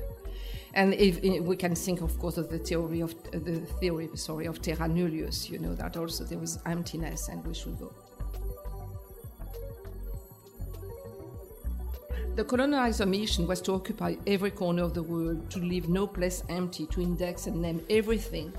And 0.75 0.93
if, 0.95 1.23
if 1.23 1.43
we 1.43 1.57
can 1.57 1.75
think, 1.75 2.01
of 2.01 2.19
course, 2.19 2.37
of 2.37 2.51
the 2.51 2.59
theory 2.59 3.01
of 3.01 3.15
the 3.31 3.61
theory, 3.81 4.09
sorry, 4.17 4.47
of 4.47 4.61
terra 4.61 4.89
nullius, 4.89 5.49
you 5.49 5.59
know, 5.59 5.75
that 5.75 5.97
also 5.97 6.25
there 6.25 6.39
was 6.39 6.59
emptiness 6.67 7.29
and 7.29 7.45
we 7.47 7.55
should 7.55 7.79
go. 7.79 7.93
The 12.35 12.43
colonizer 12.43 13.07
mission 13.07 13.47
was 13.47 13.61
to 13.61 13.75
occupy 13.75 14.17
every 14.27 14.51
corner 14.51 14.83
of 14.83 14.93
the 14.93 15.05
world, 15.05 15.49
to 15.53 15.61
leave 15.61 15.89
no 15.89 16.05
place 16.05 16.43
empty, 16.49 16.85
to 16.87 17.01
index 17.01 17.47
and 17.47 17.63
name 17.63 17.81
everything, 17.89 18.53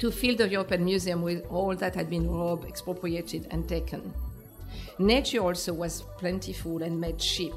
to 0.00 0.10
fill 0.10 0.34
the 0.34 0.48
European 0.48 0.84
Museum 0.84 1.22
with 1.22 1.46
all 1.48 1.76
that 1.76 1.94
had 1.94 2.10
been 2.10 2.28
robbed, 2.28 2.66
expropriated, 2.66 3.46
and 3.52 3.68
taken. 3.68 4.12
Nature 4.98 5.38
also 5.38 5.72
was 5.72 6.02
plentiful 6.18 6.82
and 6.82 7.00
made 7.00 7.20
cheap. 7.20 7.54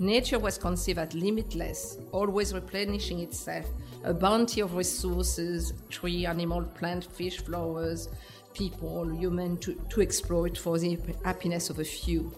Nature 0.00 0.40
was 0.40 0.58
conceived 0.58 0.98
as 0.98 1.14
limitless, 1.14 1.98
always 2.10 2.52
replenishing 2.52 3.20
itself, 3.20 3.66
a 4.02 4.12
bounty 4.12 4.60
of 4.60 4.74
resources 4.74 5.72
tree, 5.88 6.26
animal, 6.26 6.64
plant, 6.64 7.04
fish, 7.04 7.38
flowers, 7.38 8.08
people, 8.54 9.08
human 9.08 9.56
to, 9.58 9.74
to 9.88 10.00
exploit 10.00 10.58
for 10.58 10.80
the 10.80 10.98
happiness 11.24 11.70
of 11.70 11.78
a 11.78 11.84
few. 11.84 12.32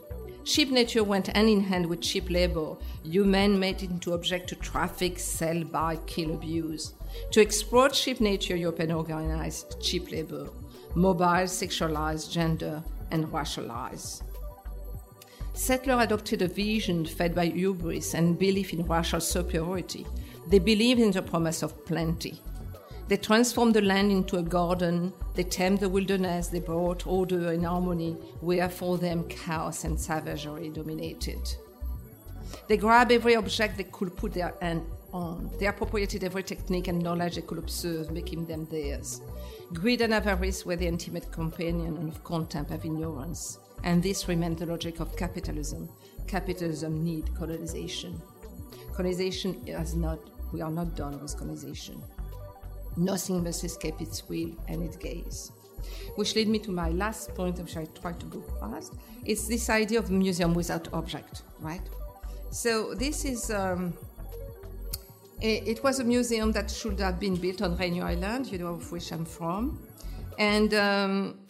Cheap 0.45 0.71
nature 0.71 1.05
went 1.05 1.29
hand 1.29 1.49
in 1.49 1.61
hand 1.61 1.87
with 1.87 2.01
cheap 2.01 2.29
labor. 2.29 2.77
Human 3.05 3.59
made 3.59 3.83
into 3.83 4.13
object 4.13 4.49
to 4.49 4.57
traffic, 4.57 5.19
sell, 5.19 5.63
buy, 5.63 5.97
kill, 6.07 6.35
abuse. 6.35 6.95
To 7.31 7.41
exploit 7.41 7.93
cheap 7.93 8.21
nature, 8.21 8.57
European 8.57 8.93
organized 8.93 9.81
cheap 9.81 10.11
labor, 10.11 10.49
mobile, 10.95 11.47
sexualized, 11.47 12.31
gender, 12.31 12.83
and 13.13 13.27
racialized. 13.27 14.23
Settlers 15.55 16.05
adopted 16.05 16.43
a 16.43 16.49
vision 16.49 17.05
fed 17.05 17.35
by 17.35 17.47
hubris 17.47 18.15
and 18.15 18.39
belief 18.39 18.73
in 18.73 18.85
racial 18.87 19.21
superiority. 19.21 20.07
They 20.49 20.59
believed 20.59 21.01
in 21.01 21.13
the 21.13 21.23
promise 21.23 21.63
of 21.63 21.85
plenty. 21.85 22.41
They 23.13 23.19
transformed 23.19 23.75
the 23.75 23.83
land 23.83 24.11
into 24.11 24.39
a 24.39 24.43
garden, 24.43 25.13
they 25.35 25.43
tamed 25.43 25.81
the 25.81 25.89
wilderness, 25.91 26.49
they 26.49 26.61
brought 26.61 27.07
order 27.07 27.53
and 27.53 27.67
harmony 27.67 28.13
where 28.41 28.71
for 28.71 28.97
them 28.97 29.29
chaos 29.29 29.85
and 29.85 30.01
savagery 30.01 30.71
dominated. 30.71 31.47
They 32.69 32.79
grabbed 32.79 33.13
every 33.13 33.37
object 33.37 33.77
they 33.77 33.85
could 33.85 34.17
put 34.17 34.33
their 34.33 34.55
hand 34.63 34.87
on. 35.13 35.51
They 35.61 35.67
appropriated 35.67 36.25
every 36.25 36.43
technique 36.43 36.89
and 36.89 37.03
knowledge 37.03 37.35
they 37.35 37.43
could 37.43 37.59
observe, 37.59 38.11
making 38.11 38.47
them 38.47 38.65
theirs. 38.71 39.21
Greed 39.75 40.01
and 40.01 40.15
avarice 40.15 40.65
were 40.65 40.77
the 40.77 40.87
intimate 40.87 41.31
companion 41.31 42.09
of 42.09 42.25
contempt 42.25 42.71
and 42.71 42.83
ignorance. 42.83 43.59
And 43.85 44.03
this 44.03 44.27
remained 44.27 44.57
the 44.57 44.65
logic 44.65 45.01
of 45.01 45.15
capitalism. 45.19 45.87
Capitalism 46.27 47.05
needs 47.05 47.29
colonization. 47.39 48.19
Colonization 48.95 49.61
is 49.67 49.95
not, 49.95 50.19
we 50.51 50.63
are 50.63 50.71
not 50.71 50.97
done 50.97 51.21
with 51.21 51.37
colonization. 51.37 52.03
Nothing 52.97 53.43
must 53.43 53.65
escape 53.65 54.01
its 54.01 54.29
will 54.29 54.51
and 54.69 54.83
its 54.83 54.97
gaze. 54.97 55.53
Which 56.17 56.37
led 56.37 56.49
me 56.49 56.59
to 56.61 56.71
my 56.71 56.91
last 56.91 57.35
point, 57.35 57.59
which 57.59 57.77
I 57.77 57.87
try 58.01 58.13
to 58.13 58.27
go 58.27 58.41
fast. 58.61 58.95
It's 59.25 59.49
this 59.49 59.69
idea 59.71 59.99
of 59.99 60.11
a 60.11 60.13
museum 60.13 60.55
without 60.55 60.89
object, 60.93 61.43
right? 61.61 61.83
So 62.51 62.95
this 62.95 63.25
is. 63.25 63.51
Um, 63.51 63.95
it, 65.41 65.83
was 65.83 65.99
a 65.99 66.05
museum 66.05 66.53
that 66.53 66.71
should 66.71 67.01
have 67.01 67.19
been 67.19 67.35
built 67.35 67.63
on 67.63 67.77
Réunion 67.77 68.05
Island, 68.05 68.47
you 68.53 68.59
know, 68.59 68.69
of 68.69 68.93
which 68.93 69.11
I'm 69.11 69.25
from, 69.25 69.85
and 70.39 70.73
um, 70.75 71.41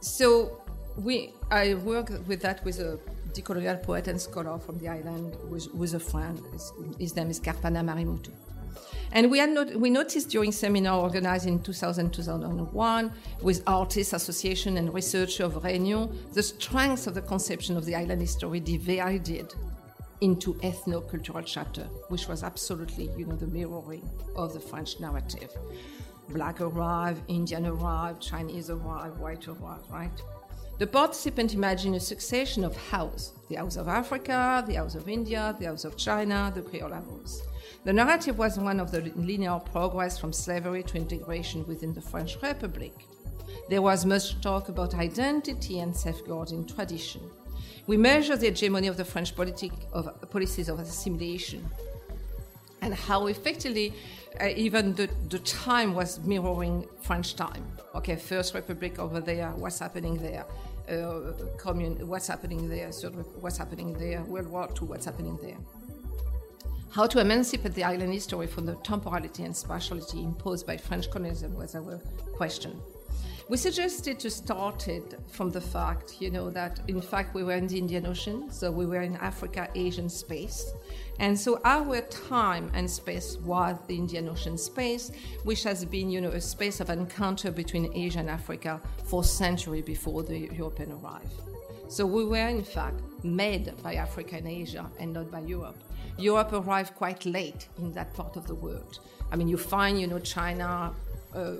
so 0.00 0.62
we 0.96 1.32
I 1.50 1.74
worked 1.74 2.12
with 2.28 2.42
that 2.42 2.64
with 2.64 2.78
a 2.78 3.00
decolonial 3.32 3.82
poet 3.82 4.08
and 4.08 4.20
scholar 4.20 4.58
from 4.58 4.78
the 4.78 4.88
island 4.88 5.36
with, 5.48 5.94
a 5.94 6.00
friend. 6.00 6.40
His, 6.52 6.72
his 6.98 7.16
name 7.16 7.30
is 7.30 7.40
Carpanin 7.40 7.84
Marimoutou. 7.84 8.32
And 9.12 9.30
we, 9.30 9.38
had 9.38 9.50
not, 9.50 9.74
we 9.74 9.90
noticed 9.90 10.28
during 10.28 10.52
seminar 10.52 11.00
organized 11.00 11.46
in 11.46 11.58
2000-2001 11.60 13.12
with 13.42 13.62
Artists 13.66 14.12
Association 14.12 14.76
and 14.76 14.94
researchers 14.94 15.40
of 15.40 15.54
Réunion 15.62 16.32
the 16.32 16.42
strength 16.42 17.06
of 17.06 17.14
the 17.14 17.22
conception 17.22 17.76
of 17.76 17.84
the 17.84 17.94
island 17.94 18.20
history 18.20 18.60
divided 18.60 19.52
into 20.20 20.54
ethno-cultural 20.54 21.42
chapter, 21.42 21.82
which 22.08 22.28
was 22.28 22.44
absolutely, 22.44 23.10
you 23.16 23.26
know, 23.26 23.36
the 23.36 23.46
mirroring 23.46 24.08
of 24.36 24.52
the 24.52 24.60
French 24.60 25.00
narrative. 25.00 25.50
Black 26.28 26.60
arrive, 26.60 27.20
Indian 27.28 27.66
arrive, 27.66 28.20
Chinese 28.20 28.70
arrive, 28.70 29.18
white 29.18 29.48
arrive, 29.48 29.80
right? 29.90 30.22
The 30.78 30.86
participant 30.86 31.52
imagined 31.54 31.96
a 31.96 32.00
succession 32.00 32.64
of 32.64 32.76
houses 32.76 33.32
the 33.48 33.56
House 33.56 33.76
of 33.76 33.88
Africa, 33.88 34.64
the 34.66 34.74
House 34.74 34.94
of 34.94 35.08
India, 35.08 35.56
the 35.58 35.66
House 35.66 35.84
of 35.84 35.96
China, 35.96 36.52
the 36.54 36.62
Creole 36.62 36.92
House. 36.92 37.42
The 37.82 37.92
narrative 37.94 38.36
was 38.36 38.58
one 38.58 38.78
of 38.78 38.90
the 38.90 39.00
linear 39.16 39.58
progress 39.58 40.18
from 40.18 40.34
slavery 40.34 40.82
to 40.82 40.98
integration 40.98 41.66
within 41.66 41.94
the 41.94 42.02
French 42.02 42.36
Republic. 42.42 42.94
There 43.70 43.80
was 43.80 44.04
much 44.04 44.38
talk 44.42 44.68
about 44.68 44.94
identity 44.94 45.80
and 45.80 45.96
safeguarding 45.96 46.66
tradition. 46.66 47.22
We 47.86 47.96
measure 47.96 48.36
the 48.36 48.46
hegemony 48.46 48.86
of 48.88 48.98
the 48.98 49.04
French 49.04 49.32
of, 49.92 50.30
policies 50.30 50.68
of 50.68 50.78
assimilation 50.78 51.68
and 52.82 52.94
how 52.94 53.26
effectively 53.28 53.94
uh, 54.40 54.48
even 54.56 54.94
the, 54.94 55.08
the 55.28 55.38
time 55.40 55.94
was 55.94 56.20
mirroring 56.20 56.86
French 57.02 57.34
time. 57.34 57.64
Okay, 57.94 58.16
First 58.16 58.54
Republic 58.54 58.98
over 58.98 59.20
there, 59.20 59.50
what's 59.52 59.78
happening 59.78 60.18
there? 60.18 60.44
Uh, 60.88 61.32
commune, 61.56 62.06
what's 62.06 62.26
happening 62.26 62.68
there? 62.68 62.90
Third, 62.92 63.14
what's 63.40 63.58
happening 63.58 63.94
there? 63.94 64.22
World 64.24 64.48
War 64.48 64.68
II, 64.70 64.88
what's 64.88 65.06
happening 65.06 65.38
there? 65.42 65.56
How 66.92 67.06
to 67.06 67.20
emancipate 67.20 67.74
the 67.74 67.84
island 67.84 68.12
history 68.12 68.48
from 68.48 68.66
the 68.66 68.74
temporality 68.74 69.44
and 69.44 69.54
spatiality 69.54 70.24
imposed 70.24 70.66
by 70.66 70.76
French 70.76 71.08
colonialism 71.08 71.54
was 71.54 71.76
our 71.76 71.98
question. 72.34 72.80
We 73.48 73.58
suggested 73.58 74.18
to 74.18 74.28
start 74.28 74.88
it 74.88 75.14
from 75.28 75.50
the 75.50 75.60
fact, 75.60 76.20
you 76.20 76.32
know, 76.32 76.50
that 76.50 76.80
in 76.88 77.00
fact 77.00 77.32
we 77.32 77.44
were 77.44 77.54
in 77.54 77.68
the 77.68 77.78
Indian 77.78 78.06
Ocean, 78.06 78.50
so 78.50 78.72
we 78.72 78.86
were 78.86 79.02
in 79.02 79.14
Africa 79.16 79.68
Asian 79.76 80.08
space. 80.08 80.72
And 81.20 81.38
so 81.38 81.60
our 81.64 82.00
time 82.00 82.72
and 82.74 82.90
space 82.90 83.36
was 83.38 83.76
the 83.86 83.94
Indian 83.94 84.28
Ocean 84.28 84.58
space, 84.58 85.12
which 85.44 85.62
has 85.62 85.84
been, 85.84 86.10
you 86.10 86.20
know, 86.20 86.30
a 86.30 86.40
space 86.40 86.80
of 86.80 86.90
encounter 86.90 87.52
between 87.52 87.92
Asia 87.94 88.18
and 88.18 88.28
Africa 88.28 88.80
for 89.04 89.22
centuries 89.22 89.84
before 89.84 90.24
the 90.24 90.38
European 90.38 90.90
arrived. 90.90 91.34
So 91.88 92.04
we 92.04 92.24
were, 92.24 92.48
in 92.48 92.64
fact, 92.64 93.00
made 93.22 93.80
by 93.80 93.94
Africa 93.94 94.36
and 94.36 94.48
Asia 94.48 94.90
and 94.98 95.12
not 95.12 95.30
by 95.30 95.40
Europe. 95.40 95.76
Europe 96.20 96.52
arrived 96.52 96.94
quite 96.94 97.24
late 97.24 97.68
in 97.78 97.92
that 97.92 98.12
part 98.14 98.36
of 98.36 98.46
the 98.46 98.54
world. 98.54 99.00
I 99.32 99.36
mean, 99.36 99.48
you 99.48 99.56
find, 99.56 100.00
you 100.00 100.06
know, 100.06 100.18
China. 100.18 100.92
Uh, 101.34 101.56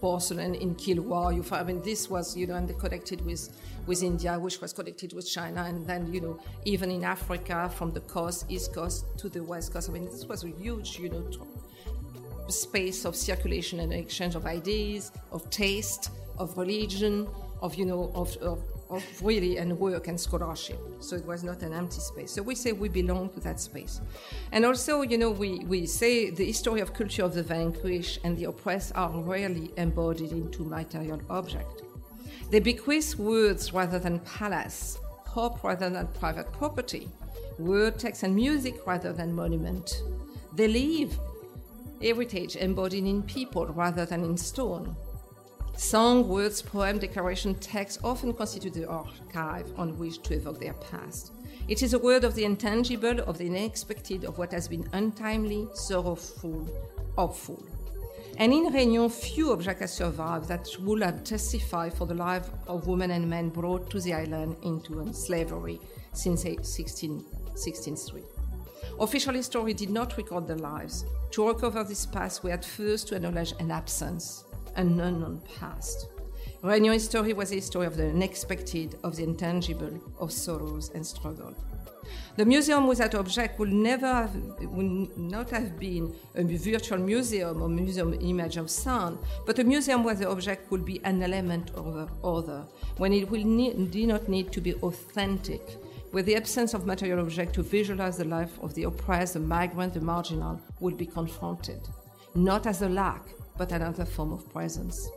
porcelain 0.00 0.54
in 0.54 0.74
Kilwa. 0.74 1.34
You 1.34 1.42
find, 1.42 1.62
I 1.62 1.64
mean, 1.72 1.82
this 1.82 2.08
was, 2.08 2.36
you 2.36 2.46
know, 2.46 2.54
and 2.54 2.68
they 2.68 2.74
connected 2.74 3.24
with, 3.24 3.50
with 3.86 4.02
India, 4.02 4.38
which 4.38 4.60
was 4.60 4.72
connected 4.72 5.12
with 5.12 5.28
China, 5.28 5.64
and 5.64 5.86
then, 5.86 6.12
you 6.12 6.20
know, 6.20 6.38
even 6.64 6.90
in 6.90 7.04
Africa, 7.04 7.70
from 7.74 7.92
the 7.92 8.00
coast, 8.00 8.46
east 8.48 8.74
coast 8.74 9.06
to 9.18 9.28
the 9.28 9.42
west 9.42 9.72
coast. 9.72 9.88
I 9.88 9.92
mean, 9.92 10.04
this 10.06 10.26
was 10.26 10.44
a 10.44 10.48
huge, 10.48 10.98
you 10.98 11.08
know, 11.08 11.28
space 12.48 13.04
of 13.04 13.14
circulation 13.14 13.80
and 13.80 13.92
exchange 13.92 14.34
of 14.34 14.46
ideas, 14.46 15.12
of 15.32 15.48
taste, 15.50 16.10
of 16.38 16.56
religion, 16.56 17.26
of, 17.60 17.74
you 17.74 17.84
know, 17.84 18.10
of, 18.14 18.36
of 18.36 18.62
of 18.90 19.04
really 19.22 19.58
and 19.58 19.78
work 19.78 20.08
and 20.08 20.18
scholarship. 20.18 20.78
So 21.00 21.16
it 21.16 21.24
was 21.26 21.44
not 21.44 21.62
an 21.62 21.72
empty 21.72 22.00
space. 22.00 22.32
So 22.32 22.42
we 22.42 22.54
say 22.54 22.72
we 22.72 22.88
belong 22.88 23.28
to 23.30 23.40
that 23.40 23.60
space. 23.60 24.00
And 24.52 24.64
also, 24.64 25.02
you 25.02 25.18
know, 25.18 25.30
we, 25.30 25.58
we 25.60 25.86
say 25.86 26.30
the 26.30 26.44
history 26.44 26.80
of 26.80 26.94
culture 26.94 27.24
of 27.24 27.34
the 27.34 27.42
vanquished 27.42 28.20
and 28.24 28.36
the 28.36 28.44
oppressed 28.44 28.92
are 28.94 29.10
rarely 29.10 29.70
embodied 29.76 30.32
into 30.32 30.64
material 30.64 31.20
object. 31.28 31.82
They 32.50 32.60
bequeath 32.60 33.16
words 33.16 33.74
rather 33.74 33.98
than 33.98 34.20
palace, 34.20 34.98
hope 35.26 35.62
rather 35.62 35.90
than 35.90 36.06
private 36.08 36.50
property, 36.52 37.08
word, 37.58 37.98
text, 37.98 38.22
and 38.22 38.34
music 38.34 38.86
rather 38.86 39.12
than 39.12 39.34
monument. 39.34 40.02
They 40.54 40.68
leave 40.68 41.18
heritage 42.00 42.56
embodied 42.56 43.04
in 43.04 43.22
people 43.24 43.66
rather 43.66 44.06
than 44.06 44.24
in 44.24 44.36
stone 44.36 44.96
Song, 45.78 46.26
words, 46.26 46.60
poem, 46.60 46.98
declaration, 46.98 47.54
text 47.54 48.00
often 48.02 48.34
constitute 48.34 48.74
the 48.74 48.88
archive 48.88 49.72
on 49.78 49.96
which 49.96 50.20
to 50.24 50.34
evoke 50.34 50.58
their 50.58 50.72
past. 50.72 51.30
It 51.68 51.84
is 51.84 51.94
a 51.94 52.00
word 52.00 52.24
of 52.24 52.34
the 52.34 52.44
intangible, 52.44 53.20
of 53.20 53.38
the 53.38 53.48
unexpected, 53.48 54.24
of 54.24 54.38
what 54.38 54.50
has 54.50 54.66
been 54.66 54.88
untimely, 54.92 55.68
sorrowful, 55.74 56.68
hopeful. 57.16 57.64
And 58.38 58.52
in 58.52 58.66
Réunion, 58.66 59.08
few 59.08 59.52
objects 59.52 59.80
have 59.80 59.90
survived 59.90 60.48
that 60.48 60.68
would 60.80 61.00
have 61.00 61.22
testified 61.22 61.94
for 61.94 62.08
the 62.08 62.14
life 62.14 62.50
of 62.66 62.88
women 62.88 63.12
and 63.12 63.30
men 63.30 63.48
brought 63.48 63.88
to 63.90 64.00
the 64.00 64.14
island 64.14 64.56
into 64.64 65.12
slavery 65.12 65.80
since 66.12 66.44
1663. 66.44 68.22
Official 68.98 69.34
history 69.34 69.74
did 69.74 69.90
not 69.90 70.16
record 70.16 70.48
their 70.48 70.56
lives. 70.56 71.04
To 71.30 71.46
recover 71.46 71.84
this 71.84 72.04
past, 72.04 72.42
we 72.42 72.50
had 72.50 72.64
first 72.64 73.06
to 73.08 73.14
acknowledge 73.14 73.54
an 73.60 73.70
absence 73.70 74.42
an 74.78 74.98
unknown 75.00 75.42
past. 75.58 76.06
Réunion 76.62 76.98
story 77.00 77.32
was 77.32 77.52
a 77.52 77.60
story 77.60 77.86
of 77.86 77.96
the 77.96 78.08
unexpected, 78.08 78.98
of 79.02 79.16
the 79.16 79.24
intangible, 79.24 80.00
of 80.18 80.32
sorrows 80.32 80.90
and 80.94 81.06
struggle. 81.06 81.54
The 82.36 82.44
museum 82.44 82.86
without 82.86 83.14
object 83.16 83.58
would 83.58 83.72
never 83.72 84.06
have, 84.06 84.34
would 84.62 85.18
not 85.18 85.50
have 85.50 85.78
been 85.78 86.14
a 86.36 86.44
virtual 86.44 86.98
museum 86.98 87.60
or 87.60 87.68
museum 87.68 88.14
image 88.20 88.56
of 88.56 88.70
sound, 88.70 89.18
but 89.44 89.58
a 89.58 89.64
museum 89.64 90.04
where 90.04 90.14
the 90.14 90.28
object 90.28 90.70
would 90.70 90.84
be 90.84 91.04
an 91.04 91.22
element 91.22 91.70
of 91.74 91.94
the 91.94 92.08
other, 92.26 92.64
when 92.96 93.12
it 93.12 93.28
will 93.28 93.44
need, 93.44 93.90
do 93.90 94.06
not 94.06 94.28
need 94.28 94.52
to 94.52 94.60
be 94.60 94.74
authentic, 94.74 95.62
where 96.12 96.22
the 96.22 96.36
absence 96.36 96.72
of 96.74 96.86
material 96.86 97.20
object 97.20 97.54
to 97.54 97.62
visualize 97.62 98.16
the 98.16 98.24
life 98.24 98.58
of 98.62 98.72
the 98.74 98.84
oppressed, 98.84 99.34
the 99.34 99.40
migrant, 99.40 99.94
the 99.94 100.00
marginal 100.00 100.60
would 100.80 100.96
be 100.96 101.06
confronted, 101.06 101.80
not 102.34 102.66
as 102.66 102.82
a 102.82 102.88
lack, 102.88 103.22
but 103.58 103.72
another 103.72 104.04
form 104.04 104.32
of 104.32 104.50
presence. 104.52 105.10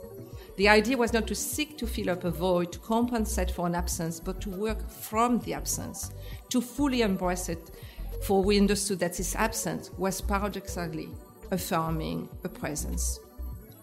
The 0.58 0.68
idea 0.68 0.98
was 0.98 1.14
not 1.14 1.28
to 1.28 1.36
seek 1.36 1.78
to 1.78 1.88
fill 1.88 2.10
up 2.10 2.24
a 2.24 2.32
void, 2.32 2.72
to 2.74 2.80
compensate 2.80 3.52
for 3.52 3.68
an 3.68 3.76
absence, 3.76 4.20
but 4.20 4.42
to 4.42 4.50
work 4.50 4.90
from 4.90 5.40
the 5.40 5.54
absence, 5.54 6.12
to 6.50 6.60
fully 6.60 7.02
embrace 7.02 7.48
it, 7.48 7.72
for 8.24 8.44
we 8.44 8.60
understood 8.60 9.00
that 9.00 9.16
this 9.16 9.36
absence 9.36 9.92
was 9.98 10.20
paradoxically 10.20 11.10
affirming 11.52 12.28
a 12.44 12.50
presence. 12.50 13.20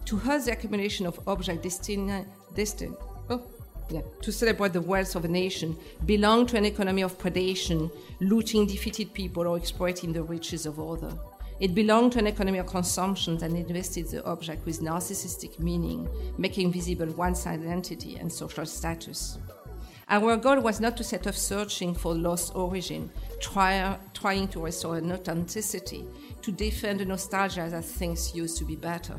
To 0.07 0.19
us, 0.19 0.47
the 0.47 0.53
accumulation 0.53 1.07
of 1.07 1.21
objects 1.27 1.63
destined, 1.63 2.27
destined 2.55 2.97
oh, 3.31 3.43
yeah, 3.91 4.03
to 4.23 4.33
celebrate 4.33 4.73
the 4.73 4.81
wealth 4.81 5.15
of 5.17 5.25
a 5.25 5.29
nation 5.29 5.77
belonged 6.05 6.51
to 6.51 6.57
an 6.57 6.65
economy 6.65 7.03
of 7.03 7.19
predation, 7.19 7.91
looting 8.21 8.67
defeated 8.67 9.13
people 9.15 9.47
or 9.47 9.57
exploiting 9.57 10.13
the 10.13 10.23
riches 10.23 10.67
of 10.67 10.79
others. 10.79 11.15
It 11.61 11.75
belonged 11.75 12.13
to 12.13 12.21
an 12.21 12.29
economy 12.29 12.59
of 12.59 12.67
consumption 12.67 13.37
that 13.39 13.51
invested 13.51 14.09
the 14.09 14.25
object 14.25 14.65
with 14.65 14.81
narcissistic 14.81 15.59
meaning, 15.59 16.09
making 16.39 16.73
visible 16.73 17.13
one's 17.15 17.47
identity 17.47 18.17
and 18.17 18.33
social 18.33 18.65
status. 18.65 19.39
Our 20.09 20.37
goal 20.37 20.61
was 20.61 20.81
not 20.81 20.97
to 20.99 21.05
set 21.05 21.27
off 21.27 21.37
searching 21.37 21.95
for 21.95 22.15
lost 22.15 22.55
origin, 22.55 23.11
try, 23.41 23.99
trying 24.15 24.49
to 24.49 24.61
restore 24.61 24.99
an 24.99 25.13
authenticity, 25.13 26.05
to 26.43 26.53
defend 26.53 27.01
the 27.01 27.05
nostalgia 27.05 27.69
that 27.69 27.85
things 27.85 28.35
used 28.35 28.57
to 28.59 28.65
be 28.65 28.77
better. 28.77 29.19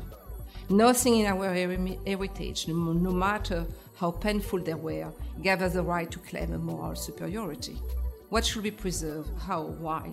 Nothing 0.70 1.18
in 1.18 1.26
our 1.26 1.52
heritage, 1.52 2.68
no 2.68 3.12
matter 3.12 3.66
how 3.96 4.12
painful 4.12 4.60
they 4.60 4.74
were, 4.74 5.12
gave 5.42 5.60
us 5.60 5.74
the 5.74 5.82
right 5.82 6.10
to 6.10 6.18
claim 6.20 6.54
a 6.54 6.58
moral 6.58 6.96
superiority. 6.96 7.76
What 8.30 8.46
should 8.46 8.62
we 8.62 8.70
preserve? 8.70 9.28
How? 9.46 9.64
Why? 9.64 10.12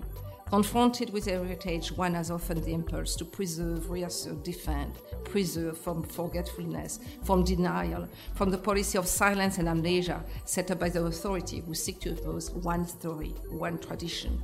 Confronted 0.49 1.11
with 1.11 1.25
heritage, 1.25 1.91
one 1.91 2.13
has 2.13 2.31
often 2.31 2.61
the 2.61 2.73
impulse 2.73 3.17
to 3.17 3.25
preserve, 3.25 3.89
reassert, 3.89 4.45
defend, 4.45 4.93
preserve 5.25 5.77
from 5.77 6.03
forgetfulness, 6.03 7.01
from 7.23 7.43
denial, 7.43 8.07
from 8.33 8.49
the 8.49 8.57
policy 8.57 8.97
of 8.97 9.07
silence 9.07 9.57
and 9.57 9.67
amnesia 9.67 10.23
set 10.45 10.71
up 10.71 10.79
by 10.79 10.87
the 10.87 11.03
authority 11.03 11.59
who 11.59 11.73
seek 11.73 11.99
to 11.99 12.11
impose 12.11 12.49
one 12.51 12.87
story, 12.87 13.35
one 13.49 13.77
tradition. 13.77 14.41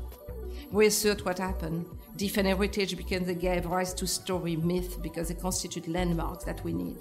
Reassert 0.74 1.24
what 1.24 1.40
happened. 1.40 1.86
Defend 2.18 2.50
heritage 2.50 2.98
because 2.98 3.26
they 3.26 3.36
gave 3.36 3.66
rise 3.66 3.94
to 3.94 4.06
story, 4.06 4.58
myth, 4.58 5.02
because 5.02 5.30
they 5.30 5.36
constitute 5.36 5.88
landmarks 5.88 6.44
that 6.44 6.62
we 6.66 6.74
need. 6.74 6.98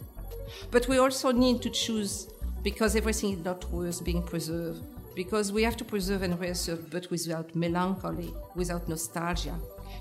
But 0.71 0.87
we 0.87 0.99
also 0.99 1.33
need 1.33 1.61
to 1.63 1.71
choose 1.71 2.29
because 2.63 2.95
everything 2.95 3.33
is 3.33 3.45
not 3.45 3.69
worth 3.73 4.05
being 4.05 4.23
preserved 4.23 4.85
because 5.15 5.53
we 5.53 5.63
have 5.63 5.77
to 5.77 5.85
preserve 5.85 6.23
and 6.23 6.39
reassert, 6.41 6.91
but 6.91 7.11
without 7.11 7.55
melancholy, 7.55 8.33
without 8.55 8.89
nostalgia. 8.89 9.55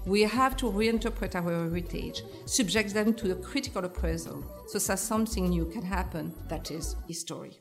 We 0.06 0.22
have 0.22 0.58
to 0.58 0.66
reinterpret 0.66 1.36
our 1.36 1.52
heritage, 1.52 2.24
subject 2.46 2.94
them 2.94 3.14
to 3.16 3.32
a 3.32 3.36
critical 3.36 3.86
appraisal, 3.86 4.44
so 4.68 4.80
that 4.80 5.00
something 5.00 5.50
new 5.50 5.66
can 5.66 5.84
happen, 5.84 6.34
that 6.48 6.72
is, 6.72 6.96
history. 7.08 7.60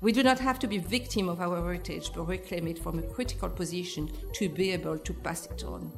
We 0.00 0.12
do 0.12 0.22
not 0.22 0.38
have 0.38 0.58
to 0.60 0.66
be 0.66 0.78
victim 0.78 1.28
of 1.28 1.40
our 1.40 1.56
heritage 1.56 2.10
but 2.14 2.28
reclaim 2.28 2.66
it 2.66 2.78
from 2.78 2.98
a 2.98 3.02
critical 3.02 3.48
position 3.48 4.10
to 4.34 4.48
be 4.48 4.72
able 4.72 4.98
to 4.98 5.12
pass 5.12 5.46
it 5.46 5.64
on. 5.64 5.92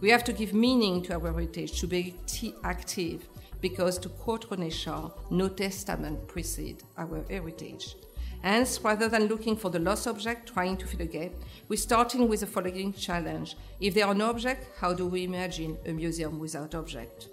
We 0.00 0.10
have 0.10 0.24
to 0.24 0.32
give 0.32 0.54
meaning 0.54 1.02
to 1.04 1.14
our 1.14 1.32
heritage, 1.32 1.80
to 1.80 1.86
be 1.86 2.14
active, 2.62 3.28
because 3.60 3.98
to 3.98 4.08
quote 4.08 4.48
René 4.50 4.70
Char, 4.70 5.12
no 5.30 5.48
testament 5.48 6.28
precedes 6.28 6.84
our 6.96 7.24
heritage. 7.28 7.96
Hence, 8.42 8.80
rather 8.82 9.08
than 9.08 9.26
looking 9.26 9.56
for 9.56 9.70
the 9.70 9.78
lost 9.78 10.06
object, 10.06 10.52
trying 10.52 10.76
to 10.76 10.86
fill 10.86 11.02
a 11.02 11.06
gap, 11.06 11.32
we're 11.68 11.76
starting 11.76 12.28
with 12.28 12.40
the 12.40 12.46
following 12.46 12.92
challenge. 12.92 13.56
If 13.80 13.94
there 13.94 14.06
are 14.06 14.14
no 14.14 14.30
objects, 14.30 14.66
how 14.80 14.92
do 14.94 15.06
we 15.06 15.24
imagine 15.24 15.76
a 15.86 15.92
museum 15.92 16.38
without 16.38 16.74
object? 16.74 17.28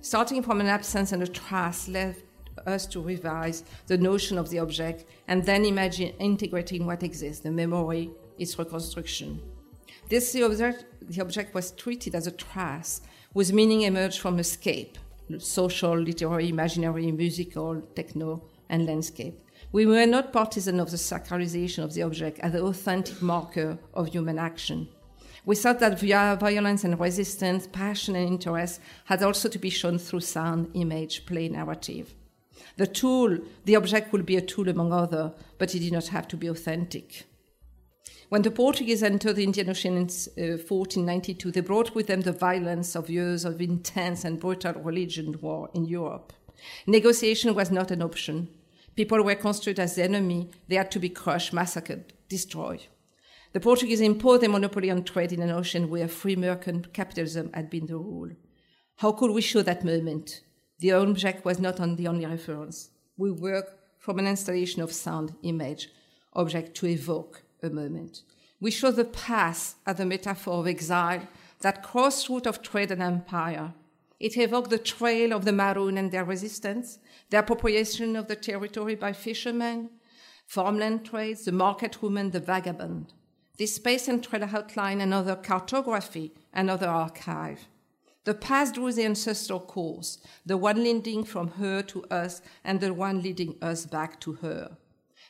Starting 0.00 0.42
from 0.42 0.60
an 0.60 0.66
absence 0.66 1.12
and 1.12 1.22
a 1.22 1.26
trace 1.26 1.88
left 1.88 2.22
us 2.66 2.86
to 2.86 3.00
revise 3.00 3.64
the 3.86 3.98
notion 3.98 4.38
of 4.38 4.48
the 4.50 4.58
object 4.58 5.04
and 5.28 5.44
then 5.44 5.64
imagine 5.64 6.14
integrating 6.18 6.86
what 6.86 7.02
exists, 7.02 7.42
the 7.42 7.50
memory, 7.50 8.10
its 8.38 8.58
reconstruction. 8.58 9.40
This 10.08 10.32
the 10.32 10.42
object, 10.42 10.84
the 11.00 11.20
object 11.20 11.54
was 11.54 11.72
treated 11.72 12.14
as 12.14 12.26
a 12.26 12.30
trace, 12.30 13.00
whose 13.32 13.52
meaning 13.52 13.82
emerged 13.82 14.20
from 14.20 14.38
escape, 14.38 14.98
social, 15.38 15.98
literary, 15.98 16.48
imaginary, 16.48 17.10
musical, 17.10 17.80
techno, 17.94 18.42
and 18.68 18.86
landscape. 18.86 19.38
We 19.74 19.86
were 19.86 20.06
not 20.06 20.32
partisan 20.32 20.78
of 20.78 20.92
the 20.92 20.96
sacralization 20.96 21.82
of 21.82 21.94
the 21.94 22.02
object 22.02 22.38
as 22.38 22.52
the 22.52 22.62
authentic 22.62 23.20
marker 23.20 23.76
of 23.92 24.06
human 24.06 24.38
action. 24.38 24.86
We 25.44 25.56
thought 25.56 25.80
that 25.80 25.98
via 25.98 26.36
violence 26.38 26.84
and 26.84 27.00
resistance, 27.00 27.66
passion 27.66 28.14
and 28.14 28.28
interest 28.28 28.80
had 29.06 29.24
also 29.24 29.48
to 29.48 29.58
be 29.58 29.70
shown 29.70 29.98
through 29.98 30.20
sound, 30.20 30.70
image, 30.74 31.26
play, 31.26 31.48
narrative. 31.48 32.14
The 32.76 32.86
tool, 32.86 33.38
the 33.64 33.74
object 33.74 34.12
will 34.12 34.22
be 34.22 34.36
a 34.36 34.40
tool 34.40 34.68
among 34.68 34.92
other, 34.92 35.34
but 35.58 35.74
it 35.74 35.80
did 35.80 35.92
not 35.92 36.06
have 36.06 36.28
to 36.28 36.36
be 36.36 36.46
authentic. 36.46 37.24
When 38.28 38.42
the 38.42 38.52
Portuguese 38.52 39.02
entered 39.02 39.34
the 39.34 39.42
Indian 39.42 39.70
Ocean 39.70 39.96
in 39.96 40.04
uh, 40.04 40.62
1492, 40.62 41.50
they 41.50 41.60
brought 41.62 41.96
with 41.96 42.06
them 42.06 42.20
the 42.20 42.30
violence 42.30 42.94
of 42.94 43.10
years 43.10 43.44
of 43.44 43.60
intense 43.60 44.24
and 44.24 44.38
brutal 44.38 44.74
religion 44.74 45.40
war 45.40 45.68
in 45.74 45.84
Europe. 45.84 46.32
Negotiation 46.86 47.56
was 47.56 47.72
not 47.72 47.90
an 47.90 48.02
option. 48.02 48.50
People 48.96 49.22
were 49.22 49.34
construed 49.34 49.80
as 49.80 49.94
the 49.94 50.04
enemy. 50.04 50.50
They 50.68 50.76
had 50.76 50.90
to 50.92 50.98
be 50.98 51.08
crushed, 51.08 51.52
massacred, 51.52 52.12
destroyed. 52.28 52.86
The 53.52 53.60
Portuguese 53.60 54.00
imposed 54.00 54.42
a 54.42 54.48
monopoly 54.48 54.90
on 54.90 55.04
trade 55.04 55.32
in 55.32 55.42
an 55.42 55.50
ocean 55.50 55.88
where 55.88 56.08
free 56.08 56.36
merchant 56.36 56.92
capitalism 56.92 57.50
had 57.54 57.70
been 57.70 57.86
the 57.86 57.96
rule. 57.96 58.30
How 58.96 59.12
could 59.12 59.30
we 59.30 59.40
show 59.40 59.62
that 59.62 59.84
moment? 59.84 60.40
The 60.80 60.92
object 60.92 61.44
was 61.44 61.58
not 61.58 61.80
on 61.80 61.96
the 61.96 62.08
only 62.08 62.26
reference. 62.26 62.90
We 63.16 63.30
work 63.30 63.78
from 63.98 64.18
an 64.18 64.26
installation 64.26 64.82
of 64.82 64.92
sound, 64.92 65.34
image, 65.42 65.88
object 66.32 66.76
to 66.76 66.86
evoke 66.86 67.42
a 67.62 67.70
moment. 67.70 68.22
We 68.60 68.70
show 68.70 68.90
the 68.90 69.04
past 69.04 69.76
as 69.86 70.00
a 70.00 70.04
metaphor 70.04 70.60
of 70.60 70.66
exile, 70.66 71.26
that 71.60 71.82
crossroad 71.82 72.46
of 72.46 72.60
trade 72.62 72.90
and 72.90 73.02
empire. 73.02 73.72
It 74.20 74.36
evoked 74.36 74.70
the 74.70 74.78
trail 74.78 75.32
of 75.32 75.44
the 75.44 75.52
Maroon 75.52 75.96
and 75.96 76.10
their 76.10 76.24
resistance, 76.24 76.98
the 77.30 77.38
appropriation 77.38 78.16
of 78.16 78.28
the 78.28 78.36
territory 78.36 78.94
by 78.94 79.12
fishermen, 79.12 79.90
farmland 80.46 81.04
trades, 81.04 81.44
the 81.44 81.52
market 81.52 82.02
woman, 82.02 82.30
the 82.30 82.40
vagabond. 82.40 83.12
This 83.56 83.76
space 83.76 84.08
and 84.08 84.22
trade 84.22 84.42
outline 84.42 85.00
another 85.00 85.36
cartography, 85.36 86.32
another 86.52 86.88
archive. 86.88 87.68
The 88.24 88.34
past 88.34 88.74
drew 88.74 88.90
the 88.92 89.04
ancestral 89.04 89.60
course, 89.60 90.18
the 90.46 90.56
one 90.56 90.82
leading 90.82 91.24
from 91.24 91.48
her 91.52 91.82
to 91.82 92.04
us 92.04 92.40
and 92.64 92.80
the 92.80 92.94
one 92.94 93.22
leading 93.22 93.56
us 93.60 93.84
back 93.84 94.18
to 94.20 94.34
her. 94.34 94.76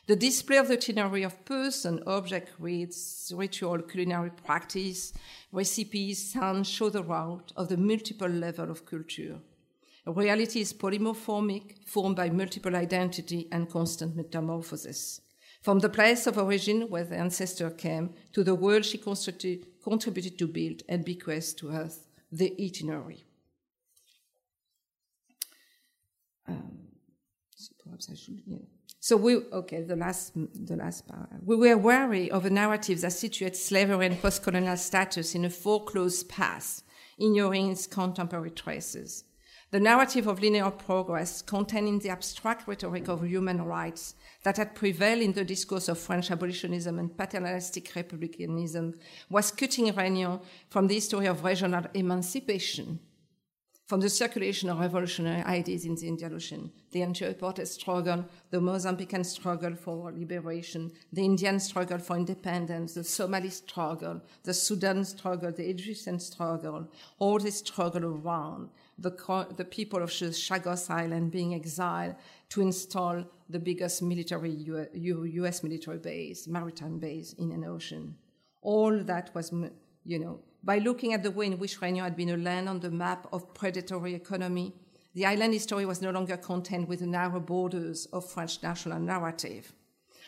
The 0.07 0.15
display 0.15 0.57
of 0.57 0.67
the 0.67 0.75
itinerary 0.75 1.23
of 1.23 1.43
person, 1.45 2.01
object, 2.05 2.51
rites, 2.59 3.33
ritual, 3.35 3.81
culinary 3.81 4.29
practice, 4.29 5.13
recipes, 5.51 6.31
sound 6.31 6.67
show 6.67 6.89
the 6.89 7.03
route 7.03 7.51
of 7.55 7.69
the 7.69 7.77
multiple 7.77 8.29
level 8.29 8.69
of 8.69 8.85
culture. 8.85 9.39
Reality 10.07 10.61
is 10.61 10.71
polymorphic, 10.71 11.87
formed 11.87 12.15
by 12.15 12.29
multiple 12.29 12.75
identity 12.75 13.47
and 13.51 13.69
constant 13.69 14.15
metamorphosis. 14.15 15.21
From 15.61 15.79
the 15.79 15.89
place 15.89 16.27
of 16.27 16.37
origin 16.37 16.89
where 16.89 17.03
the 17.03 17.17
ancestor 17.17 17.71
came 17.71 18.13
to 18.33 18.43
the 18.43 18.53
world 18.53 18.85
she 18.85 18.99
contributed 18.99 20.37
to 20.37 20.47
build 20.47 20.83
and 20.87 21.03
bequeath 21.03 21.55
to 21.57 21.71
us, 21.71 22.07
the 22.31 22.53
itinerary. 22.59 23.23
Um, 26.47 26.77
so 27.55 27.73
perhaps 27.83 28.07
I 28.11 28.15
should, 28.15 28.41
yeah. 28.45 28.59
So 28.99 29.17
we, 29.17 29.35
okay, 29.35 29.81
the 29.81 29.95
last, 29.95 30.33
the 30.35 30.75
last 30.75 31.07
part. 31.07 31.29
We 31.43 31.55
were 31.55 31.77
wary 31.77 32.29
of 32.29 32.45
a 32.45 32.49
narrative 32.49 33.01
that 33.01 33.11
situates 33.11 33.57
slavery 33.57 34.05
and 34.05 34.19
post-colonial 34.19 34.77
status 34.77 35.35
in 35.35 35.45
a 35.45 35.49
foreclosed 35.49 36.29
past, 36.29 36.83
ignoring 37.19 37.71
its 37.71 37.85
contemporary 37.85 38.49
traces. 38.49 39.24
The 39.75 39.81
narrative 39.81 40.25
of 40.27 40.39
linear 40.39 40.71
progress, 40.71 41.41
containing 41.41 41.99
the 41.99 42.07
abstract 42.07 42.65
rhetoric 42.65 43.09
of 43.09 43.27
human 43.27 43.61
rights 43.61 44.15
that 44.43 44.55
had 44.55 44.73
prevailed 44.73 45.21
in 45.21 45.33
the 45.33 45.43
discourse 45.43 45.89
of 45.89 45.99
French 45.99 46.31
abolitionism 46.31 46.97
and 46.97 47.17
paternalistic 47.17 47.93
republicanism, 47.93 48.93
was 49.29 49.51
cutting 49.51 49.91
Réunion 49.91 50.41
from 50.69 50.87
the 50.87 50.93
history 50.93 51.25
of 51.25 51.43
regional 51.43 51.83
emancipation 51.93 53.01
from 53.85 53.99
the 53.99 54.09
circulation 54.09 54.69
of 54.69 54.79
revolutionary 54.79 55.43
ideas 55.43 55.85
in 55.85 55.93
the 55.93 56.07
Indian 56.07 56.33
Ocean, 56.33 56.71
the 56.91 57.03
anti-apartheid 57.03 57.67
struggle, 57.67 58.25
the 58.49 58.57
Mozambican 58.57 59.23
struggle 59.23 59.75
for 59.75 60.11
liberation, 60.11 60.91
the 61.13 61.23
Indian 61.23 61.59
struggle 61.59 61.99
for 61.99 62.15
independence, 62.15 62.95
the 62.95 63.03
Somali 63.03 63.51
struggle, 63.51 64.21
the 64.43 64.55
Sudan 64.55 65.05
struggle, 65.05 65.51
the 65.51 65.69
Egyptian 65.69 66.19
struggle, 66.19 66.89
all 67.19 67.37
this 67.37 67.59
struggle 67.59 68.05
around 68.05 68.69
the, 68.97 69.47
the 69.57 69.65
people 69.65 70.01
of 70.01 70.09
Chagos 70.09 70.89
Island 70.89 71.31
being 71.31 71.53
exiled 71.53 72.15
to 72.49 72.61
install 72.61 73.23
the 73.49 73.59
biggest 73.59 74.01
military 74.01 74.51
U.S. 74.51 75.63
military 75.63 75.97
base, 75.97 76.47
maritime 76.47 76.99
base 76.99 77.33
in 77.33 77.51
an 77.51 77.65
ocean. 77.65 78.15
All 78.61 79.03
that 79.03 79.33
was, 79.35 79.53
you 80.05 80.19
know, 80.19 80.39
by 80.63 80.79
looking 80.79 81.13
at 81.13 81.21
the 81.21 81.31
way 81.31 81.45
in 81.45 81.59
which 81.59 81.79
Réunion 81.79 82.03
had 82.03 82.15
been 82.15 82.29
a 82.29 82.37
land 82.37 82.67
on 82.67 82.79
the 82.79 82.89
map 82.89 83.27
of 83.31 83.53
predatory 83.53 84.15
economy, 84.15 84.73
the 85.13 85.25
island 85.25 85.53
history 85.53 85.85
was 85.85 86.01
no 86.01 86.09
longer 86.11 86.37
content 86.37 86.87
with 86.87 86.99
the 86.99 87.07
narrow 87.07 87.39
borders 87.39 88.07
of 88.07 88.29
French 88.29 88.63
national 88.63 88.99
narrative. 88.99 89.73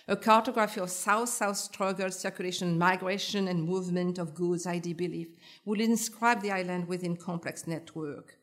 A 0.08 0.16
cartography 0.16 0.80
of 0.80 0.90
South-South 0.90 1.58
struggle, 1.58 2.10
circulation, 2.12 2.78
migration, 2.78 3.50
and 3.50 3.64
movement 3.64 4.18
of 4.20 4.34
goods, 4.34 4.66
ID 4.66 4.94
belief 4.94 5.28
would 5.66 5.82
inscribe 5.82 6.42
the 6.42 6.52
island 6.52 6.88
within 6.88 7.18
complex 7.18 7.68
network. 7.68 8.37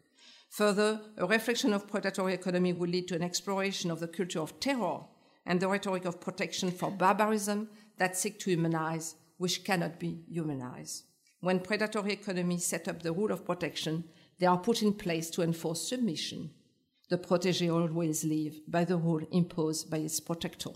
Further, 0.57 1.01
a 1.17 1.27
reflection 1.27 1.73
of 1.73 1.89
predatory 1.89 2.35
economy 2.35 2.73
would 2.73 2.91
lead 2.91 3.09
to 3.09 3.17
an 3.17 3.23
exploration 3.23 3.91
of 3.91 4.01
the 4.01 4.09
culture 4.09 4.41
of 4.41 4.59
terror 4.61 5.01
and 5.47 5.61
the 5.61 5.69
rhetoric 5.69 6.05
of 6.05 6.21
protection 6.21 6.71
for 6.71 6.91
barbarism 6.91 7.69
that 7.99 8.17
seek 8.17 8.39
to 8.41 8.51
humanize, 8.51 9.17
which 9.37 9.65
cannot 9.65 9.99
be 9.99 10.25
humanized 10.29 11.05
when 11.45 11.61
predatory 11.61 12.13
economies 12.15 12.65
set 12.65 12.89
up 12.89 13.03
the 13.03 13.13
rule 13.13 13.31
of 13.31 13.45
protection, 13.45 14.05
they 14.39 14.47
are 14.47 14.59
put 14.59 14.83
in 14.83 14.95
place 14.95 15.29
to 15.29 15.43
enforce 15.43 15.87
submission. 15.87 16.51
The 17.11 17.19
protege 17.19 17.69
always 17.69 18.25
live 18.25 18.55
by 18.67 18.85
the 18.85 18.97
rule 18.97 19.21
imposed 19.31 19.91
by 19.91 19.99
its 19.99 20.21
protector. 20.21 20.71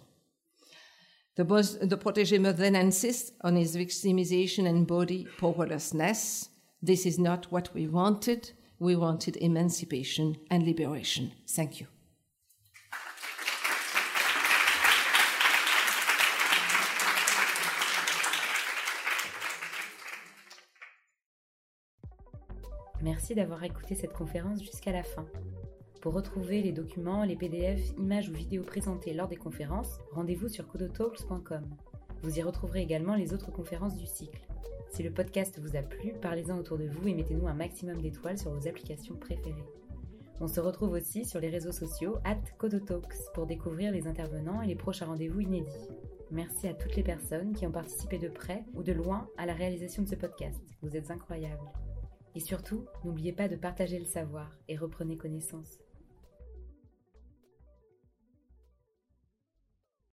The, 1.37 1.45
the 1.83 1.97
protege 1.97 2.37
must 2.37 2.59
then 2.59 2.76
insist 2.76 3.33
on 3.41 3.57
his 3.57 3.76
victimization 3.76 4.68
and 4.68 4.87
body 4.87 5.26
powerlessness. 5.39 6.51
This 6.83 7.07
is 7.07 7.18
not 7.18 7.51
what 7.51 7.72
we 7.72 7.89
wanted. 7.89 8.53
We 8.81 8.95
wanted 8.95 9.37
emancipation 9.41 10.37
and 10.51 10.61
liberation. 10.61 11.33
Thank 11.47 11.81
you. 11.81 11.89
Merci 23.03 23.35
d'avoir 23.35 23.64
écouté 23.64 23.95
cette 23.95 24.12
conférence 24.12 24.62
jusqu'à 24.62 24.93
la 24.93 25.03
fin. 25.03 25.26
Pour 26.01 26.14
retrouver 26.14 26.62
les 26.62 26.72
documents, 26.72 27.24
les 27.24 27.37
PDF, 27.37 27.81
images 27.97 28.29
ou 28.29 28.33
vidéos 28.33 28.62
présentées 28.62 29.12
lors 29.12 29.26
des 29.26 29.37
conférences, 29.37 29.99
rendez-vous 30.12 30.49
sur 30.49 30.68
codotalks.com. 30.68 31.64
Vous 32.22 32.39
y 32.39 32.43
retrouverez 32.43 32.83
également 32.83 33.16
les 33.16 33.33
autres 33.35 33.51
conférences 33.51 33.97
du 33.97 34.07
cycle. 34.07 34.47
Si 34.91 35.03
le 35.03 35.11
podcast 35.11 35.59
vous 35.61 35.76
a 35.76 35.82
plu, 35.82 36.12
parlez-en 36.20 36.59
autour 36.59 36.78
de 36.78 36.86
vous 36.86 37.09
et 37.09 37.14
mettez-nous 37.14 37.47
un 37.47 37.55
maximum 37.55 38.01
d'étoiles 38.01 38.39
sur 38.39 38.53
vos 38.53 38.68
applications 38.68 39.16
préférées. 39.16 39.64
On 40.41 40.49
se 40.49 40.61
retrouve 40.61 40.93
aussi 40.93 41.24
sur 41.24 41.41
les 41.41 41.51
réseaux 41.51 41.72
sociaux 41.72 42.18
at 42.24 42.41
Codotalks 42.59 43.32
pour 43.34 43.47
découvrir 43.47 43.93
les 43.93 44.07
intervenants 44.07 44.62
et 44.62 44.68
les 44.68 44.76
prochains 44.76 45.07
rendez-vous 45.07 45.41
inédits. 45.41 45.89
Merci 46.30 46.68
à 46.68 46.74
toutes 46.74 46.95
les 46.95 47.03
personnes 47.03 47.55
qui 47.55 47.66
ont 47.66 47.72
participé 47.72 48.18
de 48.18 48.28
près 48.28 48.64
ou 48.74 48.82
de 48.82 48.93
loin 48.93 49.28
à 49.36 49.47
la 49.47 49.55
réalisation 49.55 50.03
de 50.03 50.09
ce 50.09 50.14
podcast. 50.14 50.61
Vous 50.82 50.97
êtes 50.97 51.11
incroyables. 51.11 51.72
Et 52.34 52.41
surtout, 52.41 52.84
n'oubliez 53.05 53.32
pas 53.32 53.49
de 53.49 53.57
partager 53.57 53.99
le 53.99 54.05
savoir 54.05 54.57
et 54.68 54.76
reprenez 54.76 55.16
connaissance. 55.16 55.78